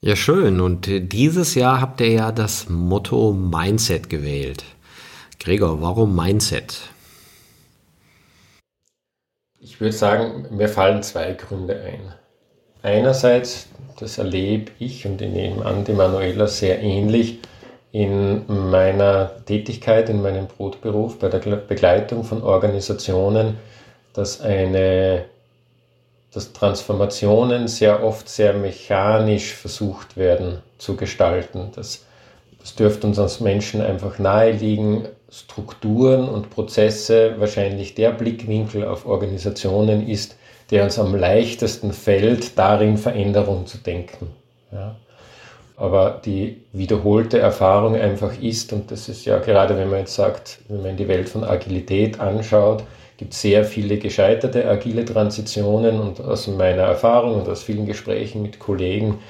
Ja, 0.00 0.16
schön. 0.16 0.60
Und 0.60 0.88
dieses 0.90 1.54
Jahr 1.54 1.80
habt 1.80 2.00
ihr 2.00 2.10
ja 2.10 2.32
das 2.32 2.68
Motto 2.68 3.32
Mindset 3.32 4.10
gewählt. 4.10 4.64
Gregor, 5.38 5.80
warum 5.80 6.16
Mindset? 6.16 6.80
Ich 9.60 9.80
würde 9.80 9.92
sagen, 9.92 10.46
mir 10.50 10.68
fallen 10.68 11.02
zwei 11.02 11.32
Gründe 11.34 11.80
ein. 11.80 12.14
Einerseits, 12.82 13.68
das 13.98 14.18
erlebe 14.18 14.72
ich 14.80 15.06
und 15.06 15.22
ich 15.22 15.30
nehme 15.30 15.64
an, 15.64 15.84
die 15.84 15.92
Manuela 15.92 16.48
sehr 16.48 16.82
ähnlich 16.82 17.38
in 17.92 18.42
meiner 18.48 19.44
Tätigkeit, 19.44 20.08
in 20.08 20.20
meinem 20.20 20.48
Brotberuf 20.48 21.18
bei 21.20 21.28
der 21.28 21.38
Begleitung 21.38 22.24
von 22.24 22.42
Organisationen, 22.42 23.56
dass 24.12 24.40
eine 24.40 25.24
dass 26.32 26.52
Transformationen 26.52 27.68
sehr 27.68 28.02
oft 28.02 28.28
sehr 28.28 28.54
mechanisch 28.54 29.52
versucht 29.52 30.16
werden 30.16 30.62
zu 30.78 30.96
gestalten. 30.96 31.70
Das, 31.74 32.04
das 32.58 32.74
dürfte 32.74 33.06
uns 33.06 33.18
als 33.18 33.40
Menschen 33.40 33.82
einfach 33.82 34.18
naheliegen. 34.18 35.08
Strukturen 35.30 36.28
und 36.28 36.50
Prozesse 36.50 37.34
wahrscheinlich 37.38 37.94
der 37.94 38.10
Blickwinkel 38.12 38.84
auf 38.84 39.06
Organisationen 39.06 40.08
ist, 40.08 40.36
der 40.70 40.84
uns 40.84 40.98
am 40.98 41.14
leichtesten 41.14 41.92
fällt, 41.92 42.58
darin 42.58 42.96
Veränderung 42.96 43.66
zu 43.66 43.78
denken. 43.78 44.30
Ja. 44.70 44.96
Aber 45.76 46.20
die 46.24 46.62
wiederholte 46.72 47.38
Erfahrung 47.38 47.96
einfach 47.96 48.40
ist, 48.40 48.72
und 48.72 48.90
das 48.90 49.08
ist 49.08 49.24
ja 49.24 49.38
gerade, 49.38 49.76
wenn 49.76 49.90
man 49.90 50.00
jetzt 50.00 50.14
sagt, 50.14 50.58
wenn 50.68 50.82
man 50.82 50.96
die 50.96 51.08
Welt 51.08 51.28
von 51.28 51.44
Agilität 51.44 52.20
anschaut, 52.20 52.84
gibt 53.22 53.34
sehr 53.34 53.64
viele 53.64 53.98
gescheiterte 53.98 54.68
agile 54.68 55.04
Transitionen 55.04 56.00
und 56.00 56.20
aus 56.20 56.48
meiner 56.48 56.82
Erfahrung 56.82 57.40
und 57.40 57.48
aus 57.48 57.62
vielen 57.62 57.86
Gesprächen 57.86 58.42
mit 58.42 58.58
Kollegen 58.58 59.20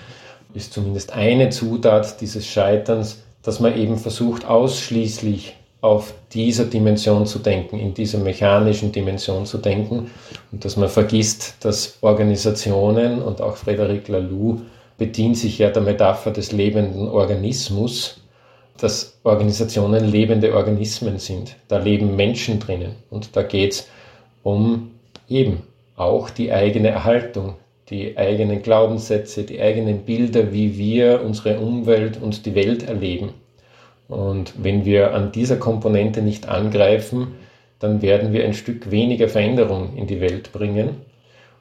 ist 0.54 0.72
zumindest 0.72 1.12
eine 1.12 1.50
Zutat 1.50 2.18
dieses 2.22 2.46
Scheiterns, 2.46 3.22
dass 3.42 3.60
man 3.60 3.76
eben 3.76 3.98
versucht, 3.98 4.46
ausschließlich 4.46 5.56
auf 5.82 6.14
dieser 6.32 6.64
Dimension 6.64 7.26
zu 7.26 7.38
denken, 7.38 7.78
in 7.78 7.92
dieser 7.92 8.16
mechanischen 8.16 8.92
Dimension 8.92 9.44
zu 9.44 9.58
denken 9.58 10.10
und 10.52 10.64
dass 10.64 10.78
man 10.78 10.88
vergisst, 10.88 11.56
dass 11.60 11.98
Organisationen 12.00 13.20
und 13.20 13.42
auch 13.42 13.56
Frederic 13.58 14.08
Laloux 14.08 14.62
bedient 14.96 15.36
sich 15.36 15.58
ja 15.58 15.68
der 15.68 15.82
Metapher 15.82 16.30
des 16.30 16.50
lebenden 16.50 17.08
Organismus, 17.08 18.21
dass 18.78 19.18
Organisationen 19.22 20.04
lebende 20.04 20.54
Organismen 20.54 21.18
sind. 21.18 21.56
Da 21.68 21.78
leben 21.78 22.16
Menschen 22.16 22.58
drinnen 22.58 22.96
und 23.10 23.36
da 23.36 23.42
geht 23.42 23.72
es 23.72 23.88
um 24.42 24.90
eben 25.28 25.62
auch 25.96 26.30
die 26.30 26.52
eigene 26.52 26.88
Erhaltung, 26.88 27.54
die 27.90 28.16
eigenen 28.16 28.62
Glaubenssätze, 28.62 29.44
die 29.44 29.60
eigenen 29.60 30.00
Bilder, 30.00 30.52
wie 30.52 30.78
wir 30.78 31.22
unsere 31.24 31.58
Umwelt 31.60 32.20
und 32.20 32.46
die 32.46 32.54
Welt 32.54 32.88
erleben. 32.88 33.30
Und 34.08 34.54
wenn 34.62 34.84
wir 34.84 35.14
an 35.14 35.32
dieser 35.32 35.56
Komponente 35.56 36.22
nicht 36.22 36.48
angreifen, 36.48 37.34
dann 37.78 38.02
werden 38.02 38.32
wir 38.32 38.44
ein 38.44 38.54
Stück 38.54 38.90
weniger 38.90 39.28
Veränderung 39.28 39.96
in 39.96 40.06
die 40.06 40.20
Welt 40.20 40.52
bringen. 40.52 41.02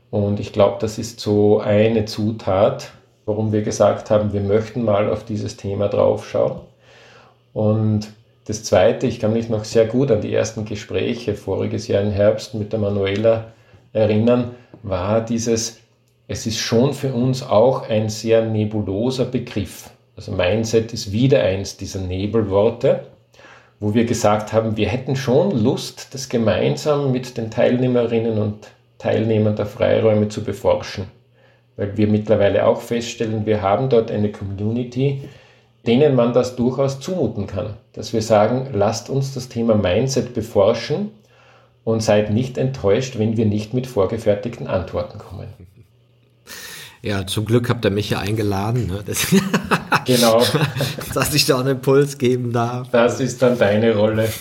Und 0.10 0.40
ich 0.40 0.54
glaube, 0.54 0.78
das 0.80 0.98
ist 0.98 1.20
so 1.20 1.60
eine 1.60 2.06
Zutat, 2.06 2.92
warum 3.26 3.52
wir 3.52 3.62
gesagt 3.62 4.10
haben, 4.10 4.34
wir 4.34 4.42
möchten 4.42 4.84
mal 4.84 5.10
auf 5.10 5.26
dieses 5.26 5.58
Thema 5.58 5.88
draufschauen. 5.88 6.62
Und 7.54 8.08
das 8.46 8.64
Zweite, 8.64 9.08
ich 9.08 9.20
kann 9.20 9.34
mich 9.34 9.50
noch 9.50 9.64
sehr 9.64 9.86
gut 9.86 10.12
an 10.12 10.22
die 10.22 10.34
ersten 10.34 10.66
Gespräche 10.66 11.36
voriges 11.36 11.88
Jahr 11.88 12.02
im 12.02 12.12
Herbst 12.12 12.54
mit 12.54 12.72
der 12.74 12.80
Manuela 12.80 13.52
erinnern, 13.94 14.56
war 14.84 15.22
dieses, 15.22 15.80
es 16.28 16.48
ist 16.48 16.58
schon 16.58 16.94
für 16.94 17.14
uns 17.14 17.44
auch 17.44 17.88
ein 17.90 18.10
sehr 18.10 18.44
nebuloser 18.46 19.26
Begriff. 19.26 19.90
Also 20.16 20.32
Mindset 20.32 20.94
ist 20.94 21.12
wieder 21.12 21.42
eins 21.44 21.78
dieser 21.78 22.00
Nebelworte, 22.00 23.08
wo 23.80 23.94
wir 23.94 24.06
gesagt 24.06 24.54
haben, 24.54 24.78
wir 24.78 24.88
hätten 24.88 25.16
schon 25.16 25.64
Lust, 25.64 26.14
das 26.14 26.30
gemeinsam 26.30 27.12
mit 27.12 27.38
den 27.38 27.50
Teilnehmerinnen 27.50 28.38
und 28.38 28.68
Teilnehmern 28.98 29.56
der 29.56 29.66
Freiräume 29.66 30.30
zu 30.30 30.44
beforschen. 30.44 31.06
Weil 31.76 31.98
wir 31.98 32.08
mittlerweile 32.08 32.66
auch 32.68 32.82
feststellen, 32.82 33.46
wir 33.46 33.62
haben 33.62 33.90
dort 33.90 34.12
eine 34.12 34.32
Community, 34.32 35.22
denen 35.86 36.16
man 36.16 36.34
das 36.34 36.56
durchaus 36.56 37.00
zumuten 37.00 37.48
kann. 37.48 37.76
Dass 37.94 38.14
wir 38.14 38.22
sagen, 38.22 38.70
lasst 38.74 39.10
uns 39.10 39.34
das 39.34 39.50
Thema 39.50 39.76
Mindset 39.76 40.34
beforschen 40.34 41.12
und 41.84 42.04
seid 42.04 42.32
nicht 42.32 42.58
enttäuscht, 42.58 43.18
wenn 43.18 43.38
wir 43.38 43.46
nicht 43.46 43.74
mit 43.74 43.88
vorgefertigten 43.88 44.68
Antworten 44.68 45.18
kommen. 45.18 45.48
Ja, 47.02 47.26
zum 47.26 47.46
Glück 47.46 47.68
habt 47.70 47.84
ihr 47.84 47.90
mich 47.90 48.10
hier 48.10 48.20
eingeladen. 48.20 48.88
Ne? 48.88 49.04
Das 49.06 49.28
genau. 50.06 50.44
Dass 51.14 51.34
ich 51.34 51.46
da 51.46 51.60
einen 51.60 51.70
Impuls 51.70 52.18
geben 52.18 52.54
darf. 52.54 52.90
Das 52.92 53.20
ist 53.20 53.42
dann 53.42 53.58
deine 53.58 53.96
Rolle. 53.96 54.30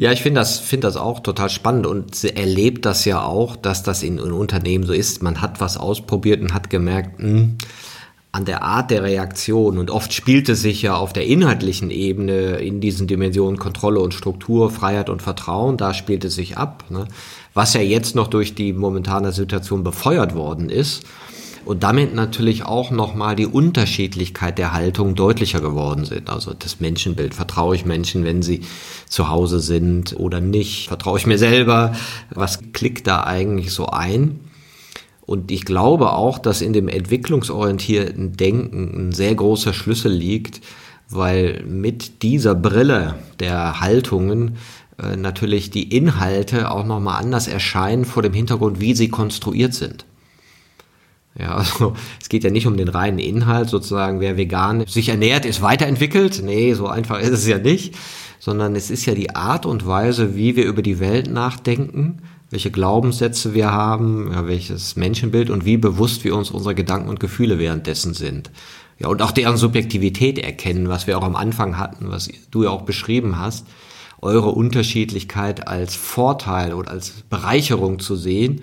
Ja, 0.00 0.12
ich 0.12 0.22
finde 0.22 0.40
das, 0.40 0.60
finde 0.60 0.86
das 0.86 0.96
auch 0.96 1.18
total 1.18 1.50
spannend 1.50 1.84
und 1.84 2.22
erlebt 2.22 2.86
das 2.86 3.04
ja 3.04 3.20
auch, 3.20 3.56
dass 3.56 3.82
das 3.82 4.04
in, 4.04 4.18
in 4.18 4.30
Unternehmen 4.30 4.86
so 4.86 4.92
ist. 4.92 5.24
Man 5.24 5.42
hat 5.42 5.60
was 5.60 5.76
ausprobiert 5.76 6.40
und 6.40 6.54
hat 6.54 6.70
gemerkt, 6.70 7.18
mh, 7.18 7.28
hm, 7.28 7.58
an 8.30 8.44
der 8.44 8.62
Art 8.62 8.90
der 8.90 9.02
Reaktion 9.02 9.78
und 9.78 9.90
oft 9.90 10.12
spielt 10.12 10.48
es 10.48 10.60
sich 10.60 10.82
ja 10.82 10.94
auf 10.96 11.12
der 11.12 11.26
inhaltlichen 11.26 11.90
Ebene 11.90 12.58
in 12.58 12.80
diesen 12.80 13.06
Dimensionen 13.06 13.58
Kontrolle 13.58 14.00
und 14.00 14.12
Struktur, 14.12 14.70
Freiheit 14.70 15.08
und 15.08 15.22
Vertrauen, 15.22 15.76
da 15.78 15.94
spielt 15.94 16.24
es 16.24 16.34
sich 16.34 16.58
ab, 16.58 16.84
ne? 16.90 17.06
was 17.54 17.72
ja 17.74 17.80
jetzt 17.80 18.14
noch 18.14 18.28
durch 18.28 18.54
die 18.54 18.72
momentane 18.74 19.32
Situation 19.32 19.82
befeuert 19.82 20.34
worden 20.34 20.68
ist 20.68 21.04
und 21.64 21.82
damit 21.82 22.14
natürlich 22.14 22.64
auch 22.64 22.90
nochmal 22.90 23.34
die 23.36 23.46
Unterschiedlichkeit 23.46 24.58
der 24.58 24.72
Haltung 24.72 25.14
deutlicher 25.14 25.60
geworden 25.60 26.04
sind. 26.04 26.30
Also 26.30 26.54
das 26.54 26.80
Menschenbild, 26.80 27.34
vertraue 27.34 27.76
ich 27.76 27.84
Menschen, 27.84 28.24
wenn 28.24 28.42
sie 28.42 28.62
zu 29.06 29.28
Hause 29.28 29.60
sind 29.60 30.14
oder 30.18 30.40
nicht, 30.40 30.88
vertraue 30.88 31.18
ich 31.18 31.26
mir 31.26 31.38
selber, 31.38 31.92
was 32.30 32.72
klickt 32.72 33.06
da 33.06 33.24
eigentlich 33.24 33.70
so 33.72 33.86
ein? 33.86 34.40
Und 35.28 35.50
ich 35.50 35.66
glaube 35.66 36.14
auch, 36.14 36.38
dass 36.38 36.62
in 36.62 36.72
dem 36.72 36.88
entwicklungsorientierten 36.88 38.38
Denken 38.38 39.08
ein 39.08 39.12
sehr 39.12 39.34
großer 39.34 39.74
Schlüssel 39.74 40.10
liegt, 40.10 40.62
weil 41.10 41.62
mit 41.66 42.22
dieser 42.22 42.54
Brille 42.54 43.16
der 43.38 43.82
Haltungen 43.82 44.56
äh, 44.96 45.16
natürlich 45.18 45.68
die 45.68 45.94
Inhalte 45.94 46.70
auch 46.70 46.86
nochmal 46.86 47.20
anders 47.22 47.46
erscheinen 47.46 48.06
vor 48.06 48.22
dem 48.22 48.32
Hintergrund, 48.32 48.80
wie 48.80 48.94
sie 48.94 49.10
konstruiert 49.10 49.74
sind. 49.74 50.06
Ja, 51.38 51.56
also 51.56 51.92
es 52.18 52.30
geht 52.30 52.42
ja 52.42 52.50
nicht 52.50 52.66
um 52.66 52.78
den 52.78 52.88
reinen 52.88 53.18
Inhalt, 53.18 53.68
sozusagen, 53.68 54.20
wer 54.20 54.38
vegan 54.38 54.86
sich 54.86 55.10
ernährt, 55.10 55.44
ist 55.44 55.60
weiterentwickelt. 55.60 56.40
Nee, 56.42 56.72
so 56.72 56.86
einfach 56.86 57.20
ist 57.20 57.32
es 57.32 57.46
ja 57.46 57.58
nicht, 57.58 57.94
sondern 58.38 58.74
es 58.74 58.90
ist 58.90 59.04
ja 59.04 59.14
die 59.14 59.36
Art 59.36 59.66
und 59.66 59.86
Weise, 59.86 60.36
wie 60.36 60.56
wir 60.56 60.64
über 60.64 60.80
die 60.80 61.00
Welt 61.00 61.30
nachdenken, 61.30 62.22
welche 62.50 62.70
Glaubenssätze 62.70 63.54
wir 63.54 63.72
haben, 63.72 64.30
ja, 64.32 64.46
welches 64.46 64.96
Menschenbild 64.96 65.50
und 65.50 65.64
wie 65.64 65.76
bewusst 65.76 66.24
wir 66.24 66.34
uns 66.34 66.50
unsere 66.50 66.74
Gedanken 66.74 67.08
und 67.08 67.20
Gefühle 67.20 67.58
währenddessen 67.58 68.14
sind. 68.14 68.50
Ja, 68.98 69.08
und 69.08 69.22
auch 69.22 69.30
deren 69.30 69.56
Subjektivität 69.56 70.38
erkennen, 70.38 70.88
was 70.88 71.06
wir 71.06 71.18
auch 71.18 71.24
am 71.24 71.36
Anfang 71.36 71.78
hatten, 71.78 72.10
was 72.10 72.28
du 72.50 72.64
ja 72.64 72.70
auch 72.70 72.82
beschrieben 72.82 73.38
hast, 73.38 73.66
eure 74.20 74.50
Unterschiedlichkeit 74.50 75.68
als 75.68 75.94
Vorteil 75.94 76.74
oder 76.74 76.90
als 76.90 77.22
Bereicherung 77.30 78.00
zu 78.00 78.16
sehen 78.16 78.62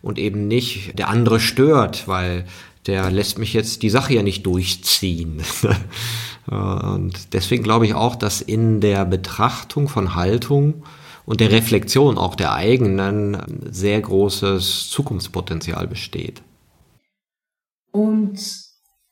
und 0.00 0.18
eben 0.18 0.46
nicht 0.46 0.98
der 0.98 1.08
andere 1.08 1.40
stört, 1.40 2.06
weil 2.06 2.44
der 2.86 3.10
lässt 3.10 3.38
mich 3.38 3.52
jetzt 3.52 3.82
die 3.82 3.90
Sache 3.90 4.14
ja 4.14 4.22
nicht 4.22 4.46
durchziehen. 4.46 5.42
und 6.46 7.32
deswegen 7.32 7.62
glaube 7.62 7.86
ich 7.86 7.94
auch, 7.94 8.14
dass 8.14 8.40
in 8.40 8.80
der 8.80 9.04
Betrachtung 9.04 9.88
von 9.88 10.14
Haltung 10.14 10.84
und 11.32 11.40
der 11.40 11.50
Reflexion 11.50 12.18
auch 12.18 12.34
der 12.34 12.52
eigenen 12.52 13.38
sehr 13.70 13.98
großes 13.98 14.90
Zukunftspotenzial 14.90 15.86
besteht. 15.86 16.42
Und 17.90 18.38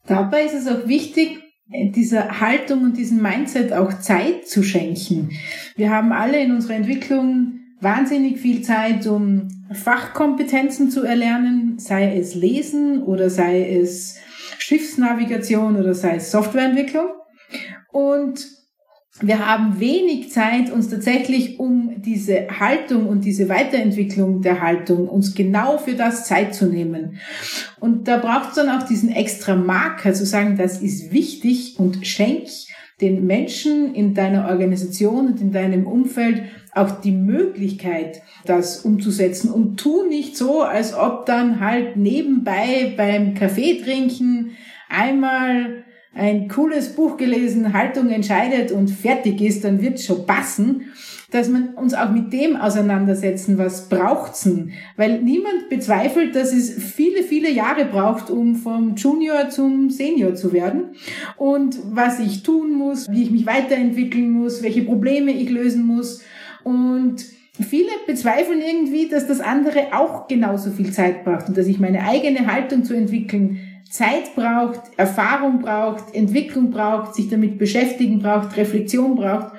dabei 0.06 0.44
ist 0.44 0.52
es 0.52 0.68
auch 0.68 0.86
wichtig, 0.86 1.38
dieser 1.72 2.42
Haltung 2.42 2.84
und 2.84 2.98
diesem 2.98 3.22
Mindset 3.22 3.72
auch 3.72 4.00
Zeit 4.00 4.46
zu 4.46 4.62
schenken. 4.62 5.30
Wir 5.76 5.88
haben 5.88 6.12
alle 6.12 6.38
in 6.42 6.52
unserer 6.52 6.74
Entwicklung 6.74 7.60
wahnsinnig 7.80 8.38
viel 8.38 8.60
Zeit, 8.60 9.06
um 9.06 9.48
Fachkompetenzen 9.72 10.90
zu 10.90 11.02
erlernen, 11.02 11.78
sei 11.78 12.18
es 12.18 12.34
Lesen 12.34 13.02
oder 13.02 13.30
sei 13.30 13.66
es 13.78 14.16
Schiffsnavigation 14.58 15.76
oder 15.76 15.94
sei 15.94 16.16
es 16.16 16.30
Softwareentwicklung. 16.30 17.06
Und 17.90 18.46
wir 19.22 19.46
haben 19.46 19.80
wenig 19.80 20.30
Zeit, 20.30 20.70
uns 20.70 20.88
tatsächlich 20.88 21.58
um 21.58 21.79
diese 22.04 22.48
Haltung 22.58 23.06
und 23.06 23.24
diese 23.24 23.48
Weiterentwicklung 23.48 24.42
der 24.42 24.60
Haltung, 24.60 25.08
uns 25.08 25.34
genau 25.34 25.78
für 25.78 25.94
das 25.94 26.26
Zeit 26.26 26.54
zu 26.54 26.66
nehmen. 26.66 27.18
Und 27.78 28.08
da 28.08 28.18
braucht 28.18 28.50
es 28.50 28.54
dann 28.56 28.68
auch 28.68 28.86
diesen 28.86 29.10
extra 29.10 29.54
Marker, 29.54 30.12
zu 30.12 30.26
sagen, 30.26 30.56
das 30.56 30.82
ist 30.82 31.12
wichtig 31.12 31.76
und 31.78 32.06
schenk 32.06 32.48
den 33.00 33.26
Menschen 33.26 33.94
in 33.94 34.14
deiner 34.14 34.48
Organisation 34.48 35.28
und 35.28 35.40
in 35.40 35.52
deinem 35.52 35.86
Umfeld 35.86 36.42
auch 36.74 37.00
die 37.00 37.12
Möglichkeit, 37.12 38.22
das 38.44 38.84
umzusetzen 38.84 39.50
und 39.50 39.78
tu 39.78 40.06
nicht 40.06 40.36
so, 40.36 40.62
als 40.62 40.94
ob 40.94 41.26
dann 41.26 41.60
halt 41.60 41.96
nebenbei 41.96 42.92
beim 42.96 43.34
Kaffee 43.34 43.80
trinken 43.82 44.52
einmal 44.88 45.84
ein 46.12 46.48
cooles 46.48 46.94
Buch 46.94 47.16
gelesen, 47.16 47.72
Haltung 47.72 48.10
entscheidet 48.10 48.72
und 48.72 48.90
fertig 48.90 49.40
ist, 49.40 49.64
dann 49.64 49.80
wird 49.80 50.00
schon 50.00 50.26
passen, 50.26 50.92
dass 51.30 51.48
man 51.48 51.74
uns 51.74 51.94
auch 51.94 52.10
mit 52.10 52.32
dem 52.32 52.56
auseinandersetzen, 52.56 53.58
was 53.58 53.88
braucht's 53.88 54.42
denn? 54.42 54.72
Weil 54.96 55.22
niemand 55.22 55.68
bezweifelt, 55.68 56.34
dass 56.34 56.52
es 56.52 56.72
viele, 56.72 57.22
viele 57.22 57.50
Jahre 57.50 57.84
braucht, 57.84 58.30
um 58.30 58.56
vom 58.56 58.96
Junior 58.96 59.48
zum 59.48 59.90
Senior 59.90 60.34
zu 60.34 60.52
werden. 60.52 60.94
Und 61.36 61.78
was 61.90 62.18
ich 62.18 62.42
tun 62.42 62.72
muss, 62.72 63.08
wie 63.08 63.22
ich 63.22 63.30
mich 63.30 63.46
weiterentwickeln 63.46 64.30
muss, 64.30 64.62
welche 64.62 64.82
Probleme 64.82 65.32
ich 65.32 65.50
lösen 65.50 65.84
muss. 65.84 66.22
Und 66.64 67.24
viele 67.52 67.90
bezweifeln 68.06 68.60
irgendwie, 68.60 69.08
dass 69.08 69.26
das 69.26 69.40
andere 69.40 69.92
auch 69.92 70.28
genauso 70.28 70.70
viel 70.70 70.92
Zeit 70.92 71.24
braucht 71.24 71.48
und 71.48 71.56
dass 71.56 71.66
ich 71.66 71.78
meine 71.78 72.04
eigene 72.04 72.52
Haltung 72.52 72.84
zu 72.84 72.94
entwickeln 72.94 73.60
Zeit 73.90 74.36
braucht, 74.36 74.80
Erfahrung 74.96 75.58
braucht, 75.58 76.14
Entwicklung 76.14 76.70
braucht, 76.70 77.16
sich 77.16 77.28
damit 77.28 77.58
beschäftigen 77.58 78.20
braucht, 78.20 78.56
Reflexion 78.56 79.16
braucht. 79.16 79.52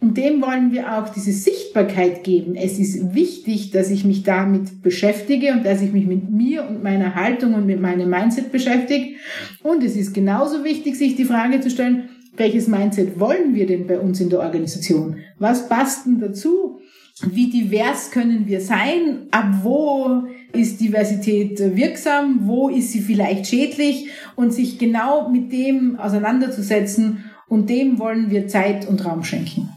Und 0.00 0.18
dem 0.18 0.42
wollen 0.42 0.72
wir 0.72 0.92
auch 0.92 1.08
diese 1.08 1.32
Sichtbarkeit 1.32 2.22
geben. 2.22 2.54
Es 2.54 2.78
ist 2.78 3.14
wichtig, 3.14 3.70
dass 3.70 3.90
ich 3.90 4.04
mich 4.04 4.24
damit 4.24 4.82
beschäftige 4.82 5.52
und 5.52 5.64
dass 5.64 5.80
ich 5.80 5.92
mich 5.92 6.06
mit 6.06 6.30
mir 6.30 6.68
und 6.68 6.82
meiner 6.82 7.14
Haltung 7.14 7.54
und 7.54 7.66
mit 7.66 7.80
meinem 7.80 8.10
Mindset 8.10 8.52
beschäftige. 8.52 9.14
Und 9.62 9.82
es 9.82 9.96
ist 9.96 10.12
genauso 10.12 10.64
wichtig, 10.64 10.96
sich 10.96 11.16
die 11.16 11.24
Frage 11.24 11.60
zu 11.60 11.70
stellen, 11.70 12.10
welches 12.36 12.68
Mindset 12.68 13.18
wollen 13.18 13.54
wir 13.54 13.66
denn 13.66 13.86
bei 13.86 13.98
uns 13.98 14.20
in 14.20 14.28
der 14.28 14.40
Organisation? 14.40 15.16
Was 15.38 15.68
passt 15.68 16.04
denn 16.04 16.20
dazu? 16.20 16.80
Wie 17.22 17.48
divers 17.48 18.10
können 18.10 18.46
wir 18.46 18.60
sein? 18.60 19.28
Ab 19.30 19.60
wo 19.62 20.24
ist 20.52 20.80
Diversität 20.80 21.58
wirksam? 21.74 22.40
Wo 22.42 22.68
ist 22.68 22.92
sie 22.92 23.00
vielleicht 23.00 23.46
schädlich? 23.46 24.10
Und 24.34 24.52
sich 24.52 24.78
genau 24.78 25.30
mit 25.30 25.50
dem 25.50 25.98
auseinanderzusetzen. 25.98 27.24
Und 27.48 27.70
dem 27.70 27.98
wollen 27.98 28.30
wir 28.30 28.48
Zeit 28.48 28.86
und 28.86 29.02
Raum 29.06 29.24
schenken. 29.24 29.70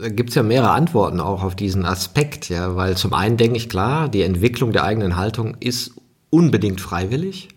Da 0.00 0.08
gibt 0.08 0.30
es 0.30 0.36
ja 0.36 0.42
mehrere 0.42 0.70
Antworten 0.70 1.20
auch 1.20 1.42
auf 1.42 1.54
diesen 1.54 1.84
Aspekt, 1.84 2.48
ja, 2.48 2.76
weil 2.76 2.96
zum 2.96 3.12
einen 3.12 3.36
denke 3.36 3.56
ich 3.56 3.68
klar, 3.68 4.08
die 4.08 4.22
Entwicklung 4.22 4.72
der 4.72 4.84
eigenen 4.84 5.16
Haltung 5.16 5.56
ist 5.60 5.92
unbedingt 6.30 6.80
freiwillig. 6.80 7.48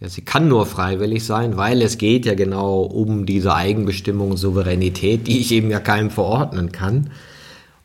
Ja, 0.00 0.08
sie 0.08 0.22
kann 0.22 0.48
nur 0.48 0.66
freiwillig 0.66 1.24
sein, 1.24 1.56
weil 1.56 1.82
es 1.82 1.98
geht 1.98 2.26
ja 2.26 2.34
genau 2.34 2.82
um 2.82 3.26
diese 3.26 3.54
Eigenbestimmung 3.54 4.32
und 4.32 4.36
Souveränität, 4.38 5.26
die 5.26 5.40
ich 5.40 5.52
eben 5.52 5.70
ja 5.70 5.80
keinem 5.80 6.10
verordnen 6.10 6.72
kann. 6.72 7.10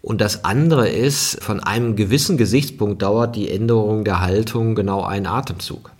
Und 0.01 0.21
das 0.21 0.45
andere 0.45 0.87
ist, 0.87 1.43
von 1.43 1.59
einem 1.59 1.95
gewissen 1.95 2.37
Gesichtspunkt 2.37 3.01
dauert 3.01 3.35
die 3.35 3.51
Änderung 3.51 4.05
der 4.05 4.21
Haltung 4.21 4.75
genau 4.75 5.03
einen 5.03 5.25
Atemzug. 5.25 5.91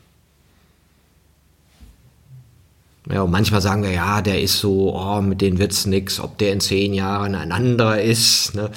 Ja, 3.12 3.24
und 3.24 3.32
manchmal 3.32 3.62
sagen 3.62 3.82
wir, 3.82 3.92
ja, 3.92 4.22
der 4.22 4.42
ist 4.42 4.60
so, 4.60 4.96
oh, 4.96 5.22
mit 5.22 5.42
denen 5.42 5.58
wird's 5.58 5.88
nix, 5.88 6.20
ob 6.20 6.38
der 6.38 6.54
in 6.54 6.60
zehn 6.60 6.94
Jahren 6.94 7.34
ein 7.34 7.52
anderer 7.52 8.00
ist. 8.00 8.54
Ne? 8.54 8.70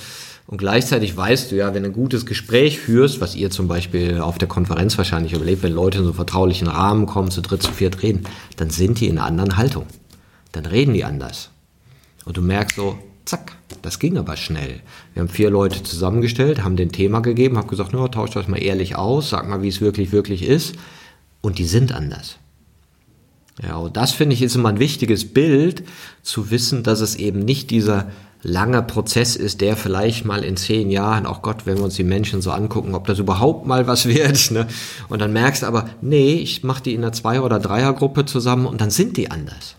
Und 0.47 0.57
gleichzeitig 0.57 1.15
weißt 1.17 1.53
du 1.53 1.57
ja, 1.57 1.75
wenn 1.75 1.83
du 1.83 1.91
ein 1.91 1.95
gutes 1.95 2.25
Gespräch 2.25 2.79
führst, 2.79 3.21
was 3.21 3.35
ihr 3.35 3.51
zum 3.51 3.69
Beispiel 3.69 4.21
auf 4.21 4.39
der 4.39 4.49
Konferenz 4.49 4.97
wahrscheinlich 4.97 5.35
überlebt, 5.35 5.63
wenn 5.63 5.73
Leute 5.73 5.99
in 5.99 6.05
so 6.05 6.15
vertraulichen 6.15 6.67
Rahmen 6.67 7.07
kommen, 7.07 7.31
zu 7.31 7.43
dritt, 7.43 7.63
zu 7.63 7.73
viert 7.73 8.03
reden, 8.03 8.25
dann 8.57 8.71
sind 8.71 9.01
die 9.01 9.09
in 9.09 9.19
einer 9.19 9.27
anderen 9.27 9.57
Haltung. 9.59 9.85
Dann 10.53 10.65
reden 10.65 10.95
die 10.95 11.05
anders. 11.05 11.51
Und 12.25 12.39
du 12.39 12.43
merkst 12.43 12.77
so, 12.77 12.99
zack, 13.27 13.57
das 13.83 13.99
ging 13.99 14.17
aber 14.17 14.37
schnell. 14.37 14.81
Wir 15.13 15.23
haben 15.23 15.29
vier 15.29 15.51
Leute 15.51 15.83
zusammengestellt, 15.83 16.65
haben 16.65 16.77
den 16.77 16.93
Thema 16.93 17.21
gegeben, 17.21 17.59
haben 17.59 17.69
gesagt, 17.69 17.93
no, 17.93 18.09
tauscht 18.09 18.37
euch 18.37 18.49
mal 18.49 18.63
ehrlich 18.63 18.97
aus, 18.97 19.31
sag 19.31 19.47
mal, 19.49 19.63
wie 19.63 19.69
es 19.69 19.83
wirklich, 19.83 20.13
wirklich 20.13 20.43
ist. 20.43 20.75
Und 21.43 21.59
die 21.59 21.65
sind 21.65 21.93
anders. 21.93 22.39
Ja, 23.67 23.77
und 23.77 23.97
das 23.97 24.13
finde 24.13 24.35
ich 24.35 24.43
ist 24.43 24.57
immer 24.57 24.71
ein 24.71 24.79
wichtiges 24.79 25.33
Bild, 25.33 25.85
zu 26.23 26.51
wissen, 26.51 26.83
dass 26.83 27.01
es 27.01 27.17
eben 27.17 27.41
nicht 27.41 27.71
dieser 27.71 28.11
lange 28.43 28.83
Prozess 28.83 29.37
ist, 29.37 29.61
der 29.61 29.77
vielleicht 29.77 30.25
mal 30.25 30.43
in 30.43 30.57
zehn 30.57 30.91
Jahren, 30.91 31.27
auch 31.27 31.43
Gott, 31.43 31.65
wenn 31.65 31.77
wir 31.77 31.85
uns 31.85 31.95
die 31.95 32.05
Menschen 32.05 32.43
so 32.43 32.51
angucken, 32.51 32.95
ob 32.95 33.07
das 33.07 33.19
überhaupt 33.19 33.67
mal 33.67 33.87
was 33.87 34.07
wird. 34.09 34.51
Ne? 34.51 34.67
Und 35.09 35.21
dann 35.21 35.33
merkst 35.33 35.63
du 35.63 35.67
aber, 35.67 35.89
nee, 36.01 36.35
ich 36.35 36.65
mache 36.65 36.83
die 36.83 36.95
in 36.95 37.03
einer 37.03 37.13
Zwei- 37.13 37.41
oder 37.41 37.61
Dreiergruppe 37.61 38.25
zusammen 38.25 38.67
und 38.67 38.81
dann 38.81 38.91
sind 38.91 39.17
die 39.17 39.31
anders. 39.31 39.77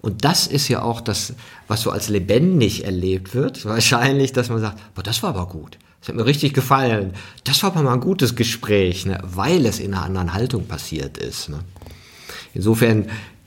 Und 0.00 0.24
das 0.24 0.48
ist 0.48 0.68
ja 0.68 0.82
auch 0.82 1.00
das, 1.00 1.34
was 1.68 1.82
so 1.82 1.90
als 1.90 2.08
lebendig 2.08 2.84
erlebt 2.84 3.34
wird. 3.34 3.64
Wahrscheinlich, 3.64 4.32
dass 4.32 4.48
man 4.48 4.60
sagt, 4.60 4.78
boah, 4.94 5.02
das 5.02 5.22
war 5.22 5.30
aber 5.30 5.46
gut. 5.46 5.78
Das 6.00 6.08
hat 6.08 6.16
mir 6.16 6.26
richtig 6.26 6.52
gefallen. 6.54 7.12
Das 7.44 7.62
war 7.62 7.70
aber 7.70 7.82
mal 7.82 7.92
ein 7.92 8.00
gutes 8.00 8.34
Gespräch, 8.34 9.06
ne? 9.06 9.20
weil 9.22 9.64
es 9.66 9.78
in 9.78 9.94
einer 9.94 10.02
anderen 10.02 10.34
Haltung 10.34 10.66
passiert 10.66 11.16
ist. 11.16 11.48
Ne? 11.48 11.60
Insofern 12.54 13.06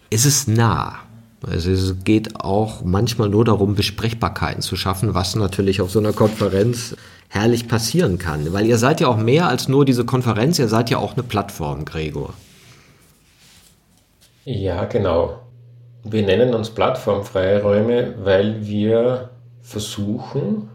ist 0.10 0.26
es 0.26 0.48
nah. 0.48 1.00
Also 1.46 1.72
es 1.72 2.04
geht 2.04 2.40
auch 2.40 2.84
manchmal 2.84 3.30
nur 3.30 3.46
darum, 3.46 3.76
Besprechbarkeiten 3.76 4.62
zu 4.62 4.76
schaffen, 4.76 5.14
was 5.14 5.36
natürlich 5.36 5.82
auf 5.82 5.92
so 5.92 6.00
einer 6.00 6.14
Konferenz 6.14 6.96
herrlich 7.30 7.68
passieren 7.68 8.18
kann. 8.18 8.52
Weil 8.54 8.66
ihr 8.66 8.78
seid 8.78 9.02
ja 9.02 9.08
auch 9.08 9.18
mehr 9.18 9.48
als 9.48 9.68
nur 9.68 9.86
diese 9.86 10.06
Konferenz, 10.06 10.58
ihr 10.58 10.68
seid 10.68 10.90
ja 10.90 10.98
auch 10.98 11.14
eine 11.14 11.24
Plattform, 11.24 11.86
Gregor. 11.86 12.34
Ja, 14.46 14.86
genau. 14.86 15.40
Wir 16.04 16.24
nennen 16.24 16.54
uns 16.54 16.70
Plattformfreie 16.70 17.62
Räume, 17.62 18.14
weil 18.24 18.66
wir 18.66 19.30
versuchen, 19.62 20.70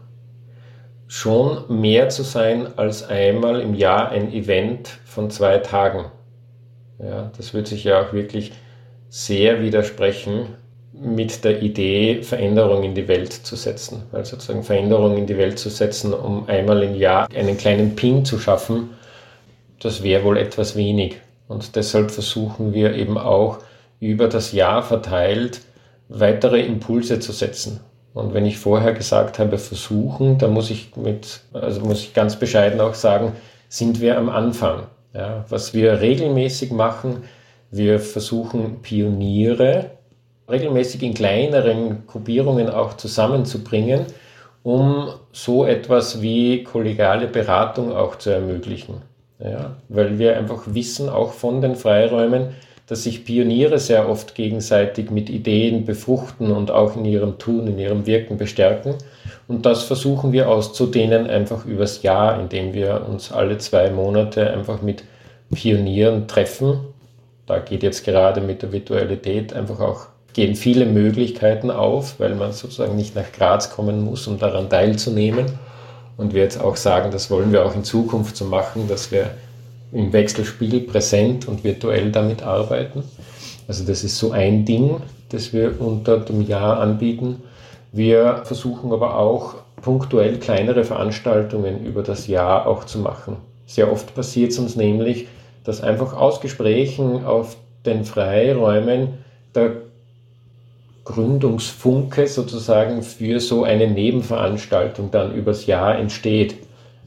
schon 1.07 1.81
mehr 1.81 2.09
zu 2.09 2.23
sein 2.23 2.67
als 2.77 3.03
einmal 3.03 3.61
im 3.61 3.73
Jahr 3.73 4.09
ein 4.09 4.31
Event 4.31 4.99
von 5.05 5.29
zwei 5.29 5.57
Tagen. 5.57 6.05
Ja, 7.03 7.31
das 7.35 7.53
wird 7.53 7.67
sich 7.67 7.83
ja 7.83 8.01
auch 8.01 8.13
wirklich 8.13 8.51
sehr 9.09 9.61
widersprechen 9.61 10.47
mit 10.93 11.43
der 11.43 11.61
Idee, 11.61 12.21
Veränderung 12.21 12.83
in 12.83 12.93
die 12.93 13.07
Welt 13.07 13.33
zu 13.33 13.55
setzen. 13.55 14.03
Weil 14.11 14.25
sozusagen 14.25 14.63
Veränderung 14.63 15.17
in 15.17 15.25
die 15.25 15.37
Welt 15.37 15.57
zu 15.57 15.69
setzen, 15.69 16.13
um 16.13 16.47
einmal 16.47 16.83
im 16.83 16.95
Jahr 16.95 17.27
einen 17.35 17.57
kleinen 17.57 17.95
Ping 17.95 18.23
zu 18.23 18.37
schaffen, 18.37 18.91
das 19.79 20.03
wäre 20.03 20.23
wohl 20.23 20.37
etwas 20.37 20.75
wenig. 20.75 21.17
Und 21.47 21.75
deshalb 21.75 22.11
versuchen 22.11 22.73
wir 22.73 22.93
eben 22.93 23.17
auch, 23.17 23.59
über 23.99 24.27
das 24.27 24.51
Jahr 24.51 24.83
verteilt 24.83 25.61
weitere 26.09 26.61
Impulse 26.61 27.19
zu 27.19 27.31
setzen. 27.31 27.79
Und 28.13 28.33
wenn 28.33 28.45
ich 28.45 28.57
vorher 28.57 28.93
gesagt 28.93 29.39
habe, 29.39 29.57
versuchen, 29.57 30.37
dann 30.37 30.51
muss 30.51 30.69
ich 30.69 30.95
mit, 30.95 31.41
also 31.53 31.81
muss 31.81 32.01
ich 32.01 32.13
ganz 32.13 32.35
bescheiden 32.35 32.81
auch 32.81 32.93
sagen, 32.93 33.33
sind 33.69 34.01
wir 34.01 34.17
am 34.17 34.29
Anfang. 34.29 34.83
Ja, 35.13 35.45
was 35.49 35.73
wir 35.73 35.99
regelmäßig 35.99 36.71
machen, 36.71 37.23
wir 37.69 37.99
versuchen 37.99 38.81
Pioniere 38.81 39.91
regelmäßig 40.49 41.03
in 41.03 41.13
kleineren 41.13 42.05
Gruppierungen 42.07 42.69
auch 42.69 42.97
zusammenzubringen, 42.97 44.05
um 44.63 45.09
so 45.31 45.65
etwas 45.65 46.21
wie 46.21 46.63
kollegiale 46.63 47.27
Beratung 47.27 47.93
auch 47.93 48.17
zu 48.17 48.29
ermöglichen. 48.29 49.01
Ja, 49.39 49.77
weil 49.89 50.19
wir 50.19 50.37
einfach 50.37 50.63
wissen, 50.67 51.09
auch 51.09 51.31
von 51.31 51.61
den 51.61 51.75
Freiräumen, 51.75 52.49
dass 52.91 53.03
sich 53.03 53.23
Pioniere 53.23 53.79
sehr 53.79 54.09
oft 54.09 54.35
gegenseitig 54.35 55.11
mit 55.11 55.29
Ideen 55.29 55.85
befruchten 55.85 56.51
und 56.51 56.71
auch 56.71 56.97
in 56.97 57.05
ihrem 57.05 57.37
Tun, 57.37 57.67
in 57.67 57.79
ihrem 57.79 58.05
Wirken 58.05 58.37
bestärken. 58.37 58.95
Und 59.47 59.65
das 59.65 59.83
versuchen 59.83 60.33
wir 60.33 60.49
auszudehnen 60.49 61.29
einfach 61.29 61.65
übers 61.65 62.03
Jahr, 62.03 62.37
indem 62.37 62.73
wir 62.73 63.07
uns 63.07 63.31
alle 63.31 63.57
zwei 63.59 63.91
Monate 63.91 64.51
einfach 64.51 64.81
mit 64.81 65.05
Pionieren 65.53 66.27
treffen. 66.27 66.81
Da 67.45 67.59
geht 67.59 67.81
jetzt 67.81 68.03
gerade 68.03 68.41
mit 68.41 68.61
der 68.61 68.73
Virtualität 68.73 69.53
einfach 69.53 69.79
auch 69.79 70.07
gehen 70.33 70.55
viele 70.55 70.85
Möglichkeiten 70.85 71.71
auf, 71.71 72.19
weil 72.19 72.35
man 72.35 72.51
sozusagen 72.51 72.97
nicht 72.97 73.15
nach 73.15 73.31
Graz 73.31 73.73
kommen 73.73 74.03
muss, 74.03 74.27
um 74.27 74.37
daran 74.37 74.69
teilzunehmen. 74.69 75.45
Und 76.17 76.33
wir 76.33 76.43
jetzt 76.43 76.59
auch 76.59 76.75
sagen, 76.75 77.09
das 77.09 77.31
wollen 77.31 77.53
wir 77.53 77.65
auch 77.65 77.73
in 77.73 77.85
Zukunft 77.85 78.35
so 78.35 78.43
machen, 78.43 78.89
dass 78.89 79.13
wir 79.13 79.29
im 79.91 80.13
Wechselspiel 80.13 80.81
präsent 80.81 81.47
und 81.47 81.63
virtuell 81.63 82.11
damit 82.11 82.43
arbeiten. 82.43 83.03
Also 83.67 83.85
das 83.85 84.03
ist 84.03 84.17
so 84.17 84.31
ein 84.31 84.65
Ding, 84.65 84.97
das 85.29 85.53
wir 85.53 85.79
unter 85.79 86.19
dem 86.19 86.41
Jahr 86.41 86.79
anbieten. 86.79 87.41
Wir 87.91 88.41
versuchen 88.45 88.91
aber 88.91 89.17
auch 89.17 89.55
punktuell 89.81 90.37
kleinere 90.37 90.83
Veranstaltungen 90.83 91.85
über 91.85 92.03
das 92.03 92.27
Jahr 92.27 92.67
auch 92.67 92.85
zu 92.85 92.99
machen. 92.99 93.37
Sehr 93.65 93.91
oft 93.91 94.13
passiert 94.15 94.51
es 94.51 94.59
uns 94.59 94.75
nämlich, 94.75 95.27
dass 95.63 95.81
einfach 95.81 96.13
aus 96.13 96.41
Gesprächen 96.41 97.25
auf 97.25 97.57
den 97.85 98.05
Freiräumen 98.05 99.09
der 99.55 99.73
Gründungsfunke 101.03 102.27
sozusagen 102.27 103.01
für 103.01 103.39
so 103.39 103.63
eine 103.63 103.87
Nebenveranstaltung 103.87 105.09
dann 105.11 105.33
übers 105.33 105.65
Jahr 105.65 105.97
entsteht. 105.97 106.55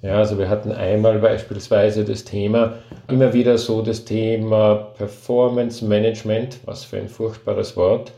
Ja, 0.05 0.19
also 0.19 0.39
wir 0.39 0.51
hatten 0.51 0.71
einmal 0.71 1.19
beispielsweise 1.19 2.05
das 2.05 2.25
Thema, 2.25 2.75
immer 3.09 3.33
wieder 3.33 3.57
so 3.57 3.81
das 3.81 4.05
Thema 4.05 4.75
Performance 4.99 5.83
Management, 5.83 6.59
was 6.67 6.85
für 6.85 6.99
ein 6.99 7.09
furchtbares 7.09 7.75
Wort. 7.75 8.13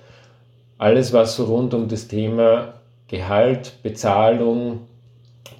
Alles, 0.78 1.12
was 1.12 1.36
so 1.36 1.44
rund 1.44 1.74
um 1.74 1.86
das 1.86 2.08
Thema 2.08 2.74
Gehalt, 3.06 3.74
Bezahlung, 3.84 4.80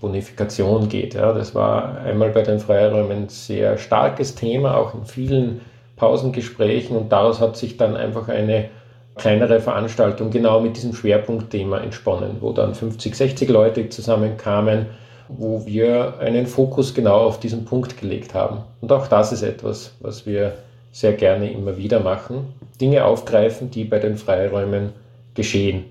Bonifikation 0.00 0.88
geht. 0.88 1.14
Ja, 1.14 1.32
das 1.32 1.54
war 1.54 1.98
einmal 1.98 2.30
bei 2.30 2.42
den 2.42 2.58
Freiräumen 2.58 3.26
ein 3.26 3.28
sehr 3.28 3.78
starkes 3.78 4.34
Thema, 4.34 4.76
auch 4.76 4.94
in 4.94 5.04
vielen 5.04 5.60
Pausengesprächen 5.94 6.96
und 6.96 7.12
daraus 7.12 7.40
hat 7.40 7.56
sich 7.56 7.76
dann 7.76 7.96
einfach 7.96 8.26
eine 8.26 8.70
kleinere 9.14 9.60
Veranstaltung 9.60 10.32
genau 10.32 10.58
mit 10.58 10.76
diesem 10.76 10.92
Schwerpunktthema 10.92 11.78
entsponnen, 11.78 12.38
wo 12.40 12.52
dann 12.52 12.74
50, 12.74 13.14
60 13.14 13.48
Leute 13.48 13.88
zusammenkamen, 13.90 14.86
wo 15.28 15.66
wir 15.66 16.18
einen 16.20 16.46
Fokus 16.46 16.94
genau 16.94 17.18
auf 17.24 17.40
diesen 17.40 17.64
Punkt 17.64 18.00
gelegt 18.00 18.34
haben. 18.34 18.58
Und 18.80 18.92
auch 18.92 19.06
das 19.08 19.32
ist 19.32 19.42
etwas, 19.42 19.92
was 20.00 20.26
wir 20.26 20.54
sehr 20.92 21.12
gerne 21.12 21.50
immer 21.50 21.76
wieder 21.76 22.00
machen. 22.00 22.54
Dinge 22.80 23.04
aufgreifen, 23.04 23.70
die 23.70 23.84
bei 23.84 23.98
den 23.98 24.16
Freiräumen 24.16 24.92
geschehen. 25.34 25.84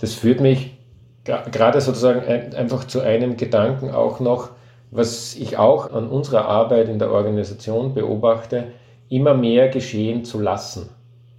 Das 0.00 0.14
führt 0.14 0.40
mich 0.40 0.76
gerade 1.24 1.80
sozusagen 1.80 2.20
einfach 2.54 2.84
zu 2.84 3.00
einem 3.00 3.36
Gedanken 3.36 3.90
auch 3.90 4.20
noch, 4.20 4.50
was 4.90 5.34
ich 5.36 5.58
auch 5.58 5.92
an 5.92 6.08
unserer 6.08 6.46
Arbeit 6.46 6.88
in 6.88 6.98
der 6.98 7.10
Organisation 7.10 7.94
beobachte, 7.94 8.68
immer 9.08 9.34
mehr 9.34 9.68
geschehen 9.68 10.24
zu 10.24 10.40
lassen. 10.40 10.88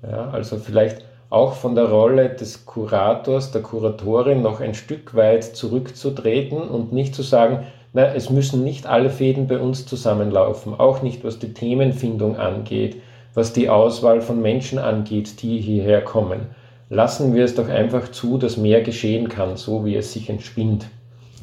Ja, 0.03 0.29
also 0.29 0.57
vielleicht 0.57 1.03
auch 1.29 1.53
von 1.53 1.75
der 1.75 1.85
Rolle 1.85 2.29
des 2.29 2.65
Kurators, 2.65 3.51
der 3.51 3.61
Kuratorin 3.61 4.41
noch 4.41 4.59
ein 4.61 4.73
Stück 4.73 5.15
weit 5.15 5.43
zurückzutreten 5.43 6.57
und 6.57 6.91
nicht 6.91 7.13
zu 7.13 7.21
sagen, 7.21 7.65
na, 7.93 8.13
es 8.13 8.29
müssen 8.29 8.63
nicht 8.63 8.85
alle 8.85 9.09
Fäden 9.09 9.47
bei 9.47 9.57
uns 9.59 9.85
zusammenlaufen, 9.85 10.79
auch 10.79 11.01
nicht 11.01 11.23
was 11.23 11.39
die 11.39 11.53
Themenfindung 11.53 12.37
angeht, 12.37 12.97
was 13.33 13.53
die 13.53 13.69
Auswahl 13.69 14.21
von 14.21 14.41
Menschen 14.41 14.79
angeht, 14.79 15.41
die 15.41 15.59
hierher 15.59 16.01
kommen. 16.01 16.41
Lassen 16.89 17.35
wir 17.35 17.45
es 17.45 17.55
doch 17.55 17.69
einfach 17.69 18.09
zu, 18.09 18.37
dass 18.37 18.57
mehr 18.57 18.81
geschehen 18.81 19.29
kann, 19.29 19.57
so 19.57 19.85
wie 19.85 19.95
es 19.95 20.13
sich 20.13 20.29
entspinnt. 20.29 20.87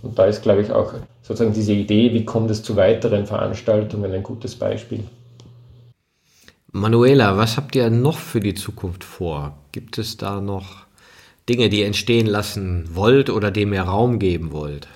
Und 0.02 0.18
da 0.18 0.26
ist, 0.26 0.42
glaube 0.42 0.62
ich, 0.62 0.72
auch 0.72 0.92
sozusagen 1.22 1.54
diese 1.54 1.72
Idee, 1.72 2.12
wie 2.12 2.24
kommt 2.24 2.50
es 2.50 2.62
zu 2.62 2.76
weiteren 2.76 3.26
Veranstaltungen, 3.26 4.12
ein 4.12 4.22
gutes 4.22 4.56
Beispiel. 4.56 5.04
Manuela, 6.76 7.38
was 7.38 7.56
habt 7.56 7.74
ihr 7.74 7.88
noch 7.88 8.18
für 8.18 8.40
die 8.40 8.54
Zukunft 8.54 9.02
vor? 9.02 9.56
Gibt 9.72 9.96
es 9.96 10.18
da 10.18 10.40
noch 10.42 10.86
Dinge, 11.48 11.70
die 11.70 11.80
ihr 11.80 11.86
entstehen 11.86 12.26
lassen 12.26 12.94
wollt 12.94 13.30
oder 13.30 13.50
dem 13.50 13.72
ihr 13.72 13.82
Raum 13.82 14.18
geben 14.18 14.52
wollt? 14.52 14.86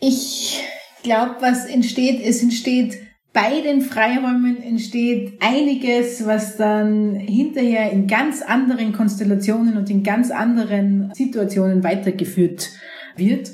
Ich 0.00 0.62
glaube, 1.02 1.36
was 1.40 1.66
entsteht, 1.66 2.22
es 2.24 2.42
entsteht 2.42 2.96
bei 3.32 3.60
den 3.60 3.82
Freiräumen 3.82 4.62
entsteht 4.62 5.34
einiges, 5.40 6.26
was 6.26 6.56
dann 6.56 7.14
hinterher 7.14 7.90
in 7.90 8.06
ganz 8.06 8.42
anderen 8.42 8.92
Konstellationen 8.92 9.76
und 9.76 9.88
in 9.90 10.02
ganz 10.02 10.30
anderen 10.30 11.12
Situationen 11.14 11.82
weitergeführt 11.84 12.70
wird. 13.16 13.50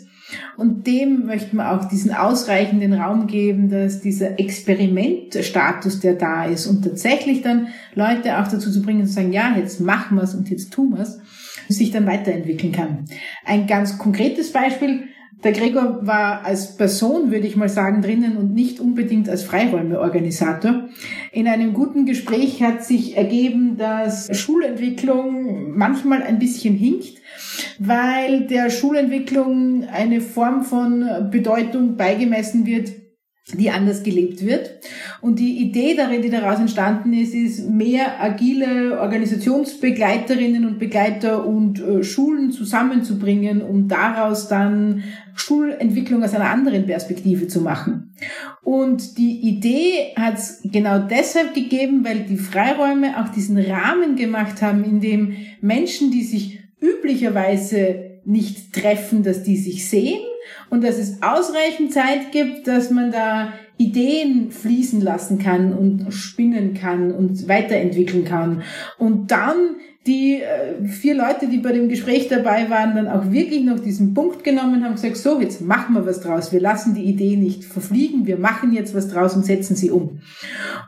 Und 0.56 0.86
dem 0.86 1.26
möchten 1.26 1.56
wir 1.56 1.72
auch 1.72 1.86
diesen 1.86 2.12
ausreichenden 2.12 2.92
Raum 2.92 3.26
geben, 3.26 3.70
dass 3.70 4.00
dieser 4.00 4.38
Experimentstatus, 4.38 6.00
der 6.00 6.14
da 6.14 6.44
ist 6.44 6.66
und 6.66 6.82
tatsächlich 6.82 7.42
dann 7.42 7.68
Leute 7.94 8.38
auch 8.38 8.48
dazu 8.48 8.70
zu 8.70 8.82
bringen, 8.82 9.06
zu 9.06 9.12
sagen, 9.12 9.32
ja, 9.32 9.54
jetzt 9.56 9.80
machen 9.80 10.16
wir 10.16 10.24
es 10.24 10.34
und 10.34 10.50
jetzt 10.50 10.72
tun 10.72 10.94
wir 10.94 11.02
es, 11.02 11.20
sich 11.68 11.90
dann 11.90 12.06
weiterentwickeln 12.06 12.72
kann. 12.72 13.04
Ein 13.44 13.66
ganz 13.66 13.98
konkretes 13.98 14.52
Beispiel, 14.52 15.04
der 15.44 15.52
Gregor 15.52 16.06
war 16.06 16.44
als 16.44 16.76
Person, 16.76 17.30
würde 17.30 17.46
ich 17.46 17.54
mal 17.54 17.68
sagen, 17.68 18.02
drinnen 18.02 18.36
und 18.36 18.54
nicht 18.54 18.80
unbedingt 18.80 19.28
als 19.28 19.44
Freiräumeorganisator. 19.44 20.88
In 21.32 21.46
einem 21.46 21.74
guten 21.74 22.06
Gespräch 22.06 22.62
hat 22.62 22.84
sich 22.84 23.16
ergeben, 23.16 23.76
dass 23.76 24.28
Schulentwicklung 24.36 25.76
manchmal 25.76 26.22
ein 26.22 26.40
bisschen 26.40 26.74
hinkt, 26.74 27.18
weil 27.78 28.46
der 28.48 28.70
Schulentwicklung 28.70 29.84
eine 29.84 30.20
Form 30.20 30.64
von 30.64 31.30
Bedeutung 31.30 31.96
beigemessen 31.96 32.66
wird, 32.66 32.90
die 33.54 33.70
anders 33.70 34.02
gelebt 34.02 34.44
wird. 34.44 34.80
Und 35.20 35.40
die 35.40 35.58
Idee 35.58 35.94
darin, 35.96 36.22
die 36.22 36.30
daraus 36.30 36.60
entstanden 36.60 37.12
ist, 37.12 37.34
ist 37.34 37.68
mehr 37.68 38.22
agile 38.22 39.00
Organisationsbegleiterinnen 39.00 40.64
und 40.64 40.78
Begleiter 40.78 41.44
und 41.44 41.80
äh, 41.80 42.04
Schulen 42.04 42.52
zusammenzubringen, 42.52 43.62
um 43.62 43.88
daraus 43.88 44.48
dann 44.48 45.02
Schulentwicklung 45.34 46.22
aus 46.22 46.34
einer 46.34 46.50
anderen 46.50 46.86
Perspektive 46.86 47.48
zu 47.48 47.60
machen. 47.62 48.14
Und 48.62 49.18
die 49.18 49.40
Idee 49.40 50.14
hat 50.16 50.34
es 50.34 50.60
genau 50.62 51.00
deshalb 51.00 51.54
gegeben, 51.54 52.04
weil 52.04 52.20
die 52.20 52.36
Freiräume 52.36 53.20
auch 53.20 53.28
diesen 53.30 53.58
Rahmen 53.58 54.14
gemacht 54.14 54.62
haben, 54.62 54.84
in 54.84 55.00
dem 55.00 55.36
Menschen, 55.60 56.10
die 56.12 56.22
sich 56.22 56.60
üblicherweise 56.80 58.20
nicht 58.24 58.72
treffen, 58.72 59.22
dass 59.22 59.42
die 59.42 59.56
sich 59.56 59.88
sehen 59.88 60.20
und 60.70 60.84
dass 60.84 60.98
es 60.98 61.22
ausreichend 61.22 61.92
Zeit 61.92 62.30
gibt, 62.30 62.66
dass 62.68 62.90
man 62.90 63.10
da 63.10 63.52
Ideen 63.78 64.50
fließen 64.50 65.00
lassen 65.00 65.38
kann 65.38 65.72
und 65.72 66.12
spinnen 66.12 66.74
kann 66.74 67.12
und 67.12 67.48
weiterentwickeln 67.48 68.24
kann. 68.24 68.62
Und 68.98 69.30
dann 69.30 69.76
die 70.06 70.40
äh, 70.40 70.86
vier 70.86 71.14
Leute, 71.14 71.48
die 71.48 71.58
bei 71.58 71.72
dem 71.72 71.88
Gespräch 71.88 72.28
dabei 72.28 72.70
waren, 72.70 72.96
dann 72.96 73.08
auch 73.08 73.30
wirklich 73.30 73.62
noch 73.62 73.78
diesen 73.78 74.14
Punkt 74.14 74.42
genommen 74.42 74.82
haben, 74.82 74.94
gesagt, 74.94 75.18
so, 75.18 75.40
jetzt 75.40 75.60
machen 75.60 75.94
wir 75.94 76.06
was 76.06 76.20
draus. 76.20 76.50
Wir 76.50 76.60
lassen 76.60 76.94
die 76.94 77.04
Idee 77.04 77.36
nicht 77.36 77.64
verfliegen. 77.64 78.26
Wir 78.26 78.38
machen 78.38 78.72
jetzt 78.72 78.94
was 78.94 79.08
draus 79.08 79.36
und 79.36 79.44
setzen 79.44 79.76
sie 79.76 79.90
um. 79.90 80.20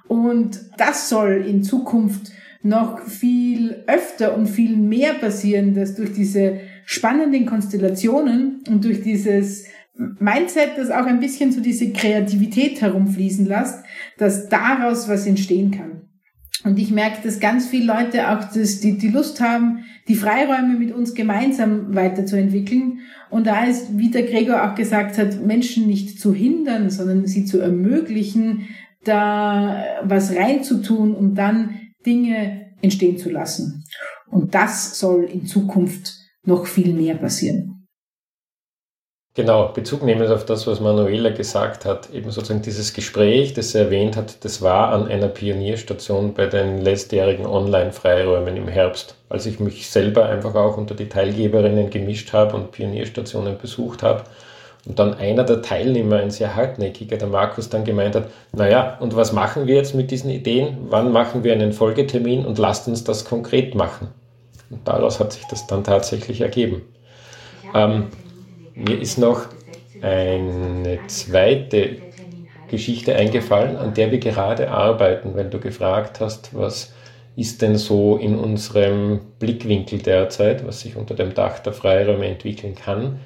Und 0.08 0.60
das 0.78 1.08
soll 1.08 1.44
in 1.46 1.62
Zukunft 1.62 2.32
noch 2.62 3.00
viel 3.00 3.84
öfter 3.86 4.36
und 4.36 4.46
viel 4.46 4.76
mehr 4.76 5.14
passieren, 5.14 5.74
dass 5.74 5.94
durch 5.94 6.12
diese 6.12 6.60
spannenden 6.84 7.46
Konstellationen 7.46 8.62
und 8.68 8.84
durch 8.84 9.02
dieses 9.02 9.64
Mindset, 9.94 10.70
das 10.76 10.90
auch 10.90 11.06
ein 11.06 11.20
bisschen 11.20 11.52
so 11.52 11.60
diese 11.60 11.92
Kreativität 11.92 12.80
herumfließen 12.80 13.46
lässt, 13.46 13.84
dass 14.18 14.48
daraus 14.48 15.08
was 15.08 15.26
entstehen 15.26 15.70
kann. 15.70 16.02
Und 16.64 16.78
ich 16.78 16.90
merke, 16.90 17.22
dass 17.22 17.40
ganz 17.40 17.68
viele 17.68 17.86
Leute 17.86 18.30
auch 18.30 18.44
das, 18.52 18.80
die, 18.80 18.98
die 18.98 19.08
Lust 19.08 19.40
haben, 19.40 19.84
die 20.08 20.14
Freiräume 20.14 20.78
mit 20.78 20.92
uns 20.92 21.14
gemeinsam 21.14 21.94
weiterzuentwickeln. 21.94 23.00
Und 23.30 23.46
da 23.46 23.64
ist, 23.64 23.96
wie 23.96 24.10
der 24.10 24.24
Gregor 24.24 24.64
auch 24.64 24.74
gesagt 24.74 25.16
hat, 25.16 25.40
Menschen 25.44 25.86
nicht 25.86 26.20
zu 26.20 26.34
hindern, 26.34 26.90
sondern 26.90 27.26
sie 27.26 27.46
zu 27.46 27.60
ermöglichen, 27.60 28.68
da 29.04 29.84
was 30.02 30.34
reinzutun 30.34 31.14
und 31.14 31.34
dann 31.36 31.80
Dinge 32.04 32.72
entstehen 32.82 33.16
zu 33.16 33.30
lassen. 33.30 33.84
Und 34.30 34.54
das 34.54 34.98
soll 34.98 35.24
in 35.24 35.46
Zukunft 35.46 36.14
noch 36.44 36.66
viel 36.66 36.92
mehr 36.92 37.14
passieren. 37.14 37.79
Genau, 39.40 39.68
Bezug 39.68 40.02
nehmend 40.02 40.28
auf 40.28 40.44
das, 40.44 40.66
was 40.66 40.80
Manuela 40.80 41.30
gesagt 41.30 41.86
hat, 41.86 42.10
eben 42.10 42.30
sozusagen 42.30 42.60
dieses 42.60 42.92
Gespräch, 42.92 43.54
das 43.54 43.70
sie 43.70 43.78
erwähnt 43.78 44.14
hat, 44.14 44.44
das 44.44 44.60
war 44.60 44.92
an 44.92 45.08
einer 45.08 45.28
Pionierstation 45.28 46.34
bei 46.34 46.44
den 46.44 46.82
letztjährigen 46.82 47.46
Online-Freiräumen 47.46 48.54
im 48.58 48.68
Herbst, 48.68 49.14
als 49.30 49.46
ich 49.46 49.58
mich 49.58 49.88
selber 49.88 50.26
einfach 50.26 50.54
auch 50.54 50.76
unter 50.76 50.94
die 50.94 51.08
Teilgeberinnen 51.08 51.88
gemischt 51.88 52.34
habe 52.34 52.54
und 52.54 52.70
Pionierstationen 52.70 53.56
besucht 53.56 54.02
habe. 54.02 54.24
Und 54.86 54.98
dann 54.98 55.14
einer 55.14 55.44
der 55.44 55.62
Teilnehmer, 55.62 56.16
ein 56.16 56.30
sehr 56.30 56.54
hartnäckiger, 56.54 57.16
der 57.16 57.28
Markus, 57.28 57.70
dann 57.70 57.84
gemeint 57.84 58.16
hat, 58.16 58.28
naja, 58.52 58.98
und 59.00 59.16
was 59.16 59.32
machen 59.32 59.66
wir 59.66 59.76
jetzt 59.76 59.94
mit 59.94 60.10
diesen 60.10 60.28
Ideen? 60.28 60.76
Wann 60.90 61.12
machen 61.12 61.44
wir 61.44 61.54
einen 61.54 61.72
Folgetermin 61.72 62.44
und 62.44 62.58
lasst 62.58 62.88
uns 62.88 63.04
das 63.04 63.24
konkret 63.24 63.74
machen? 63.74 64.08
Und 64.68 64.86
daraus 64.86 65.18
hat 65.18 65.32
sich 65.32 65.46
das 65.46 65.66
dann 65.66 65.82
tatsächlich 65.82 66.42
ergeben. 66.42 66.82
Ähm, 67.74 68.08
mir 68.80 69.00
ist 69.00 69.18
noch 69.18 69.46
eine 70.02 70.98
zweite 71.06 71.96
Geschichte 72.68 73.14
eingefallen, 73.14 73.76
an 73.76 73.94
der 73.94 74.10
wir 74.10 74.18
gerade 74.18 74.70
arbeiten, 74.70 75.34
weil 75.34 75.50
du 75.50 75.58
gefragt 75.58 76.20
hast, 76.20 76.54
was 76.54 76.92
ist 77.36 77.62
denn 77.62 77.76
so 77.76 78.16
in 78.16 78.38
unserem 78.38 79.20
Blickwinkel 79.38 79.98
derzeit, 80.00 80.66
was 80.66 80.80
sich 80.80 80.96
unter 80.96 81.14
dem 81.14 81.34
Dach 81.34 81.58
der 81.60 81.72
Freiräume 81.72 82.26
entwickeln 82.26 82.74
kann. 82.74 83.20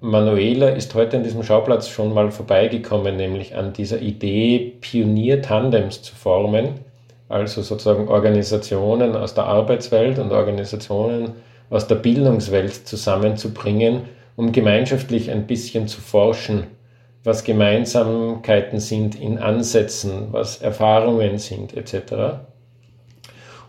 Manuela 0.00 0.68
ist 0.68 0.94
heute 0.94 1.16
an 1.16 1.24
diesem 1.24 1.42
Schauplatz 1.42 1.88
schon 1.88 2.14
mal 2.14 2.30
vorbeigekommen, 2.30 3.16
nämlich 3.16 3.56
an 3.56 3.72
dieser 3.72 4.00
Idee, 4.00 4.74
Pionier-Tandems 4.80 6.02
zu 6.02 6.14
formen, 6.14 6.80
also 7.28 7.62
sozusagen 7.62 8.08
Organisationen 8.08 9.16
aus 9.16 9.34
der 9.34 9.44
Arbeitswelt 9.44 10.18
und 10.18 10.32
Organisationen 10.32 11.32
aus 11.68 11.86
der 11.86 11.96
Bildungswelt 11.96 12.86
zusammenzubringen, 12.86 14.02
um 14.38 14.52
gemeinschaftlich 14.52 15.32
ein 15.32 15.48
bisschen 15.48 15.88
zu 15.88 16.00
forschen, 16.00 16.68
was 17.24 17.42
Gemeinsamkeiten 17.42 18.78
sind 18.78 19.20
in 19.20 19.36
Ansätzen, 19.36 20.28
was 20.30 20.62
Erfahrungen 20.62 21.38
sind 21.38 21.76
etc. 21.76 22.38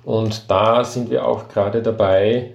Und 0.04 0.52
da 0.52 0.84
sind 0.84 1.10
wir 1.10 1.28
auch 1.28 1.48
gerade 1.48 1.82
dabei, 1.82 2.52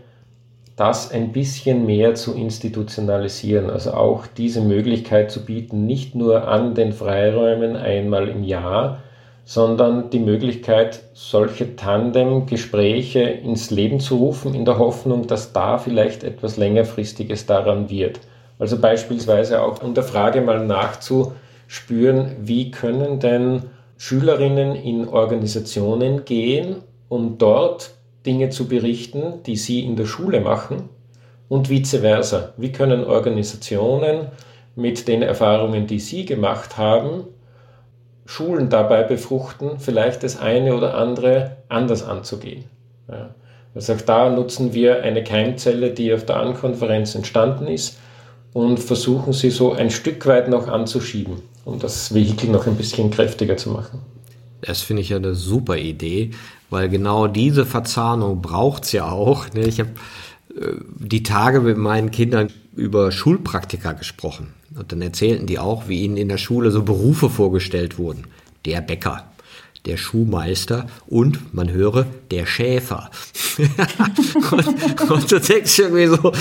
das 0.76 1.10
ein 1.10 1.32
bisschen 1.32 1.86
mehr 1.86 2.14
zu 2.14 2.34
institutionalisieren, 2.34 3.68
also 3.68 3.94
auch 3.94 4.28
diese 4.28 4.60
Möglichkeit 4.60 5.32
zu 5.32 5.44
bieten, 5.44 5.84
nicht 5.84 6.14
nur 6.14 6.46
an 6.46 6.76
den 6.76 6.92
Freiräumen 6.92 7.74
einmal 7.74 8.28
im 8.28 8.44
Jahr, 8.44 9.02
sondern 9.44 10.10
die 10.10 10.20
Möglichkeit, 10.20 11.02
solche 11.12 11.76
Tandem-Gespräche 11.76 13.20
ins 13.20 13.70
Leben 13.70 14.00
zu 14.00 14.16
rufen, 14.16 14.54
in 14.54 14.64
der 14.64 14.78
Hoffnung, 14.78 15.26
dass 15.26 15.52
da 15.52 15.78
vielleicht 15.78 16.24
etwas 16.24 16.56
längerfristiges 16.56 17.46
daran 17.46 17.90
wird. 17.90 18.20
Also 18.58 18.78
beispielsweise 18.78 19.62
auch 19.62 19.82
um 19.82 19.94
der 19.94 20.04
Frage 20.04 20.40
mal 20.40 20.64
nachzuspüren, 20.66 22.36
wie 22.40 22.70
können 22.70 23.20
denn 23.20 23.64
Schülerinnen 23.96 24.74
in 24.74 25.08
Organisationen 25.08 26.24
gehen, 26.24 26.76
um 27.08 27.38
dort 27.38 27.92
Dinge 28.26 28.48
zu 28.48 28.66
berichten, 28.66 29.42
die 29.46 29.56
sie 29.56 29.80
in 29.84 29.96
der 29.96 30.06
Schule 30.06 30.40
machen 30.40 30.88
und 31.48 31.68
vice 31.68 31.96
versa. 32.00 32.54
Wie 32.56 32.72
können 32.72 33.04
Organisationen 33.04 34.28
mit 34.76 35.06
den 35.06 35.22
Erfahrungen, 35.22 35.86
die 35.86 36.00
sie 36.00 36.24
gemacht 36.24 36.78
haben, 36.78 37.24
Schulen 38.26 38.70
dabei 38.70 39.02
befruchten, 39.02 39.78
vielleicht 39.78 40.22
das 40.22 40.38
eine 40.38 40.74
oder 40.74 40.94
andere 40.94 41.56
anders 41.68 42.02
anzugehen. 42.02 42.64
Ja. 43.08 43.34
Also 43.74 43.94
auch 43.94 44.00
da 44.00 44.30
nutzen 44.30 44.72
wir 44.72 45.02
eine 45.02 45.24
Keimzelle, 45.24 45.90
die 45.90 46.14
auf 46.14 46.24
der 46.24 46.36
Ankonferenz 46.36 47.14
entstanden 47.14 47.66
ist 47.66 47.98
und 48.52 48.78
versuchen 48.78 49.32
sie 49.32 49.50
so 49.50 49.72
ein 49.72 49.90
Stück 49.90 50.26
weit 50.26 50.48
noch 50.48 50.68
anzuschieben, 50.68 51.42
um 51.64 51.78
das 51.80 52.14
Vehikel 52.14 52.50
noch 52.50 52.66
ein 52.66 52.76
bisschen 52.76 53.10
kräftiger 53.10 53.56
zu 53.56 53.70
machen. 53.70 54.00
Das 54.60 54.80
finde 54.80 55.02
ich 55.02 55.10
ja 55.10 55.16
eine 55.16 55.34
super 55.34 55.76
Idee, 55.76 56.30
weil 56.70 56.88
genau 56.88 57.26
diese 57.26 57.66
Verzahnung 57.66 58.40
braucht 58.40 58.84
es 58.84 58.92
ja 58.92 59.10
auch. 59.10 59.52
Ne? 59.52 59.66
Ich 59.66 59.80
habe 59.80 59.90
äh, 60.56 60.76
die 60.98 61.22
Tage 61.22 61.60
mit 61.60 61.76
meinen 61.76 62.10
Kindern 62.10 62.48
über 62.74 63.12
Schulpraktika 63.12 63.92
gesprochen. 63.92 64.54
Und 64.76 64.92
dann 64.92 65.02
erzählten 65.02 65.46
die 65.46 65.58
auch, 65.58 65.88
wie 65.88 66.02
ihnen 66.02 66.16
in 66.16 66.28
der 66.28 66.38
Schule 66.38 66.70
so 66.70 66.82
Berufe 66.82 67.30
vorgestellt 67.30 67.98
wurden. 67.98 68.24
Der 68.64 68.80
Bäcker, 68.80 69.24
der 69.86 69.98
Schuhmeister 69.98 70.86
und, 71.06 71.54
man 71.54 71.70
höre, 71.70 72.06
der 72.30 72.46
Schäfer. 72.46 73.10
und, 74.50 75.10
und 75.10 75.32
du 75.32 75.40
denkst 75.40 75.78
irgendwie 75.78 76.06
so, 76.06 76.32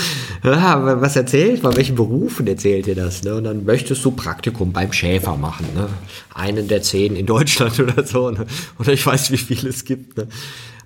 was 0.42 1.16
erzählt, 1.16 1.62
bei 1.62 1.76
welchen 1.76 1.94
Berufen 1.94 2.46
erzählt 2.46 2.86
ihr 2.86 2.94
das? 2.94 3.22
Ne? 3.22 3.34
Und 3.34 3.44
dann 3.44 3.64
möchtest 3.64 4.04
du 4.04 4.12
Praktikum 4.12 4.72
beim 4.72 4.92
Schäfer 4.92 5.36
machen. 5.36 5.66
Ne? 5.74 5.88
Einen 6.32 6.68
der 6.68 6.82
zehn 6.82 7.16
in 7.16 7.26
Deutschland 7.26 7.78
oder 7.80 8.04
so. 8.04 8.30
Ne? 8.30 8.46
Oder 8.78 8.92
ich 8.92 9.04
weiß, 9.04 9.30
wie 9.30 9.36
viele 9.36 9.68
es 9.68 9.84
gibt. 9.84 10.16
Ne? 10.16 10.26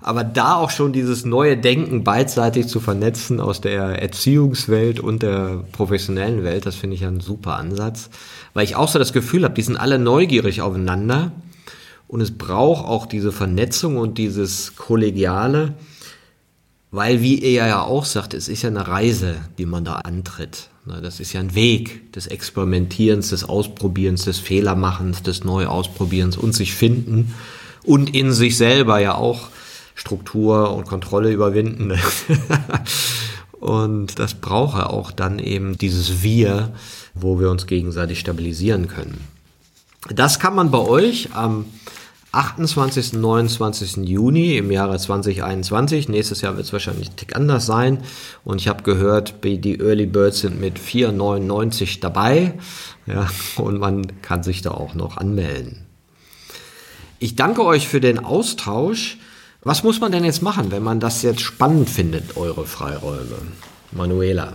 Aber 0.01 0.23
da 0.23 0.55
auch 0.55 0.69
schon 0.69 0.93
dieses 0.93 1.25
neue 1.25 1.57
Denken 1.57 2.03
beidseitig 2.03 2.67
zu 2.67 2.79
vernetzen 2.79 3.39
aus 3.39 3.61
der 3.61 4.01
Erziehungswelt 4.01 4.99
und 4.99 5.23
der 5.23 5.65
professionellen 5.73 6.43
Welt, 6.43 6.65
das 6.65 6.75
finde 6.75 6.95
ich 6.95 7.05
ein 7.05 7.19
super 7.19 7.57
Ansatz. 7.57 8.09
Weil 8.53 8.63
ich 8.63 8.75
auch 8.75 8.87
so 8.87 8.97
das 8.97 9.13
Gefühl 9.13 9.43
habe, 9.43 9.53
die 9.53 9.61
sind 9.61 9.77
alle 9.77 9.99
neugierig 9.99 10.61
aufeinander. 10.61 11.31
Und 12.09 12.21
es 12.21 12.35
braucht 12.35 12.85
auch 12.85 13.05
diese 13.05 13.31
Vernetzung 13.31 13.97
und 13.97 14.17
dieses 14.17 14.75
Kollegiale, 14.75 15.75
weil, 16.89 17.21
wie 17.21 17.43
er 17.43 17.67
ja 17.67 17.83
auch 17.83 18.03
sagt, 18.03 18.33
es 18.33 18.47
ist 18.47 18.63
ja 18.63 18.69
eine 18.69 18.87
Reise, 18.87 19.35
die 19.59 19.67
man 19.67 19.85
da 19.85 19.97
antritt. 19.97 20.69
Das 21.03 21.19
ist 21.19 21.33
ja 21.33 21.39
ein 21.39 21.53
Weg 21.53 22.11
des 22.13 22.25
Experimentierens, 22.25 23.29
des 23.29 23.43
Ausprobierens, 23.43 24.25
des 24.25 24.39
Fehlermachens, 24.39 25.21
des 25.21 25.43
Neuausprobierens 25.43 26.35
und 26.35 26.53
sich 26.53 26.73
finden 26.73 27.35
und 27.83 28.15
in 28.15 28.31
sich 28.33 28.57
selber 28.57 28.99
ja 28.99 29.13
auch 29.13 29.49
Struktur 29.93 30.75
und 30.75 30.87
Kontrolle 30.87 31.31
überwinden. 31.31 31.93
und 33.51 34.17
das 34.17 34.33
brauche 34.33 34.89
auch 34.89 35.11
dann 35.11 35.37
eben 35.37 35.77
dieses 35.77 36.23
Wir, 36.23 36.73
wo 37.13 37.39
wir 37.39 37.51
uns 37.51 37.67
gegenseitig 37.67 38.19
stabilisieren 38.19 38.87
können. 38.87 39.19
Das 40.09 40.39
kann 40.39 40.55
man 40.55 40.71
bei 40.71 40.79
euch 40.79 41.35
am 41.35 41.65
28. 42.31 43.13
29. 43.13 44.07
Juni 44.07 44.57
im 44.57 44.71
Jahre 44.71 44.99
2021. 44.99 46.09
Nächstes 46.09 46.41
Jahr 46.41 46.55
wird 46.55 46.67
es 46.67 46.73
wahrscheinlich 46.73 47.09
ein 47.09 47.15
Tick 47.15 47.35
anders 47.35 47.65
sein. 47.65 47.99
Und 48.43 48.61
ich 48.61 48.67
habe 48.67 48.83
gehört, 48.83 49.43
die 49.43 49.79
Early 49.79 50.05
Birds 50.05 50.41
sind 50.41 50.61
mit 50.61 50.77
4,99 50.79 51.99
dabei. 52.01 52.53
Ja, 53.07 53.27
und 53.57 53.79
man 53.79 54.21
kann 54.21 54.43
sich 54.43 54.61
da 54.61 54.71
auch 54.71 54.93
noch 54.93 55.17
anmelden. 55.17 55.87
Ich 57.17 57.35
danke 57.35 57.65
euch 57.65 57.87
für 57.87 57.99
den 57.99 58.19
Austausch. 58.19 59.17
Was 59.61 59.83
muss 59.83 59.99
man 59.99 60.11
denn 60.11 60.23
jetzt 60.23 60.41
machen, 60.41 60.71
wenn 60.71 60.83
man 60.83 60.99
das 60.99 61.21
jetzt 61.23 61.41
spannend 61.41 61.89
findet, 61.89 62.37
eure 62.37 62.65
Freiräume? 62.65 63.37
Manuela. 63.91 64.53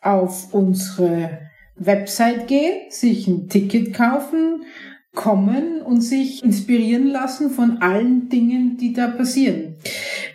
Auf 0.00 0.54
unsere 0.54 1.40
Website 1.74 2.46
gehen, 2.46 2.90
sich 2.90 3.26
ein 3.26 3.48
Ticket 3.48 3.92
kaufen, 3.92 4.64
kommen 5.16 5.82
und 5.82 6.02
sich 6.02 6.44
inspirieren 6.44 7.08
lassen 7.08 7.50
von 7.50 7.78
allen 7.82 8.28
Dingen, 8.28 8.76
die 8.76 8.92
da 8.92 9.08
passieren. 9.08 9.74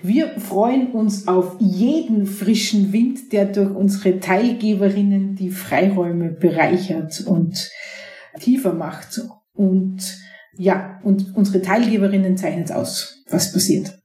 Wir 0.02 0.40
freuen 0.40 0.92
uns 0.92 1.30
auf 1.30 1.56
jeden 1.60 2.26
frischen 2.26 2.92
Wind, 2.92 3.32
der 3.32 3.46
durch 3.46 3.74
unsere 3.74 4.20
Teilgeberinnen 4.20 5.36
die 5.36 5.52
Freiräume 5.52 6.32
bereichert 6.32 7.22
und 7.22 7.70
tiefer 8.40 8.74
macht. 8.74 9.22
Und 9.54 10.00
ja, 10.58 11.00
und 11.04 11.36
unsere 11.36 11.62
Teilgeberinnen 11.62 12.36
zeichnen 12.36 12.64
es 12.64 12.72
aus, 12.72 13.24
was 13.30 13.54
passiert. 13.54 13.98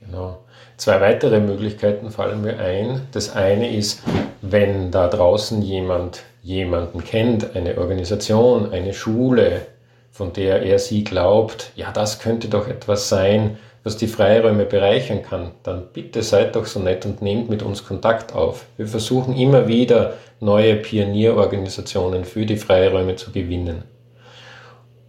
Genau. 0.00 0.44
Zwei 0.76 1.00
weitere 1.00 1.38
Möglichkeiten 1.40 2.10
fallen 2.10 2.42
mir 2.42 2.58
ein. 2.58 3.02
Das 3.12 3.34
eine 3.36 3.74
ist, 3.74 4.02
wenn 4.40 4.90
da 4.90 5.06
draußen 5.06 5.62
jemand 5.62 6.24
jemanden 6.42 7.04
kennt, 7.04 7.54
eine 7.56 7.78
Organisation, 7.78 8.72
eine 8.72 8.92
Schule, 8.92 9.66
von 10.10 10.32
der 10.32 10.62
er 10.62 10.78
sie 10.78 11.04
glaubt, 11.04 11.72
ja, 11.76 11.90
das 11.92 12.18
könnte 12.18 12.48
doch 12.48 12.68
etwas 12.68 13.08
sein, 13.08 13.56
was 13.84 13.96
die 13.96 14.06
Freiräume 14.06 14.64
bereichern 14.64 15.22
kann, 15.22 15.52
dann 15.62 15.88
bitte 15.92 16.22
seid 16.22 16.54
doch 16.54 16.66
so 16.66 16.78
nett 16.78 17.04
und 17.06 17.22
nehmt 17.22 17.48
mit 17.48 17.62
uns 17.62 17.84
Kontakt 17.84 18.34
auf. 18.34 18.66
Wir 18.76 18.86
versuchen 18.86 19.36
immer 19.36 19.66
wieder 19.66 20.14
neue 20.40 20.76
Pionierorganisationen 20.76 22.24
für 22.24 22.46
die 22.46 22.56
Freiräume 22.56 23.16
zu 23.16 23.32
gewinnen. 23.32 23.84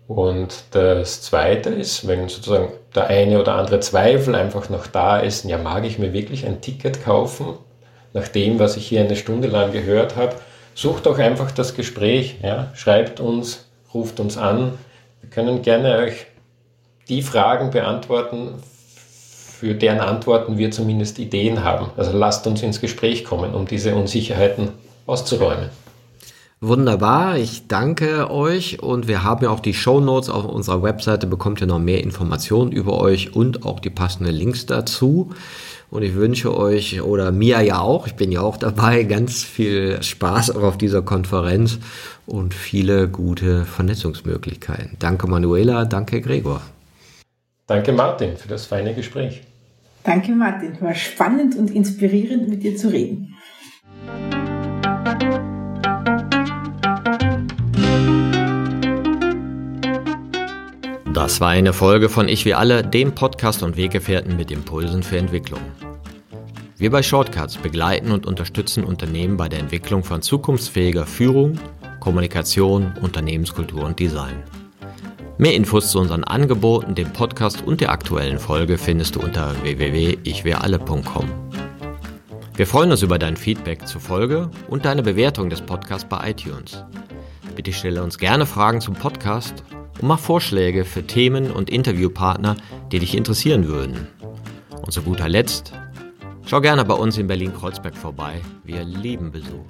Und 0.07 0.65
das 0.71 1.21
Zweite 1.21 1.69
ist, 1.69 2.07
wenn 2.07 2.29
sozusagen 2.29 2.69
der 2.95 3.07
eine 3.07 3.39
oder 3.39 3.55
andere 3.55 3.79
Zweifel 3.79 4.36
einfach 4.36 4.69
noch 4.69 4.88
da 4.88 5.17
ist, 5.19 5.45
ja, 5.45 5.57
mag 5.57 5.86
ich 5.86 5.99
mir 5.99 6.13
wirklich 6.13 6.45
ein 6.45 6.61
Ticket 6.61 7.03
kaufen, 7.03 7.57
nach 8.13 8.27
dem, 8.27 8.59
was 8.59 8.77
ich 8.77 8.88
hier 8.88 9.01
eine 9.01 9.15
Stunde 9.15 9.47
lang 9.47 9.71
gehört 9.71 10.15
habe, 10.15 10.36
sucht 10.76 11.05
doch 11.05 11.19
einfach 11.19 11.51
das 11.51 11.76
Gespräch, 11.76 12.38
ja, 12.41 12.71
schreibt 12.74 13.19
uns, 13.19 13.65
ruft 13.93 14.19
uns 14.19 14.38
an. 14.38 14.74
Wir 15.21 15.30
können 15.30 15.61
gerne 15.61 15.97
euch 15.97 16.26
die 17.09 17.21
Fragen 17.21 17.71
beantworten, 17.71 18.55
für 19.63 19.76
deren 19.76 19.99
Antworten 19.99 20.57
wir 20.57 20.71
zumindest 20.71 21.19
Ideen 21.19 21.63
haben. 21.63 21.88
Also 21.95 22.11
lasst 22.17 22.45
uns 22.47 22.61
ins 22.61 22.82
Gespräch 22.82 23.24
kommen, 23.24 23.53
um 23.53 23.65
diese 23.65 23.95
Unsicherheiten 23.95 24.69
auszuräumen. 25.05 25.69
Wunderbar, 26.65 27.38
ich 27.38 27.67
danke 27.67 28.32
euch 28.32 28.82
und 28.82 29.09
wir 29.09 29.24
haben 29.24 29.43
ja 29.43 29.51
auch 29.51 29.59
die 29.59 29.74
Show 29.74 29.99
Notes 29.99 30.30
auf 30.30 30.45
unserer 30.45 30.82
Webseite, 30.82 31.28
bekommt 31.28 31.59
ihr 31.59 31.67
noch 31.67 31.80
mehr 31.80 32.01
Informationen 32.01 32.71
über 32.71 32.99
euch 33.01 33.36
und 33.36 33.65
auch 33.65 33.82
die 33.82 33.89
passenden 33.89 34.34
Links 34.34 34.65
dazu. 34.65 35.32
Und 35.93 36.01
ich 36.01 36.15
wünsche 36.15 36.57
euch 36.57 37.03
oder 37.03 37.31
mir 37.31 37.61
ja 37.61 37.77
auch, 37.77 38.07
ich 38.07 38.15
bin 38.15 38.31
ja 38.31 38.41
auch 38.41 38.57
dabei, 38.57 39.03
ganz 39.03 39.43
viel 39.43 40.01
Spaß 40.01 40.55
auch 40.55 40.63
auf 40.63 40.75
dieser 40.75 41.03
Konferenz 41.03 41.77
und 42.25 42.55
viele 42.55 43.07
gute 43.07 43.63
Vernetzungsmöglichkeiten. 43.65 44.97
Danke 44.97 45.27
Manuela, 45.27 45.85
danke 45.85 46.19
Gregor. 46.19 46.63
Danke 47.67 47.93
Martin 47.93 48.37
für 48.37 48.47
das 48.47 48.65
feine 48.65 48.95
Gespräch. 48.95 49.43
Danke 50.03 50.31
Martin, 50.31 50.81
war 50.81 50.95
spannend 50.95 51.55
und 51.55 51.69
inspirierend 51.69 52.49
mit 52.49 52.63
dir 52.63 52.75
zu 52.75 52.87
reden. 52.87 53.35
Das 61.14 61.39
war 61.39 61.49
eine 61.49 61.74
Folge 61.74 62.09
von 62.09 62.28
Ich 62.28 62.43
wie 62.43 62.55
alle, 62.55 62.84
dem 62.84 63.14
Podcast 63.14 63.61
und 63.61 63.78
Weggefährten 63.78 64.36
mit 64.36 64.49
Impulsen 64.49 65.03
für 65.03 65.18
Entwicklung. 65.18 65.61
Wir 66.78 66.89
bei 66.89 67.03
Shortcuts 67.03 67.57
begleiten 67.57 68.11
und 68.11 68.26
unterstützen 68.26 68.84
Unternehmen 68.84 69.38
bei 69.38 69.47
der 69.47 69.59
Entwicklung 69.59 70.03
von 70.03 70.24
zukunftsfähiger 70.24 71.05
Führung, 71.05 71.59
Kommunikation, 71.99 72.93
Unternehmenskultur 72.99 73.86
und 73.86 73.99
Design. 73.99 74.41
Mehr 75.38 75.53
Infos 75.53 75.91
zu 75.91 75.99
unseren 75.99 76.24
Angeboten, 76.24 76.95
dem 76.95 77.14
Podcast 77.14 77.61
und 77.64 77.80
der 77.80 77.91
aktuellen 77.91 78.39
Folge 78.39 78.80
findest 78.80 79.16
du 79.16 79.20
unter 79.20 79.53
www.ichwiralle.com. 79.61 81.30
Wir 82.55 82.66
freuen 82.66 82.89
uns 82.89 83.03
über 83.03 83.20
dein 83.20 83.38
Feedback 83.38 83.88
zur 83.88 84.01
Folge 84.01 84.49
und 84.68 84.86
deine 84.86 85.03
Bewertung 85.03 85.51
des 85.51 85.61
Podcasts 85.61 86.09
bei 86.09 86.32
iTunes. 86.32 86.84
Bitte 87.55 87.72
stelle 87.72 88.01
uns 88.01 88.18
gerne 88.18 88.47
Fragen 88.47 88.82
zum 88.82 88.95
Podcast 88.95 89.64
und 90.01 90.07
mach 90.07 90.19
Vorschläge 90.19 90.85
für 90.85 91.05
Themen 91.05 91.51
und 91.51 91.69
Interviewpartner, 91.69 92.55
die 92.91 92.99
dich 92.99 93.15
interessieren 93.15 93.67
würden. 93.67 94.07
Und 94.81 94.91
zu 94.91 95.01
guter 95.01 95.29
Letzt, 95.29 95.73
schau 96.45 96.61
gerne 96.61 96.83
bei 96.85 96.95
uns 96.95 97.17
in 97.17 97.27
Berlin-Kreuzberg 97.27 97.95
vorbei. 97.95 98.41
Wir 98.63 98.83
lieben 98.83 99.31
Besuch. 99.31 99.65